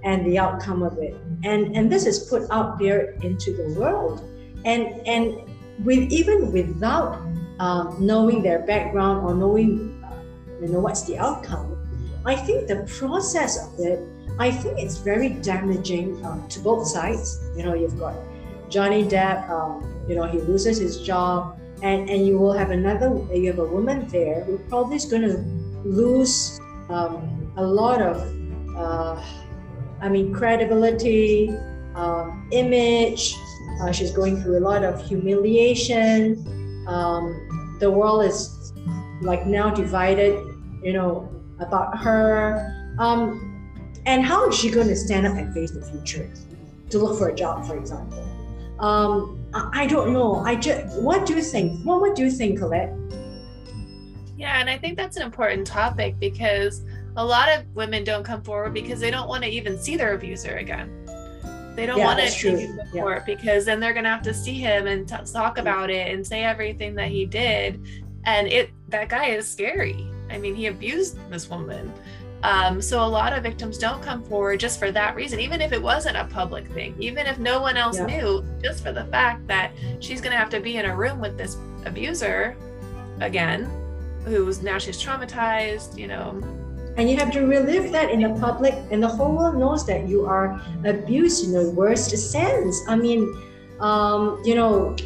and 0.04 0.26
the 0.26 0.38
outcome 0.38 0.82
of 0.82 0.98
it. 0.98 1.16
And 1.42 1.76
and 1.76 1.90
this 1.90 2.06
is 2.06 2.20
put 2.30 2.48
out 2.50 2.78
there 2.78 3.16
into 3.22 3.52
the 3.56 3.74
world. 3.78 4.22
And 4.64 4.86
and 5.06 5.42
with 5.84 6.12
even 6.12 6.52
without 6.52 7.18
um, 7.58 7.96
knowing 7.98 8.42
their 8.42 8.60
background 8.60 9.26
or 9.26 9.34
knowing 9.34 9.98
uh, 10.04 10.14
you 10.60 10.68
know 10.68 10.80
what's 10.80 11.02
the 11.02 11.18
outcome, 11.18 11.72
I 12.24 12.36
think 12.36 12.68
the 12.68 12.86
process 12.98 13.58
of 13.58 13.80
it, 13.80 13.98
I 14.38 14.50
think 14.50 14.78
it's 14.78 14.98
very 14.98 15.30
damaging 15.30 16.24
um, 16.24 16.46
to 16.48 16.60
both 16.60 16.86
sides. 16.86 17.40
You 17.56 17.64
know, 17.64 17.74
you've 17.74 17.98
got 17.98 18.14
Johnny 18.68 19.04
Depp, 19.04 19.50
um, 19.50 19.82
you 20.08 20.14
know, 20.14 20.24
he 20.24 20.38
loses 20.38 20.78
his 20.78 21.02
job, 21.02 21.58
and, 21.82 22.08
and 22.08 22.26
you 22.26 22.38
will 22.38 22.52
have 22.52 22.70
another, 22.70 23.08
you 23.34 23.48
have 23.48 23.58
a 23.58 23.66
woman 23.66 24.06
there 24.08 24.44
who 24.44 24.58
probably 24.70 24.96
is 24.96 25.04
going 25.04 25.22
to 25.22 25.36
lose 25.84 26.60
um, 26.88 27.52
a 27.56 27.62
lot 27.62 28.00
of 28.00 28.16
uh, 28.76 29.22
I 30.00 30.08
mean, 30.08 30.32
credibility, 30.32 31.50
um, 31.94 32.48
image. 32.52 33.34
Uh, 33.80 33.92
she's 33.92 34.12
going 34.12 34.42
through 34.42 34.58
a 34.58 34.64
lot 34.64 34.84
of 34.84 35.04
humiliation. 35.06 36.84
Um, 36.86 37.76
the 37.80 37.90
world 37.90 38.24
is 38.24 38.72
like 39.20 39.46
now 39.46 39.70
divided, 39.70 40.34
you 40.82 40.92
know, 40.92 41.30
about 41.60 41.98
her. 41.98 42.94
Um, 42.98 43.48
and 44.06 44.24
how 44.24 44.48
is 44.48 44.56
she 44.56 44.70
going 44.70 44.88
to 44.88 44.96
stand 44.96 45.26
up 45.26 45.36
and 45.36 45.52
face 45.54 45.70
the 45.70 45.82
future 45.82 46.30
to 46.90 46.98
look 46.98 47.18
for 47.18 47.28
a 47.28 47.34
job, 47.34 47.66
for 47.66 47.76
example? 47.76 48.18
Um, 48.80 49.40
I, 49.54 49.84
I 49.84 49.86
don't 49.86 50.12
know. 50.12 50.36
I 50.36 50.56
just, 50.56 51.00
what 51.00 51.26
do 51.26 51.34
you 51.34 51.42
think? 51.42 51.84
What 51.84 52.00
would 52.00 52.18
you 52.18 52.30
think, 52.30 52.58
Colette? 52.58 52.92
Yeah, 54.36 54.60
and 54.60 54.68
I 54.68 54.76
think 54.76 54.96
that's 54.96 55.16
an 55.16 55.22
important 55.22 55.66
topic 55.66 56.18
because 56.18 56.82
a 57.16 57.24
lot 57.24 57.48
of 57.48 57.66
women 57.74 58.04
don't 58.04 58.24
come 58.24 58.42
forward 58.42 58.72
because 58.72 59.00
they 59.00 59.10
don't 59.10 59.28
want 59.28 59.42
to 59.44 59.50
even 59.50 59.78
see 59.78 59.96
their 59.96 60.14
abuser 60.14 60.56
again. 60.56 60.90
They 61.74 61.86
don't 61.86 61.98
yeah, 61.98 62.04
want 62.04 62.20
to 62.20 62.30
take 62.30 62.58
him 62.58 62.76
to 62.76 62.84
court 62.90 63.24
yeah. 63.26 63.34
because 63.34 63.64
then 63.64 63.80
they're 63.80 63.94
gonna 63.94 64.10
have 64.10 64.22
to 64.22 64.34
see 64.34 64.54
him 64.54 64.86
and 64.86 65.08
t- 65.08 65.16
talk 65.32 65.58
about 65.58 65.90
it 65.90 66.12
and 66.12 66.26
say 66.26 66.44
everything 66.44 66.94
that 66.96 67.08
he 67.08 67.24
did, 67.24 67.82
and 68.24 68.46
it 68.48 68.70
that 68.88 69.08
guy 69.08 69.26
is 69.26 69.48
scary. 69.48 70.06
I 70.30 70.38
mean, 70.38 70.54
he 70.54 70.66
abused 70.66 71.18
this 71.30 71.48
woman. 71.48 71.92
Um, 72.42 72.82
so 72.82 73.04
a 73.04 73.06
lot 73.06 73.32
of 73.32 73.42
victims 73.42 73.78
don't 73.78 74.02
come 74.02 74.22
forward 74.24 74.58
just 74.58 74.78
for 74.78 74.90
that 74.90 75.14
reason, 75.14 75.38
even 75.38 75.60
if 75.60 75.72
it 75.72 75.80
wasn't 75.80 76.16
a 76.16 76.24
public 76.24 76.66
thing, 76.68 76.94
even 76.98 77.26
if 77.26 77.38
no 77.38 77.60
one 77.60 77.76
else 77.76 77.98
yeah. 77.98 78.06
knew, 78.06 78.44
just 78.62 78.82
for 78.82 78.92
the 78.92 79.04
fact 79.06 79.46
that 79.46 79.70
she's 80.00 80.20
gonna 80.20 80.36
have 80.36 80.50
to 80.50 80.60
be 80.60 80.76
in 80.76 80.86
a 80.86 80.94
room 80.94 81.20
with 81.20 81.38
this 81.38 81.56
abuser 81.84 82.56
again, 83.20 83.70
who's 84.24 84.60
now 84.60 84.78
she's 84.78 85.00
traumatized, 85.02 85.96
you 85.96 86.08
know, 86.08 86.42
and 86.96 87.10
you 87.10 87.16
have 87.16 87.30
to 87.32 87.46
relive 87.46 87.92
that 87.92 88.10
in 88.10 88.20
the 88.20 88.38
public 88.40 88.74
and 88.90 89.02
the 89.02 89.08
whole 89.08 89.34
world 89.34 89.56
knows 89.56 89.86
that 89.86 90.08
you 90.08 90.26
are 90.26 90.60
abused 90.84 91.44
in 91.44 91.52
the 91.52 91.70
worst 91.70 92.10
sense. 92.16 92.80
I 92.88 92.96
mean 92.96 93.26
um, 93.80 94.40
you 94.44 94.54
know 94.54 94.96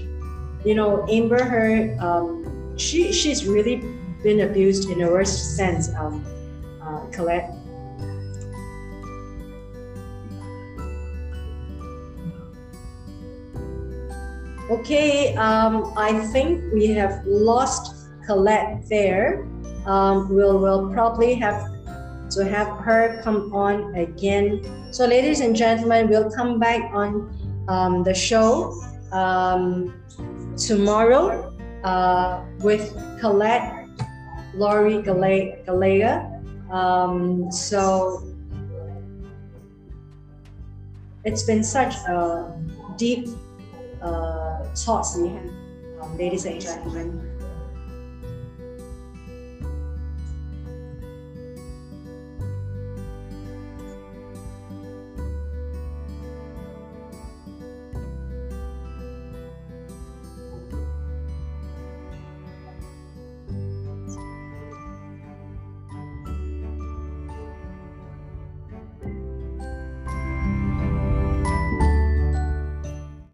you 0.65 0.75
know 0.75 1.07
amber 1.09 1.43
heard 1.43 1.99
um, 1.99 2.77
she 2.77 3.13
she's 3.13 3.47
really 3.47 3.77
been 4.23 4.41
abused 4.41 4.91
in 4.91 4.99
the 4.99 5.07
worst 5.07 5.57
sense 5.57 5.95
um, 5.95 6.25
uh, 6.83 7.07
colette. 7.11 7.51
Okay 14.69 15.33
um, 15.37 15.95
i 15.97 16.11
think 16.33 16.61
we 16.75 16.89
have 16.89 17.25
lost 17.25 17.97
colette 18.27 18.83
there. 18.89 19.47
Um, 19.87 20.29
we'll, 20.29 20.59
we'll 20.59 20.93
probably 20.93 21.35
have 21.35 21.76
to 22.31 22.45
have 22.45 22.69
her 22.85 23.21
come 23.23 23.53
on 23.55 23.95
again. 23.95 24.63
So, 24.93 25.07
ladies 25.07 25.41
and 25.41 25.55
gentlemen, 25.55 26.09
we'll 26.09 26.31
come 26.31 26.59
back 26.59 26.93
on 26.95 27.31
um, 27.69 28.03
the 28.03 28.15
show 28.15 28.73
um, 29.13 29.95
tomorrow 30.57 31.55
uh, 31.85 32.43
with 32.61 32.93
Colette, 33.21 33.89
Laurie 34.55 35.03
Galea. 35.03 36.33
Um, 36.71 37.51
so, 37.51 38.23
it's 41.25 41.43
been 41.43 41.65
such 41.65 41.95
a 42.09 42.53
deep 42.97 43.29
uh, 44.01 44.63
thoughts 44.75 45.17
we 45.17 45.29
have, 45.29 45.51
um, 46.01 46.17
ladies 46.17 46.45
and 46.45 46.61
gentlemen. 46.61 47.26